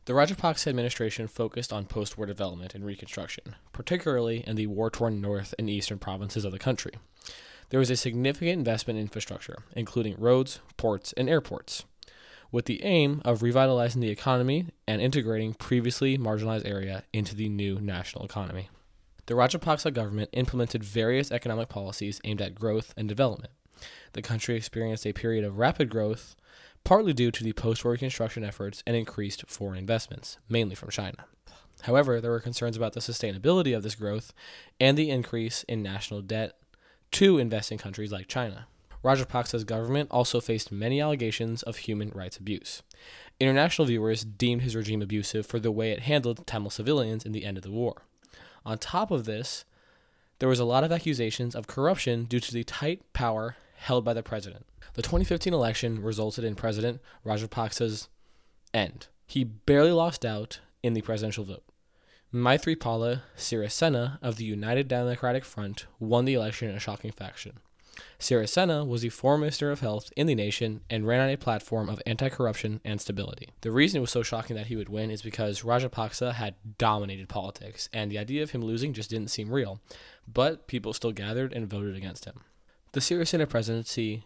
The 0.05 0.13
Rajapaksa 0.13 0.67
administration 0.67 1.27
focused 1.27 1.73
on 1.73 1.85
post 1.85 2.17
war 2.17 2.27
development 2.27 2.75
and 2.75 2.85
reconstruction, 2.85 3.55
particularly 3.73 4.43
in 4.45 4.55
the 4.55 4.67
war 4.67 4.89
torn 4.89 5.19
north 5.19 5.55
and 5.57 5.69
eastern 5.69 5.97
provinces 5.97 6.45
of 6.45 6.51
the 6.51 6.59
country. 6.59 6.93
There 7.69 7.79
was 7.79 7.89
a 7.89 7.95
significant 7.95 8.59
investment 8.59 8.97
in 8.97 9.03
infrastructure, 9.03 9.63
including 9.75 10.15
roads, 10.19 10.59
ports, 10.77 11.13
and 11.13 11.27
airports, 11.27 11.85
with 12.55 12.67
the 12.67 12.85
aim 12.85 13.21
of 13.25 13.43
revitalizing 13.43 13.99
the 13.99 14.09
economy 14.09 14.65
and 14.87 15.01
integrating 15.01 15.53
previously 15.53 16.17
marginalized 16.17 16.65
area 16.65 17.03
into 17.11 17.35
the 17.35 17.49
new 17.49 17.81
national 17.81 18.23
economy. 18.23 18.69
The 19.25 19.33
Rajapaksa 19.33 19.93
government 19.93 20.29
implemented 20.31 20.81
various 20.81 21.33
economic 21.33 21.67
policies 21.67 22.21
aimed 22.23 22.41
at 22.41 22.55
growth 22.55 22.93
and 22.95 23.09
development. 23.09 23.51
The 24.13 24.21
country 24.21 24.55
experienced 24.55 25.05
a 25.05 25.11
period 25.11 25.43
of 25.43 25.57
rapid 25.57 25.89
growth, 25.89 26.37
partly 26.85 27.11
due 27.11 27.29
to 27.29 27.43
the 27.43 27.51
post 27.51 27.83
war 27.83 27.91
reconstruction 27.91 28.45
efforts 28.45 28.83
and 28.87 28.95
increased 28.95 29.43
foreign 29.49 29.77
investments, 29.77 30.37
mainly 30.47 30.75
from 30.75 30.91
China. 30.91 31.25
However, 31.81 32.21
there 32.21 32.31
were 32.31 32.39
concerns 32.39 32.77
about 32.77 32.93
the 32.93 33.01
sustainability 33.01 33.75
of 33.75 33.83
this 33.83 33.95
growth 33.95 34.31
and 34.79 34.97
the 34.97 35.09
increase 35.09 35.63
in 35.63 35.83
national 35.83 36.21
debt 36.21 36.53
to 37.11 37.37
investing 37.37 37.77
countries 37.77 38.13
like 38.13 38.29
China. 38.29 38.67
Rajapaksa's 39.05 39.63
government 39.63 40.09
also 40.09 40.41
faced 40.41 40.71
many 40.71 40.99
allegations 40.99 41.61
of 41.61 41.77
human 41.77 42.09
rights 42.09 42.37
abuse. 42.37 42.81
International 43.39 43.85
viewers 43.85 44.25
deemed 44.25 44.63
his 44.63 44.75
regime 44.75 45.03
abusive 45.03 45.45
for 45.45 45.59
the 45.59 45.71
way 45.71 45.91
it 45.91 45.99
handled 45.99 46.47
Tamil 46.47 46.71
civilians 46.71 47.23
in 47.23 47.31
the 47.31 47.45
end 47.45 47.55
of 47.55 47.63
the 47.63 47.69
war. 47.69 48.01
On 48.65 48.79
top 48.79 49.11
of 49.11 49.25
this, 49.25 49.63
there 50.39 50.49
was 50.49 50.59
a 50.59 50.65
lot 50.65 50.83
of 50.83 50.91
accusations 50.91 51.53
of 51.53 51.67
corruption 51.67 52.23
due 52.25 52.39
to 52.39 52.51
the 52.51 52.63
tight 52.63 53.03
power 53.13 53.55
held 53.75 54.03
by 54.03 54.13
the 54.13 54.23
president. 54.23 54.65
The 54.95 55.03
2015 55.03 55.53
election 55.53 56.01
resulted 56.01 56.43
in 56.43 56.55
President 56.55 56.99
Rajapaksa's 57.23 58.09
end. 58.73 59.05
He 59.27 59.43
barely 59.43 59.91
lost 59.91 60.25
out 60.25 60.61
in 60.81 60.93
the 60.95 61.01
presidential 61.01 61.43
vote. 61.43 61.63
Maithripala 62.33 63.21
Sirisena 63.37 64.17
of 64.23 64.37
the 64.37 64.45
United 64.45 64.87
Democratic 64.87 65.45
Front 65.45 65.85
won 65.99 66.25
the 66.25 66.33
election 66.33 66.69
in 66.69 66.75
a 66.75 66.79
shocking 66.79 67.11
fashion. 67.11 67.59
Sirisena 68.19 68.87
was 68.87 69.01
the 69.01 69.09
former 69.09 69.41
Minister 69.41 69.71
of 69.71 69.79
Health 69.79 70.11
in 70.15 70.27
the 70.27 70.35
nation 70.35 70.81
and 70.89 71.07
ran 71.07 71.21
on 71.21 71.29
a 71.29 71.37
platform 71.37 71.89
of 71.89 72.01
anti 72.05 72.29
corruption 72.29 72.81
and 72.83 72.99
stability. 72.99 73.49
The 73.61 73.71
reason 73.71 73.97
it 73.97 74.01
was 74.01 74.11
so 74.11 74.23
shocking 74.23 74.55
that 74.55 74.67
he 74.67 74.75
would 74.75 74.89
win 74.89 75.11
is 75.11 75.21
because 75.21 75.61
Rajapaksa 75.61 76.33
had 76.33 76.55
dominated 76.77 77.29
politics, 77.29 77.89
and 77.93 78.11
the 78.11 78.19
idea 78.19 78.43
of 78.43 78.51
him 78.51 78.61
losing 78.61 78.93
just 78.93 79.09
didn't 79.09 79.29
seem 79.29 79.51
real, 79.51 79.81
but 80.27 80.67
people 80.67 80.93
still 80.93 81.11
gathered 81.11 81.53
and 81.53 81.69
voted 81.69 81.95
against 81.95 82.25
him. 82.25 82.41
The 82.93 82.99
Sirisena 82.99 83.47
presidency 83.47 84.23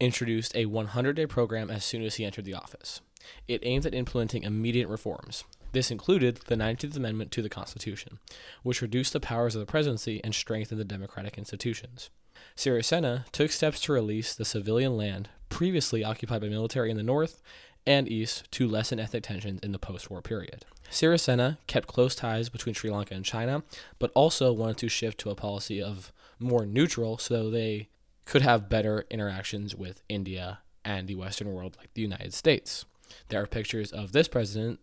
introduced 0.00 0.54
a 0.54 0.66
100 0.66 1.16
day 1.16 1.26
program 1.26 1.70
as 1.70 1.84
soon 1.84 2.02
as 2.02 2.16
he 2.16 2.24
entered 2.24 2.44
the 2.44 2.54
office. 2.54 3.00
It 3.48 3.60
aimed 3.64 3.86
at 3.86 3.94
implementing 3.94 4.42
immediate 4.42 4.88
reforms. 4.88 5.44
This 5.72 5.90
included 5.90 6.36
the 6.46 6.54
19th 6.54 6.96
Amendment 6.96 7.30
to 7.32 7.42
the 7.42 7.48
Constitution, 7.48 8.18
which 8.62 8.82
reduced 8.82 9.12
the 9.12 9.20
powers 9.20 9.54
of 9.54 9.60
the 9.60 9.66
presidency 9.66 10.22
and 10.24 10.34
strengthened 10.34 10.80
the 10.80 10.84
democratic 10.84 11.36
institutions. 11.36 12.10
Sirisena 12.56 13.24
took 13.32 13.50
steps 13.50 13.80
to 13.82 13.92
release 13.92 14.34
the 14.34 14.44
civilian 14.44 14.96
land 14.96 15.28
previously 15.48 16.04
occupied 16.04 16.40
by 16.40 16.48
military 16.48 16.90
in 16.90 16.96
the 16.96 17.02
north 17.02 17.42
and 17.86 18.08
east 18.08 18.50
to 18.50 18.68
lessen 18.68 18.98
ethnic 18.98 19.22
tensions 19.22 19.60
in 19.62 19.72
the 19.72 19.78
post 19.78 20.10
war 20.10 20.20
period. 20.20 20.64
Sirisena 20.90 21.58
kept 21.66 21.88
close 21.88 22.14
ties 22.14 22.48
between 22.48 22.74
Sri 22.74 22.90
Lanka 22.90 23.14
and 23.14 23.24
China, 23.24 23.62
but 23.98 24.10
also 24.14 24.52
wanted 24.52 24.76
to 24.78 24.88
shift 24.88 25.18
to 25.18 25.30
a 25.30 25.34
policy 25.34 25.82
of 25.82 26.12
more 26.38 26.66
neutral 26.66 27.18
so 27.18 27.50
they 27.50 27.88
could 28.24 28.42
have 28.42 28.68
better 28.68 29.06
interactions 29.10 29.74
with 29.74 30.02
India 30.08 30.58
and 30.84 31.08
the 31.08 31.14
Western 31.14 31.52
world, 31.52 31.76
like 31.78 31.92
the 31.94 32.02
United 32.02 32.34
States. 32.34 32.84
There 33.28 33.42
are 33.42 33.46
pictures 33.46 33.92
of 33.92 34.12
this 34.12 34.28
president 34.28 34.80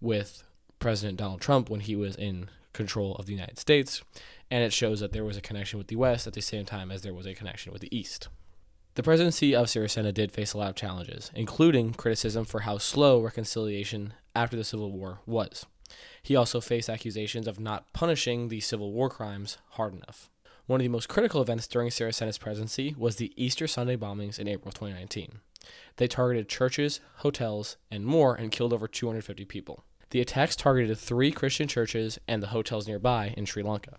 with 0.00 0.42
President 0.78 1.18
Donald 1.18 1.40
Trump 1.40 1.70
when 1.70 1.80
he 1.80 1.96
was 1.96 2.16
in 2.16 2.48
control 2.72 3.14
of 3.16 3.26
the 3.26 3.32
United 3.32 3.58
States, 3.58 4.02
and 4.50 4.62
it 4.62 4.72
shows 4.72 5.00
that 5.00 5.12
there 5.12 5.24
was 5.24 5.36
a 5.36 5.42
connection 5.42 5.78
with 5.78 5.88
the 5.88 5.96
West 5.96 6.26
at 6.26 6.32
the 6.32 6.42
same 6.42 6.64
time 6.64 6.90
as 6.90 7.02
there 7.02 7.14
was 7.14 7.26
a 7.26 7.34
connection 7.34 7.72
with 7.72 7.82
the 7.82 7.96
East. 7.96 8.28
The 8.94 9.02
presidency 9.02 9.54
of 9.54 9.66
Sirisena 9.68 10.12
did 10.12 10.32
face 10.32 10.52
a 10.52 10.58
lot 10.58 10.68
of 10.68 10.76
challenges, 10.76 11.30
including 11.34 11.94
criticism 11.94 12.44
for 12.44 12.60
how 12.60 12.76
slow 12.76 13.20
reconciliation 13.20 14.12
after 14.34 14.56
the 14.56 14.64
Civil 14.64 14.92
War 14.92 15.20
was. 15.24 15.64
He 16.22 16.36
also 16.36 16.60
faced 16.60 16.90
accusations 16.90 17.46
of 17.46 17.58
not 17.58 17.92
punishing 17.92 18.48
the 18.48 18.60
Civil 18.60 18.92
War 18.92 19.08
crimes 19.08 19.58
hard 19.70 19.94
enough. 19.94 20.30
One 20.66 20.80
of 20.80 20.84
the 20.84 20.88
most 20.88 21.08
critical 21.08 21.42
events 21.42 21.66
during 21.66 21.88
Sirisena's 21.88 22.38
presidency 22.38 22.94
was 22.96 23.16
the 23.16 23.32
Easter 23.36 23.66
Sunday 23.66 23.96
bombings 23.96 24.38
in 24.38 24.46
April 24.46 24.72
2019. 24.72 25.40
They 25.96 26.06
targeted 26.06 26.48
churches, 26.48 27.00
hotels, 27.16 27.76
and 27.90 28.04
more 28.04 28.34
and 28.34 28.52
killed 28.52 28.72
over 28.72 28.86
250 28.86 29.44
people. 29.46 29.84
The 30.12 30.20
attacks 30.20 30.54
targeted 30.54 30.98
three 30.98 31.32
Christian 31.32 31.66
churches 31.68 32.18
and 32.28 32.42
the 32.42 32.48
hotels 32.48 32.86
nearby 32.86 33.32
in 33.34 33.46
Sri 33.46 33.62
Lanka. 33.62 33.96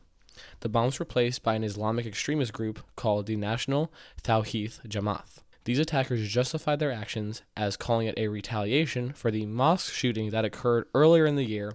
The 0.60 0.70
bombs 0.70 1.00
were 1.00 1.06
placed 1.06 1.42
by 1.42 1.56
an 1.56 1.64
Islamic 1.64 2.06
extremist 2.06 2.54
group 2.54 2.82
called 2.96 3.26
the 3.26 3.36
National 3.36 3.92
Tawheed 4.22 4.80
Jamaat. 4.88 5.40
These 5.64 5.80
attackers 5.80 6.30
justified 6.30 6.78
their 6.78 6.92
actions 6.92 7.42
as 7.58 7.78
calling 7.78 8.06
it 8.06 8.14
a 8.16 8.28
retaliation 8.28 9.14
for 9.14 9.32
the 9.32 9.48
mosque 9.48 9.92
shooting 9.92 10.30
that 10.30 10.46
occurred 10.46 10.86
earlier 10.94 11.26
in 11.26 11.36
the 11.36 11.46
year 11.46 11.74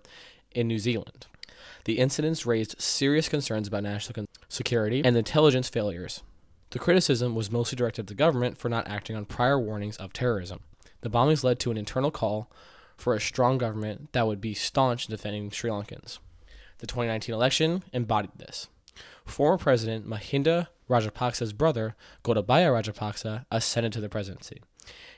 in 0.53 0.69
New 0.69 0.79
Zealand. 0.79 1.27
The 1.83 1.99
incidents 1.99 2.47
raised 2.47 2.81
serious 2.81 3.29
concerns 3.29 3.67
about 3.67 3.83
national 3.83 4.27
security 4.49 5.03
and 5.05 5.17
intelligence 5.17 5.69
failures. 5.69 6.23
The 6.71 6.79
criticism 6.79 7.35
was 7.35 7.51
mostly 7.51 7.75
directed 7.75 8.03
at 8.03 8.07
the 8.07 8.15
government 8.15 8.57
for 8.57 8.69
not 8.69 8.87
acting 8.87 9.17
on 9.17 9.25
prior 9.25 9.59
warnings 9.59 9.97
of 9.97 10.13
terrorism. 10.13 10.61
The 11.01 11.11
bombings 11.11 11.43
led 11.43 11.59
to 11.61 11.73
an 11.73 11.77
internal 11.77 12.13
call 12.13 12.49
for 12.99 13.15
a 13.15 13.21
strong 13.21 13.57
government 13.57 14.13
that 14.13 14.27
would 14.27 14.41
be 14.41 14.53
staunch 14.53 15.09
in 15.09 15.13
defending 15.13 15.51
Sri 15.51 15.71
Lankans. 15.71 16.19
The 16.79 16.87
2019 16.87 17.35
election 17.35 17.83
embodied 17.93 18.33
this. 18.37 18.69
Former 19.25 19.57
President 19.57 20.07
Mahinda 20.07 20.69
Rajapaksa's 20.89 21.53
brother, 21.53 21.95
Gotabaya 22.25 22.73
Rajapaksa, 22.73 23.45
ascended 23.51 23.93
to 23.93 24.01
the 24.01 24.09
presidency. 24.09 24.63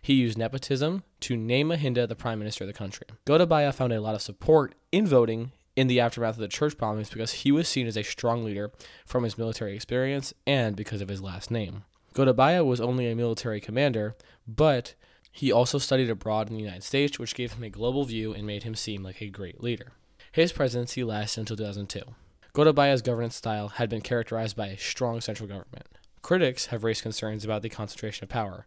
He 0.02 0.14
used 0.14 0.36
nepotism 0.36 1.04
to 1.20 1.36
name 1.36 1.68
Mahinda 1.68 2.08
the 2.08 2.16
prime 2.16 2.38
minister 2.38 2.64
of 2.64 2.68
the 2.68 2.74
country. 2.74 3.06
Gotabaya 3.26 3.72
found 3.72 3.92
a 3.92 4.00
lot 4.00 4.14
of 4.14 4.22
support 4.22 4.74
in 4.90 5.06
voting 5.06 5.52
in 5.76 5.86
the 5.86 6.00
aftermath 6.00 6.34
of 6.34 6.40
the 6.40 6.48
church 6.48 6.76
bombings 6.76 7.10
because 7.10 7.32
he 7.32 7.52
was 7.52 7.68
seen 7.68 7.86
as 7.86 7.96
a 7.96 8.02
strong 8.02 8.44
leader 8.44 8.72
from 9.06 9.22
his 9.22 9.38
military 9.38 9.74
experience 9.74 10.34
and 10.46 10.74
because 10.74 11.00
of 11.00 11.08
his 11.08 11.22
last 11.22 11.50
name. 11.50 11.84
Gotabaya 12.14 12.66
was 12.66 12.80
only 12.80 13.08
a 13.08 13.14
military 13.14 13.60
commander, 13.60 14.16
but 14.48 14.94
he 15.32 15.52
also 15.52 15.78
studied 15.78 16.10
abroad 16.10 16.48
in 16.48 16.56
the 16.56 16.62
United 16.62 16.82
States, 16.82 17.18
which 17.18 17.34
gave 17.34 17.52
him 17.52 17.64
a 17.64 17.70
global 17.70 18.04
view 18.04 18.32
and 18.32 18.46
made 18.46 18.64
him 18.64 18.74
seem 18.74 19.02
like 19.02 19.20
a 19.20 19.28
great 19.28 19.62
leader. 19.62 19.92
His 20.32 20.52
presidency 20.52 21.04
lasted 21.04 21.40
until 21.40 21.56
2002. 21.56 22.02
Gotabaya's 22.52 23.02
governance 23.02 23.36
style 23.36 23.68
had 23.68 23.88
been 23.88 24.00
characterized 24.00 24.56
by 24.56 24.68
a 24.68 24.78
strong 24.78 25.20
central 25.20 25.48
government. 25.48 25.86
Critics 26.22 26.66
have 26.66 26.84
raised 26.84 27.02
concerns 27.02 27.44
about 27.44 27.62
the 27.62 27.68
concentration 27.68 28.24
of 28.24 28.28
power, 28.28 28.66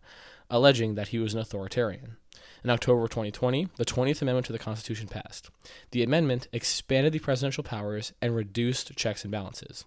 alleging 0.50 0.96
that 0.96 1.10
he 1.10 1.20
was 1.20 1.34
an 1.34 1.40
authoritarian. 1.40 2.18
In 2.64 2.70
October 2.70 3.08
2020, 3.08 3.68
the 3.76 3.86
20th 3.86 4.22
Amendment 4.22 4.46
to 4.48 4.54
the 4.54 4.60
Constitution 4.60 5.08
passed. 5.08 5.50
The 5.92 6.02
amendment 6.02 6.48
expanded 6.54 7.12
the 7.12 7.20
presidential 7.20 7.64
powers 7.64 8.14
and 8.22 8.36
reduced 8.36 8.96
checks 8.96 9.24
and 9.24 9.32
balances. 9.32 9.86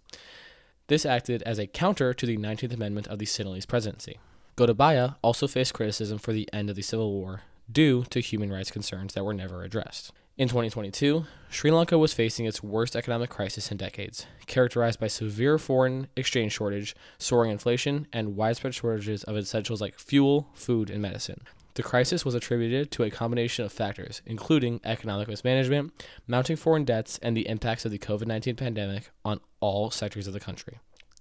This 0.88 1.06
acted 1.06 1.42
as 1.42 1.58
a 1.58 1.66
counter 1.66 2.12
to 2.12 2.26
the 2.26 2.36
19th 2.36 2.74
Amendment 2.74 3.06
of 3.08 3.18
the 3.18 3.24
Sinhalese 3.24 3.66
presidency. 3.66 4.18
Gotabaya 4.56 5.16
also 5.20 5.46
faced 5.46 5.74
criticism 5.74 6.16
for 6.16 6.32
the 6.32 6.48
end 6.50 6.70
of 6.70 6.76
the 6.76 6.82
Civil 6.82 7.12
War 7.12 7.42
due 7.70 8.04
to 8.04 8.20
human 8.20 8.50
rights 8.50 8.70
concerns 8.70 9.12
that 9.12 9.24
were 9.24 9.34
never 9.34 9.62
addressed. 9.62 10.12
In 10.38 10.48
2022, 10.48 11.26
Sri 11.50 11.70
Lanka 11.70 11.98
was 11.98 12.14
facing 12.14 12.46
its 12.46 12.62
worst 12.62 12.96
economic 12.96 13.28
crisis 13.28 13.70
in 13.70 13.76
decades, 13.76 14.26
characterized 14.46 14.98
by 14.98 15.08
severe 15.08 15.58
foreign 15.58 16.06
exchange 16.16 16.52
shortage, 16.52 16.96
soaring 17.18 17.50
inflation, 17.50 18.06
and 18.14 18.34
widespread 18.34 18.74
shortages 18.74 19.24
of 19.24 19.36
essentials 19.36 19.82
like 19.82 19.98
fuel, 19.98 20.48
food, 20.54 20.88
and 20.88 21.02
medicine. 21.02 21.42
The 21.74 21.82
crisis 21.82 22.24
was 22.24 22.34
attributed 22.34 22.90
to 22.92 23.02
a 23.02 23.10
combination 23.10 23.66
of 23.66 23.72
factors, 23.72 24.22
including 24.24 24.80
economic 24.84 25.28
mismanagement, 25.28 26.06
mounting 26.26 26.56
foreign 26.56 26.84
debts, 26.84 27.18
and 27.18 27.36
the 27.36 27.46
impacts 27.46 27.84
of 27.84 27.90
the 27.90 27.98
COVID 27.98 28.26
19 28.26 28.56
pandemic 28.56 29.10
on 29.22 29.40
all 29.60 29.90
sectors 29.90 30.26
of 30.26 30.32
the 30.32 30.40
country. 30.40 30.78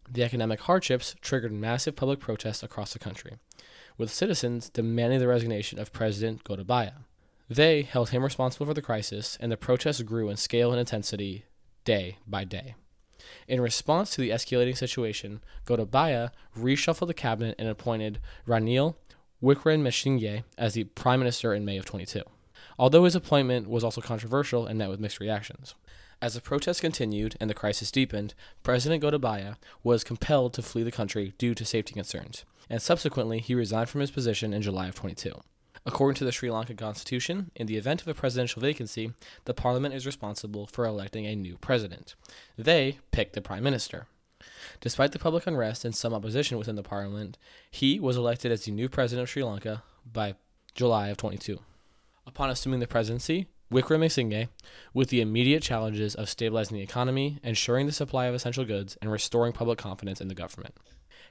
The 0.10 0.24
economic 0.24 0.62
hardships 0.62 1.16
triggered 1.22 1.52
massive 1.52 1.96
public 1.96 2.20
protests 2.20 2.64
across 2.64 2.94
the 2.94 3.00
country, 3.00 3.34
with 3.98 4.12
citizens 4.12 4.70
demanding 4.70 5.20
the 5.20 5.28
resignation 5.28 5.80
of 5.80 5.94
President 5.94 6.44
Gotabaya. 6.44 7.04
They 7.50 7.84
held 7.84 8.10
him 8.10 8.24
responsible 8.24 8.66
for 8.66 8.74
the 8.74 8.82
crisis, 8.82 9.38
and 9.40 9.52
the 9.52 9.58
protests 9.58 10.02
grew 10.02 10.30
in 10.30 10.38
scale 10.38 10.72
and 10.72 10.80
intensity 10.80 11.46
day 11.84 12.18
by 12.28 12.44
day. 12.44 12.76
In 13.48 13.62
response 13.62 14.12
to 14.12 14.22
the 14.22 14.30
escalating 14.30 14.78
situation, 14.78 15.42
Gotabaya 15.66 16.32
reshuffled 16.58 17.08
the 17.08 17.14
cabinet 17.14 17.56
and 17.58 17.68
appointed 17.68 18.20
Ranil 18.48 18.96
Wickremesinghe 19.42 20.44
as 20.58 20.74
the 20.74 20.86
prime 20.86 21.20
minister 21.20 21.54
in 21.54 21.66
May 21.66 21.78
of 21.78 21.86
22, 21.86 22.22
although 22.80 23.04
his 23.04 23.16
appointment 23.16 23.70
was 23.70 23.84
also 23.84 24.02
controversial 24.02 24.66
and 24.66 24.78
met 24.78 24.90
with 24.90 25.00
mixed 25.00 25.20
reactions. 25.20 25.76
As 26.26 26.34
the 26.34 26.42
protests 26.42 26.82
continued 26.82 27.36
and 27.40 27.52
the 27.52 27.54
crisis 27.54 27.92
deepened, 27.92 28.34
President 28.64 29.04
Gotabaya 29.04 29.58
was 29.84 30.04
compelled 30.04 30.56
to 30.56 30.64
flee 30.64 30.82
the 30.82 30.92
country 30.92 31.36
due 31.38 31.54
to 31.54 31.64
safety 31.64 31.94
concerns, 31.94 32.46
and 32.68 32.82
subsequently 32.82 33.38
he 33.38 33.54
resigned 33.54 33.90
from 33.90 34.02
his 34.02 34.10
position 34.10 34.52
in 34.52 34.64
July 34.64 34.88
of 34.88 34.96
22. 34.96 35.40
According 35.86 36.16
to 36.16 36.26
the 36.26 36.32
Sri 36.32 36.50
Lankan 36.50 36.80
constitution, 36.80 37.52
in 37.56 37.68
the 37.68 37.78
event 37.78 38.02
of 38.02 38.08
a 38.08 38.16
presidential 38.16 38.60
vacancy, 38.60 39.14
the 39.44 39.54
parliament 39.54 39.94
is 39.94 40.08
responsible 40.08 40.66
for 40.66 40.84
electing 40.84 41.28
a 41.28 41.36
new 41.36 41.58
president. 41.58 42.16
They 42.58 42.98
pick 43.12 43.34
the 43.34 43.42
prime 43.42 43.62
minister. 43.62 44.08
Despite 44.82 45.12
the 45.12 45.20
public 45.20 45.46
unrest 45.46 45.86
and 45.86 45.96
some 45.96 46.16
opposition 46.16 46.58
within 46.58 46.76
the 46.76 46.82
parliament, 46.82 47.38
he 47.70 48.00
was 48.00 48.18
elected 48.18 48.52
as 48.52 48.66
the 48.66 48.72
new 48.72 48.90
president 48.90 49.26
of 49.26 49.30
Sri 49.30 49.44
Lanka 49.44 49.84
by 50.12 50.34
July 50.74 51.10
of 51.10 51.18
22. 51.18 51.60
Upon 52.26 52.50
assuming 52.50 52.80
the 52.80 52.88
presidency, 52.88 53.46
Wickremesinghe, 53.72 54.48
with 54.94 55.10
the 55.10 55.22
immediate 55.22 55.64
challenges 55.64 56.16
of 56.16 56.30
stabilizing 56.30 56.78
the 56.78 56.84
economy, 56.84 57.40
ensuring 57.44 57.86
the 57.86 57.92
supply 57.92 58.26
of 58.26 58.36
essential 58.36 58.66
goods, 58.66 58.98
and 59.02 59.12
restoring 59.12 59.54
public 59.54 59.78
confidence 59.78 60.22
in 60.22 60.28
the 60.28 60.36
government. 60.36 60.76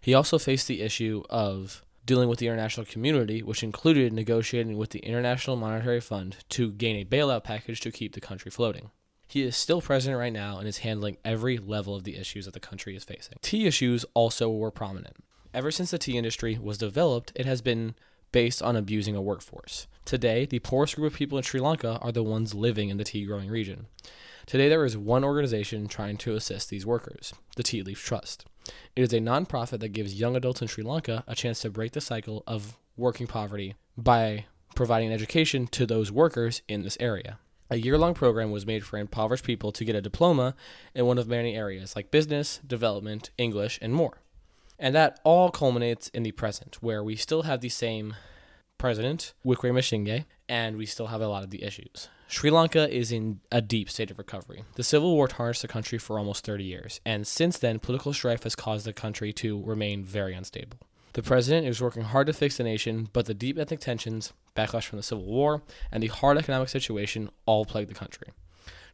He 0.00 0.14
also 0.14 0.38
faced 0.38 0.68
the 0.68 0.82
issue 0.82 1.22
of 1.30 1.84
dealing 2.04 2.28
with 2.28 2.38
the 2.38 2.46
international 2.46 2.86
community, 2.86 3.42
which 3.42 3.62
included 3.62 4.12
negotiating 4.12 4.76
with 4.76 4.90
the 4.90 4.98
International 5.00 5.56
Monetary 5.56 6.00
Fund 6.00 6.36
to 6.50 6.70
gain 6.72 6.96
a 6.96 7.04
bailout 7.04 7.44
package 7.44 7.80
to 7.80 7.90
keep 7.90 8.14
the 8.14 8.20
country 8.20 8.50
floating. 8.50 8.90
He 9.26 9.42
is 9.42 9.56
still 9.56 9.80
president 9.80 10.18
right 10.18 10.32
now 10.32 10.58
and 10.58 10.68
is 10.68 10.78
handling 10.78 11.16
every 11.24 11.56
level 11.56 11.94
of 11.94 12.04
the 12.04 12.16
issues 12.16 12.44
that 12.44 12.52
the 12.52 12.60
country 12.60 12.94
is 12.94 13.04
facing. 13.04 13.38
Tea 13.40 13.66
issues 13.66 14.04
also 14.12 14.50
were 14.50 14.70
prominent. 14.70 15.16
Ever 15.54 15.70
since 15.70 15.90
the 15.90 15.98
tea 15.98 16.18
industry 16.18 16.58
was 16.60 16.78
developed, 16.78 17.32
it 17.34 17.46
has 17.46 17.62
been 17.62 17.94
based 18.34 18.60
on 18.60 18.74
abusing 18.74 19.14
a 19.14 19.22
workforce. 19.22 19.86
Today, 20.04 20.44
the 20.44 20.58
poorest 20.58 20.96
group 20.96 21.12
of 21.12 21.16
people 21.16 21.38
in 21.38 21.44
Sri 21.44 21.60
Lanka 21.60 22.00
are 22.02 22.10
the 22.10 22.24
ones 22.24 22.52
living 22.52 22.88
in 22.88 22.96
the 22.96 23.04
tea 23.04 23.24
growing 23.24 23.48
region. 23.48 23.86
Today, 24.44 24.68
there 24.68 24.84
is 24.84 24.96
one 24.96 25.22
organization 25.22 25.86
trying 25.86 26.16
to 26.16 26.34
assist 26.34 26.68
these 26.68 26.84
workers 26.84 27.32
the 27.54 27.62
Tea 27.62 27.84
Leaf 27.84 28.04
Trust. 28.04 28.44
It 28.96 29.02
is 29.02 29.12
a 29.12 29.20
nonprofit 29.20 29.78
that 29.78 29.90
gives 29.90 30.18
young 30.18 30.34
adults 30.34 30.60
in 30.60 30.66
Sri 30.66 30.82
Lanka 30.82 31.22
a 31.28 31.36
chance 31.36 31.60
to 31.60 31.70
break 31.70 31.92
the 31.92 32.00
cycle 32.00 32.42
of 32.44 32.76
working 32.96 33.28
poverty 33.28 33.76
by 33.96 34.46
providing 34.74 35.12
education 35.12 35.68
to 35.68 35.86
those 35.86 36.10
workers 36.10 36.60
in 36.66 36.82
this 36.82 36.96
area. 36.98 37.38
A 37.70 37.76
year 37.76 37.96
long 37.96 38.14
program 38.14 38.50
was 38.50 38.66
made 38.66 38.84
for 38.84 38.98
impoverished 38.98 39.44
people 39.44 39.70
to 39.70 39.84
get 39.84 39.94
a 39.94 40.02
diploma 40.02 40.56
in 40.92 41.06
one 41.06 41.18
of 41.18 41.28
many 41.28 41.56
areas 41.56 41.94
like 41.94 42.10
business, 42.10 42.58
development, 42.66 43.30
English, 43.38 43.78
and 43.80 43.94
more. 43.94 44.23
And 44.78 44.94
that 44.94 45.20
all 45.24 45.50
culminates 45.50 46.08
in 46.08 46.22
the 46.22 46.32
present, 46.32 46.78
where 46.80 47.02
we 47.02 47.16
still 47.16 47.42
have 47.42 47.60
the 47.60 47.68
same 47.68 48.14
president, 48.78 49.34
Wickremesinghe, 49.44 50.24
and 50.48 50.76
we 50.76 50.86
still 50.86 51.06
have 51.06 51.20
a 51.20 51.28
lot 51.28 51.44
of 51.44 51.50
the 51.50 51.62
issues. 51.62 52.08
Sri 52.26 52.50
Lanka 52.50 52.92
is 52.92 53.12
in 53.12 53.40
a 53.52 53.62
deep 53.62 53.88
state 53.88 54.10
of 54.10 54.18
recovery. 54.18 54.64
The 54.74 54.82
civil 54.82 55.14
war 55.14 55.28
tarnished 55.28 55.62
the 55.62 55.68
country 55.68 55.98
for 55.98 56.18
almost 56.18 56.44
30 56.44 56.64
years, 56.64 57.00
and 57.04 57.26
since 57.26 57.58
then, 57.58 57.78
political 57.78 58.12
strife 58.12 58.42
has 58.42 58.56
caused 58.56 58.86
the 58.86 58.92
country 58.92 59.32
to 59.34 59.62
remain 59.62 60.04
very 60.04 60.34
unstable. 60.34 60.78
The 61.12 61.22
president 61.22 61.66
is 61.68 61.80
working 61.80 62.02
hard 62.02 62.26
to 62.26 62.32
fix 62.32 62.56
the 62.56 62.64
nation, 62.64 63.08
but 63.12 63.26
the 63.26 63.34
deep 63.34 63.56
ethnic 63.56 63.78
tensions, 63.78 64.32
backlash 64.56 64.86
from 64.86 64.96
the 64.96 65.04
Civil 65.04 65.26
War, 65.26 65.62
and 65.92 66.02
the 66.02 66.08
hard 66.08 66.36
economic 66.38 66.68
situation 66.68 67.30
all 67.46 67.64
plague 67.64 67.86
the 67.86 67.94
country. 67.94 68.28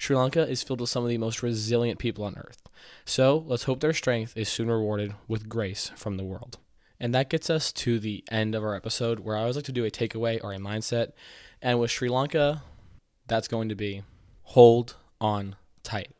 Sri 0.01 0.17
Lanka 0.17 0.49
is 0.49 0.63
filled 0.63 0.81
with 0.81 0.89
some 0.89 1.03
of 1.03 1.11
the 1.11 1.19
most 1.19 1.43
resilient 1.43 1.99
people 1.99 2.25
on 2.25 2.35
earth. 2.39 2.63
So 3.05 3.45
let's 3.47 3.65
hope 3.65 3.81
their 3.81 3.93
strength 3.93 4.35
is 4.35 4.49
soon 4.49 4.71
rewarded 4.71 5.15
with 5.29 5.47
grace 5.47 5.93
from 5.95 6.17
the 6.17 6.25
world. 6.25 6.57
And 6.99 7.15
that 7.15 7.29
gets 7.29 7.51
us 7.51 7.71
to 7.73 7.99
the 7.99 8.25
end 8.31 8.55
of 8.55 8.65
our 8.65 8.75
episode 8.75 9.21
where 9.21 9.37
I 9.37 9.41
always 9.41 9.57
like 9.57 9.67
to 9.67 9.73
do 9.73 9.85
a 9.85 9.91
takeaway 9.91 10.43
or 10.43 10.55
a 10.55 10.59
mindset. 10.59 11.13
And 11.61 11.79
with 11.79 11.91
Sri 11.91 12.09
Lanka, 12.09 12.63
that's 13.27 13.47
going 13.47 13.69
to 13.69 13.75
be 13.75 14.03
hold 14.45 14.97
on 15.21 15.57
tight. 15.83 16.13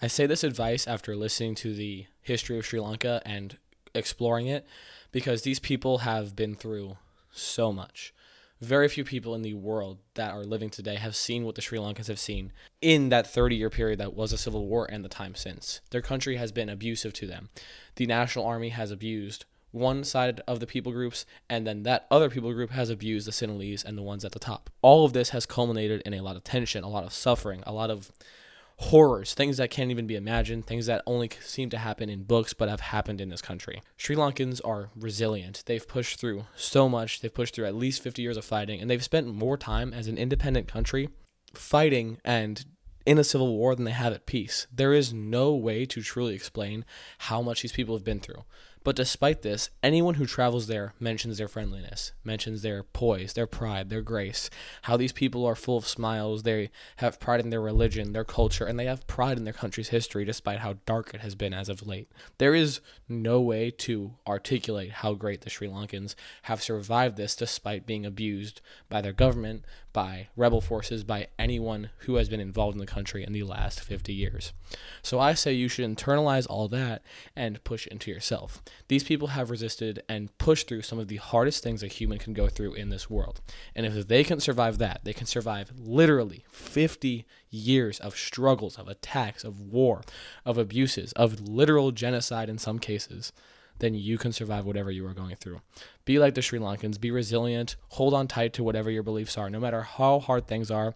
I 0.00 0.06
say 0.06 0.26
this 0.26 0.44
advice 0.44 0.86
after 0.86 1.16
listening 1.16 1.56
to 1.56 1.74
the 1.74 2.06
history 2.22 2.56
of 2.56 2.66
Sri 2.66 2.78
Lanka 2.78 3.20
and 3.26 3.58
exploring 3.96 4.46
it 4.46 4.64
because 5.10 5.42
these 5.42 5.58
people 5.58 5.98
have 5.98 6.36
been 6.36 6.54
through 6.54 6.98
so 7.32 7.72
much. 7.72 8.14
Very 8.60 8.88
few 8.88 9.04
people 9.04 9.36
in 9.36 9.42
the 9.42 9.54
world 9.54 9.98
that 10.14 10.32
are 10.32 10.42
living 10.42 10.68
today 10.68 10.96
have 10.96 11.14
seen 11.14 11.44
what 11.44 11.54
the 11.54 11.62
Sri 11.62 11.78
Lankans 11.78 12.08
have 12.08 12.18
seen 12.18 12.52
in 12.80 13.08
that 13.10 13.26
30 13.26 13.54
year 13.54 13.70
period 13.70 14.00
that 14.00 14.14
was 14.14 14.32
a 14.32 14.38
civil 14.38 14.66
war 14.66 14.84
and 14.90 15.04
the 15.04 15.08
time 15.08 15.36
since. 15.36 15.80
Their 15.90 16.02
country 16.02 16.36
has 16.36 16.50
been 16.50 16.68
abusive 16.68 17.12
to 17.14 17.26
them. 17.26 17.50
The 17.94 18.06
National 18.06 18.44
Army 18.44 18.70
has 18.70 18.90
abused 18.90 19.44
one 19.70 20.02
side 20.02 20.40
of 20.48 20.60
the 20.60 20.66
people 20.66 20.92
groups, 20.92 21.24
and 21.48 21.66
then 21.66 21.82
that 21.84 22.06
other 22.10 22.30
people 22.30 22.52
group 22.52 22.70
has 22.70 22.90
abused 22.90 23.28
the 23.28 23.32
Sinhalese 23.32 23.84
and 23.84 23.96
the 23.96 24.02
ones 24.02 24.24
at 24.24 24.32
the 24.32 24.38
top. 24.38 24.70
All 24.82 25.04
of 25.04 25.12
this 25.12 25.30
has 25.30 25.46
culminated 25.46 26.02
in 26.04 26.14
a 26.14 26.22
lot 26.22 26.36
of 26.36 26.42
tension, 26.42 26.82
a 26.82 26.88
lot 26.88 27.04
of 27.04 27.12
suffering, 27.12 27.62
a 27.66 27.72
lot 27.72 27.90
of 27.90 28.10
horrors, 28.78 29.34
things 29.34 29.56
that 29.56 29.70
can't 29.70 29.90
even 29.90 30.06
be 30.06 30.14
imagined, 30.14 30.66
things 30.66 30.86
that 30.86 31.02
only 31.06 31.30
seem 31.40 31.68
to 31.70 31.78
happen 31.78 32.08
in 32.08 32.22
books 32.22 32.54
but 32.54 32.68
have 32.68 32.80
happened 32.80 33.20
in 33.20 33.28
this 33.28 33.42
country. 33.42 33.82
Sri 33.96 34.14
Lankans 34.14 34.60
are 34.64 34.90
resilient. 34.96 35.64
They've 35.66 35.86
pushed 35.86 36.20
through 36.20 36.44
so 36.56 36.88
much. 36.88 37.20
They've 37.20 37.32
pushed 37.32 37.54
through 37.54 37.66
at 37.66 37.74
least 37.74 38.02
50 38.02 38.22
years 38.22 38.36
of 38.36 38.44
fighting, 38.44 38.80
and 38.80 38.88
they've 38.88 39.02
spent 39.02 39.26
more 39.26 39.56
time 39.56 39.92
as 39.92 40.06
an 40.06 40.16
independent 40.16 40.68
country 40.68 41.08
fighting 41.54 42.18
and 42.24 42.64
in 43.04 43.18
a 43.18 43.24
civil 43.24 43.56
war 43.56 43.74
than 43.74 43.84
they 43.84 43.90
have 43.90 44.12
at 44.12 44.26
peace. 44.26 44.66
There 44.72 44.92
is 44.92 45.12
no 45.12 45.54
way 45.54 45.86
to 45.86 46.02
truly 46.02 46.34
explain 46.34 46.84
how 47.18 47.42
much 47.42 47.62
these 47.62 47.72
people 47.72 47.96
have 47.96 48.04
been 48.04 48.20
through. 48.20 48.44
But 48.88 48.96
despite 48.96 49.42
this, 49.42 49.68
anyone 49.82 50.14
who 50.14 50.24
travels 50.24 50.66
there 50.66 50.94
mentions 50.98 51.36
their 51.36 51.46
friendliness, 51.46 52.12
mentions 52.24 52.62
their 52.62 52.82
poise, 52.82 53.34
their 53.34 53.46
pride, 53.46 53.90
their 53.90 54.00
grace, 54.00 54.48
how 54.80 54.96
these 54.96 55.12
people 55.12 55.44
are 55.44 55.54
full 55.54 55.76
of 55.76 55.86
smiles, 55.86 56.42
they 56.42 56.70
have 56.96 57.20
pride 57.20 57.40
in 57.40 57.50
their 57.50 57.60
religion, 57.60 58.14
their 58.14 58.24
culture, 58.24 58.64
and 58.64 58.78
they 58.78 58.86
have 58.86 59.06
pride 59.06 59.36
in 59.36 59.44
their 59.44 59.52
country's 59.52 59.90
history 59.90 60.24
despite 60.24 60.60
how 60.60 60.76
dark 60.86 61.12
it 61.12 61.20
has 61.20 61.34
been 61.34 61.52
as 61.52 61.68
of 61.68 61.86
late. 61.86 62.10
There 62.38 62.54
is 62.54 62.80
no 63.10 63.42
way 63.42 63.70
to 63.72 64.14
articulate 64.26 64.90
how 64.90 65.12
great 65.12 65.42
the 65.42 65.50
Sri 65.50 65.68
Lankans 65.68 66.14
have 66.44 66.62
survived 66.62 67.18
this 67.18 67.36
despite 67.36 67.84
being 67.84 68.06
abused 68.06 68.62
by 68.88 69.02
their 69.02 69.12
government, 69.12 69.66
by 69.92 70.28
rebel 70.36 70.60
forces, 70.60 71.04
by 71.04 71.26
anyone 71.38 71.90
who 72.00 72.14
has 72.14 72.28
been 72.28 72.40
involved 72.40 72.74
in 72.74 72.80
the 72.80 72.86
country 72.86 73.24
in 73.24 73.32
the 73.32 73.42
last 73.42 73.80
50 73.80 74.12
years. 74.14 74.52
So 75.02 75.18
I 75.18 75.34
say 75.34 75.52
you 75.52 75.68
should 75.68 75.90
internalize 75.90 76.46
all 76.48 76.68
that 76.68 77.02
and 77.34 77.62
push 77.64 77.86
into 77.86 78.10
yourself. 78.10 78.62
These 78.86 79.04
people 79.04 79.28
have 79.28 79.50
resisted 79.50 80.02
and 80.08 80.36
pushed 80.38 80.68
through 80.68 80.82
some 80.82 80.98
of 80.98 81.08
the 81.08 81.16
hardest 81.16 81.62
things 81.62 81.82
a 81.82 81.88
human 81.88 82.18
can 82.18 82.32
go 82.32 82.48
through 82.48 82.74
in 82.74 82.90
this 82.90 83.10
world. 83.10 83.40
And 83.74 83.84
if 83.84 84.06
they 84.06 84.24
can 84.24 84.40
survive 84.40 84.78
that, 84.78 85.00
they 85.04 85.12
can 85.12 85.26
survive 85.26 85.72
literally 85.76 86.44
50 86.50 87.26
years 87.50 87.98
of 87.98 88.16
struggles, 88.16 88.78
of 88.78 88.88
attacks, 88.88 89.44
of 89.44 89.60
war, 89.60 90.02
of 90.44 90.56
abuses, 90.58 91.12
of 91.12 91.40
literal 91.40 91.90
genocide 91.90 92.48
in 92.48 92.58
some 92.58 92.78
cases 92.78 93.32
then 93.78 93.94
you 93.94 94.18
can 94.18 94.32
survive 94.32 94.64
whatever 94.64 94.90
you 94.90 95.06
are 95.06 95.14
going 95.14 95.36
through. 95.36 95.60
Be 96.04 96.18
like 96.18 96.34
the 96.34 96.42
Sri 96.42 96.58
Lankans, 96.58 97.00
be 97.00 97.10
resilient, 97.10 97.76
hold 97.90 98.14
on 98.14 98.26
tight 98.26 98.52
to 98.54 98.64
whatever 98.64 98.90
your 98.90 99.02
beliefs 99.02 99.36
are, 99.36 99.50
no 99.50 99.60
matter 99.60 99.82
how 99.82 100.18
hard 100.18 100.46
things 100.46 100.70
are. 100.70 100.94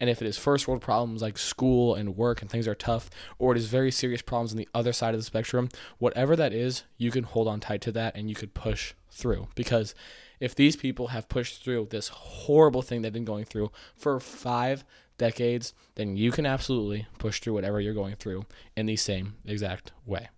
And 0.00 0.08
if 0.08 0.22
it 0.22 0.28
is 0.28 0.38
first 0.38 0.68
world 0.68 0.80
problems 0.80 1.22
like 1.22 1.38
school 1.38 1.94
and 1.94 2.16
work 2.16 2.42
and 2.42 2.50
things 2.50 2.68
are 2.68 2.74
tough, 2.74 3.10
or 3.38 3.52
it 3.52 3.58
is 3.58 3.66
very 3.66 3.90
serious 3.90 4.22
problems 4.22 4.52
on 4.52 4.58
the 4.58 4.68
other 4.74 4.92
side 4.92 5.14
of 5.14 5.20
the 5.20 5.24
spectrum, 5.24 5.68
whatever 5.98 6.36
that 6.36 6.52
is, 6.52 6.84
you 6.96 7.10
can 7.10 7.24
hold 7.24 7.48
on 7.48 7.60
tight 7.60 7.80
to 7.82 7.92
that 7.92 8.16
and 8.16 8.28
you 8.28 8.34
could 8.34 8.54
push 8.54 8.94
through. 9.10 9.48
Because 9.54 9.94
if 10.40 10.54
these 10.54 10.76
people 10.76 11.08
have 11.08 11.28
pushed 11.28 11.62
through 11.62 11.88
this 11.90 12.08
horrible 12.08 12.82
thing 12.82 13.02
they've 13.02 13.12
been 13.12 13.24
going 13.24 13.44
through 13.44 13.70
for 13.94 14.18
five 14.18 14.84
decades, 15.18 15.74
then 15.94 16.16
you 16.16 16.32
can 16.32 16.46
absolutely 16.46 17.06
push 17.18 17.40
through 17.40 17.54
whatever 17.54 17.80
you're 17.80 17.94
going 17.94 18.16
through 18.16 18.44
in 18.76 18.86
the 18.86 18.96
same 18.96 19.34
exact 19.44 19.92
way. 20.04 20.28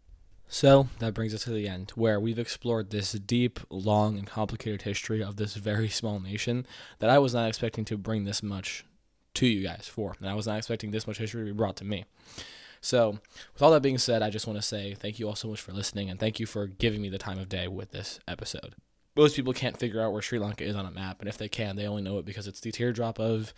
So 0.55 0.87
that 1.01 1.15
brings 1.15 1.35
us 1.35 1.43
to 1.43 1.51
the 1.51 1.67
end, 1.67 1.91
where 1.97 2.21
we've 2.21 2.39
explored 2.39 2.91
this 2.91 3.11
deep, 3.11 3.59
long, 3.71 4.17
and 4.17 4.25
complicated 4.25 4.83
history 4.83 5.21
of 5.21 5.35
this 5.35 5.57
very 5.57 5.89
small 5.89 6.21
nation 6.21 6.65
that 7.01 7.11
I 7.11 7.19
was 7.19 7.35
not 7.35 7.49
expecting 7.49 7.85
to 7.87 7.99
bring 7.99 8.23
this 8.23 8.41
much 8.41 8.85
to 9.35 9.49
you 9.49 9.67
guys 9.67 9.89
for. 9.89 10.15
And 10.21 10.29
I 10.29 10.35
was 10.35 10.47
not 10.47 10.57
expecting 10.57 10.93
this 10.93 11.09
much 11.09 11.19
history 11.19 11.41
to 11.41 11.53
be 11.53 11.57
brought 11.57 11.75
to 11.79 11.85
me. 11.85 12.05
So, 12.81 13.19
with 13.53 13.63
all 13.63 13.73
that 13.73 13.83
being 13.83 13.99
said, 13.99 14.23
I 14.23 14.31
just 14.31 14.47
want 14.47 14.57
to 14.57 14.63
say 14.63 14.95
thank 14.95 15.19
you 15.19 15.27
all 15.27 15.35
so 15.35 15.49
much 15.49 15.61
for 15.61 15.73
listening 15.73 16.09
and 16.09 16.21
thank 16.21 16.39
you 16.39 16.47
for 16.47 16.69
giving 16.69 17.03
me 17.03 17.09
the 17.09 17.19
time 17.19 17.41
of 17.41 17.49
day 17.49 17.67
with 17.67 17.91
this 17.91 18.21
episode. 18.29 18.77
Most 19.17 19.35
people 19.35 19.55
can't 19.55 19.77
figure 19.77 20.01
out 20.01 20.13
where 20.13 20.23
Sri 20.23 20.39
Lanka 20.39 20.63
is 20.63 20.77
on 20.77 20.87
a 20.87 20.93
map, 20.93 21.19
and 21.19 21.29
if 21.29 21.37
they 21.37 21.49
can, 21.49 21.75
they 21.75 21.89
only 21.89 22.03
know 22.03 22.19
it 22.19 22.25
because 22.25 22.47
it's 22.47 22.61
the 22.61 22.71
teardrop 22.71 23.19
of 23.19 23.53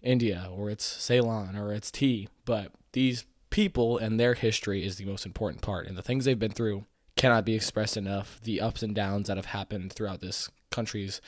India, 0.00 0.48
or 0.52 0.70
it's 0.70 0.84
Ceylon, 0.84 1.56
or 1.56 1.72
it's 1.72 1.90
tea. 1.90 2.28
But 2.44 2.70
these 2.92 3.24
people 3.56 3.96
and 3.96 4.20
their 4.20 4.34
history 4.34 4.84
is 4.84 4.96
the 4.96 5.06
most 5.06 5.24
important 5.24 5.62
part. 5.62 5.86
And 5.86 5.96
the 5.96 6.02
things 6.02 6.26
they've 6.26 6.38
been 6.38 6.52
through 6.52 6.84
cannot 7.16 7.46
be 7.46 7.54
expressed 7.54 7.96
enough. 7.96 8.38
The 8.42 8.60
ups 8.60 8.82
and 8.82 8.94
downs 8.94 9.28
that 9.28 9.38
have 9.38 9.46
happened 9.46 9.94
throughout 9.94 10.20
this 10.20 10.50
country's 10.70 11.22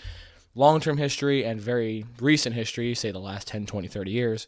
long 0.54 0.78
term 0.78 0.98
history 0.98 1.42
and 1.42 1.58
very 1.58 2.04
recent 2.20 2.54
history, 2.54 2.94
say 2.94 3.10
the 3.10 3.18
last 3.18 3.48
10, 3.48 3.64
20, 3.64 3.88
30 3.88 4.10
years, 4.10 4.46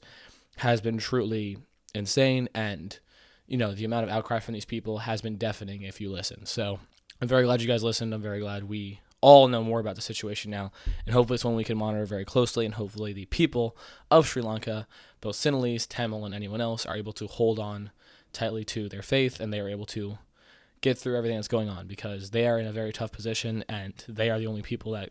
has 0.58 0.82
been 0.82 0.98
truly 0.98 1.56
insane. 1.94 2.50
And, 2.54 2.98
you 3.46 3.56
know, 3.56 3.72
the 3.72 3.86
amount 3.86 4.04
of 4.04 4.10
outcry 4.10 4.40
from 4.40 4.52
these 4.52 4.66
people 4.66 4.98
has 4.98 5.22
been 5.22 5.38
deafening 5.38 5.80
if 5.80 6.02
you 6.02 6.12
listen. 6.12 6.44
So 6.44 6.80
I'm 7.22 7.28
very 7.28 7.44
glad 7.44 7.62
you 7.62 7.66
guys 7.66 7.82
listened. 7.82 8.12
I'm 8.12 8.20
very 8.20 8.40
glad 8.40 8.68
we 8.68 9.00
all 9.22 9.48
know 9.48 9.62
more 9.62 9.80
about 9.80 9.96
the 9.96 10.02
situation 10.02 10.50
now. 10.50 10.70
And 11.06 11.14
hopefully, 11.14 11.36
it's 11.36 11.46
one 11.46 11.56
we 11.56 11.64
can 11.64 11.78
monitor 11.78 12.04
very 12.04 12.26
closely. 12.26 12.66
And 12.66 12.74
hopefully, 12.74 13.14
the 13.14 13.24
people 13.24 13.74
of 14.10 14.26
Sri 14.26 14.42
Lanka, 14.42 14.86
both 15.20 15.36
Sinhalese, 15.36 15.86
Tamil, 15.88 16.24
and 16.24 16.34
anyone 16.34 16.60
else, 16.60 16.86
are 16.86 16.96
able 16.96 17.12
to 17.14 17.26
hold 17.26 17.58
on 17.58 17.90
tightly 18.32 18.64
to 18.64 18.88
their 18.88 19.02
faith 19.02 19.40
and 19.40 19.52
they 19.52 19.60
are 19.60 19.68
able 19.68 19.86
to 19.86 20.18
get 20.80 20.96
through 20.96 21.16
everything 21.16 21.36
that's 21.36 21.48
going 21.48 21.68
on 21.68 21.86
because 21.86 22.30
they 22.30 22.46
are 22.46 22.58
in 22.58 22.66
a 22.66 22.72
very 22.72 22.92
tough 22.92 23.12
position 23.12 23.64
and 23.68 24.04
they 24.08 24.30
are 24.30 24.38
the 24.38 24.46
only 24.46 24.62
people 24.62 24.92
that 24.92 25.10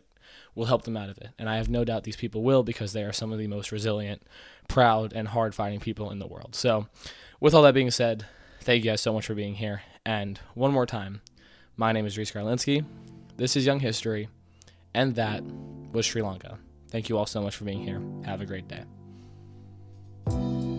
will 0.54 0.66
help 0.66 0.82
them 0.82 0.96
out 0.96 1.08
of 1.08 1.18
it. 1.18 1.28
And 1.38 1.48
I 1.48 1.56
have 1.56 1.68
no 1.68 1.84
doubt 1.84 2.04
these 2.04 2.16
people 2.16 2.42
will 2.42 2.62
because 2.62 2.92
they 2.92 3.04
are 3.04 3.12
some 3.12 3.32
of 3.32 3.38
the 3.38 3.46
most 3.46 3.72
resilient, 3.72 4.22
proud, 4.68 5.12
and 5.12 5.28
hard 5.28 5.54
fighting 5.54 5.80
people 5.80 6.10
in 6.10 6.18
the 6.18 6.26
world. 6.26 6.54
So, 6.54 6.86
with 7.40 7.54
all 7.54 7.62
that 7.62 7.74
being 7.74 7.90
said, 7.90 8.26
thank 8.60 8.84
you 8.84 8.90
guys 8.90 9.00
so 9.00 9.12
much 9.12 9.26
for 9.26 9.34
being 9.34 9.54
here. 9.54 9.82
And 10.04 10.38
one 10.54 10.72
more 10.72 10.86
time, 10.86 11.20
my 11.76 11.92
name 11.92 12.06
is 12.06 12.18
Reese 12.18 12.32
Garlinsky. 12.32 12.84
This 13.36 13.56
is 13.56 13.64
Young 13.64 13.80
History, 13.80 14.28
and 14.92 15.14
that 15.14 15.42
was 15.92 16.06
Sri 16.06 16.22
Lanka. 16.22 16.58
Thank 16.90 17.08
you 17.08 17.16
all 17.16 17.26
so 17.26 17.40
much 17.40 17.56
for 17.56 17.64
being 17.64 17.82
here. 17.82 18.02
Have 18.24 18.40
a 18.40 18.46
great 18.46 18.68
day. 18.68 18.84
Bye. 20.30 20.69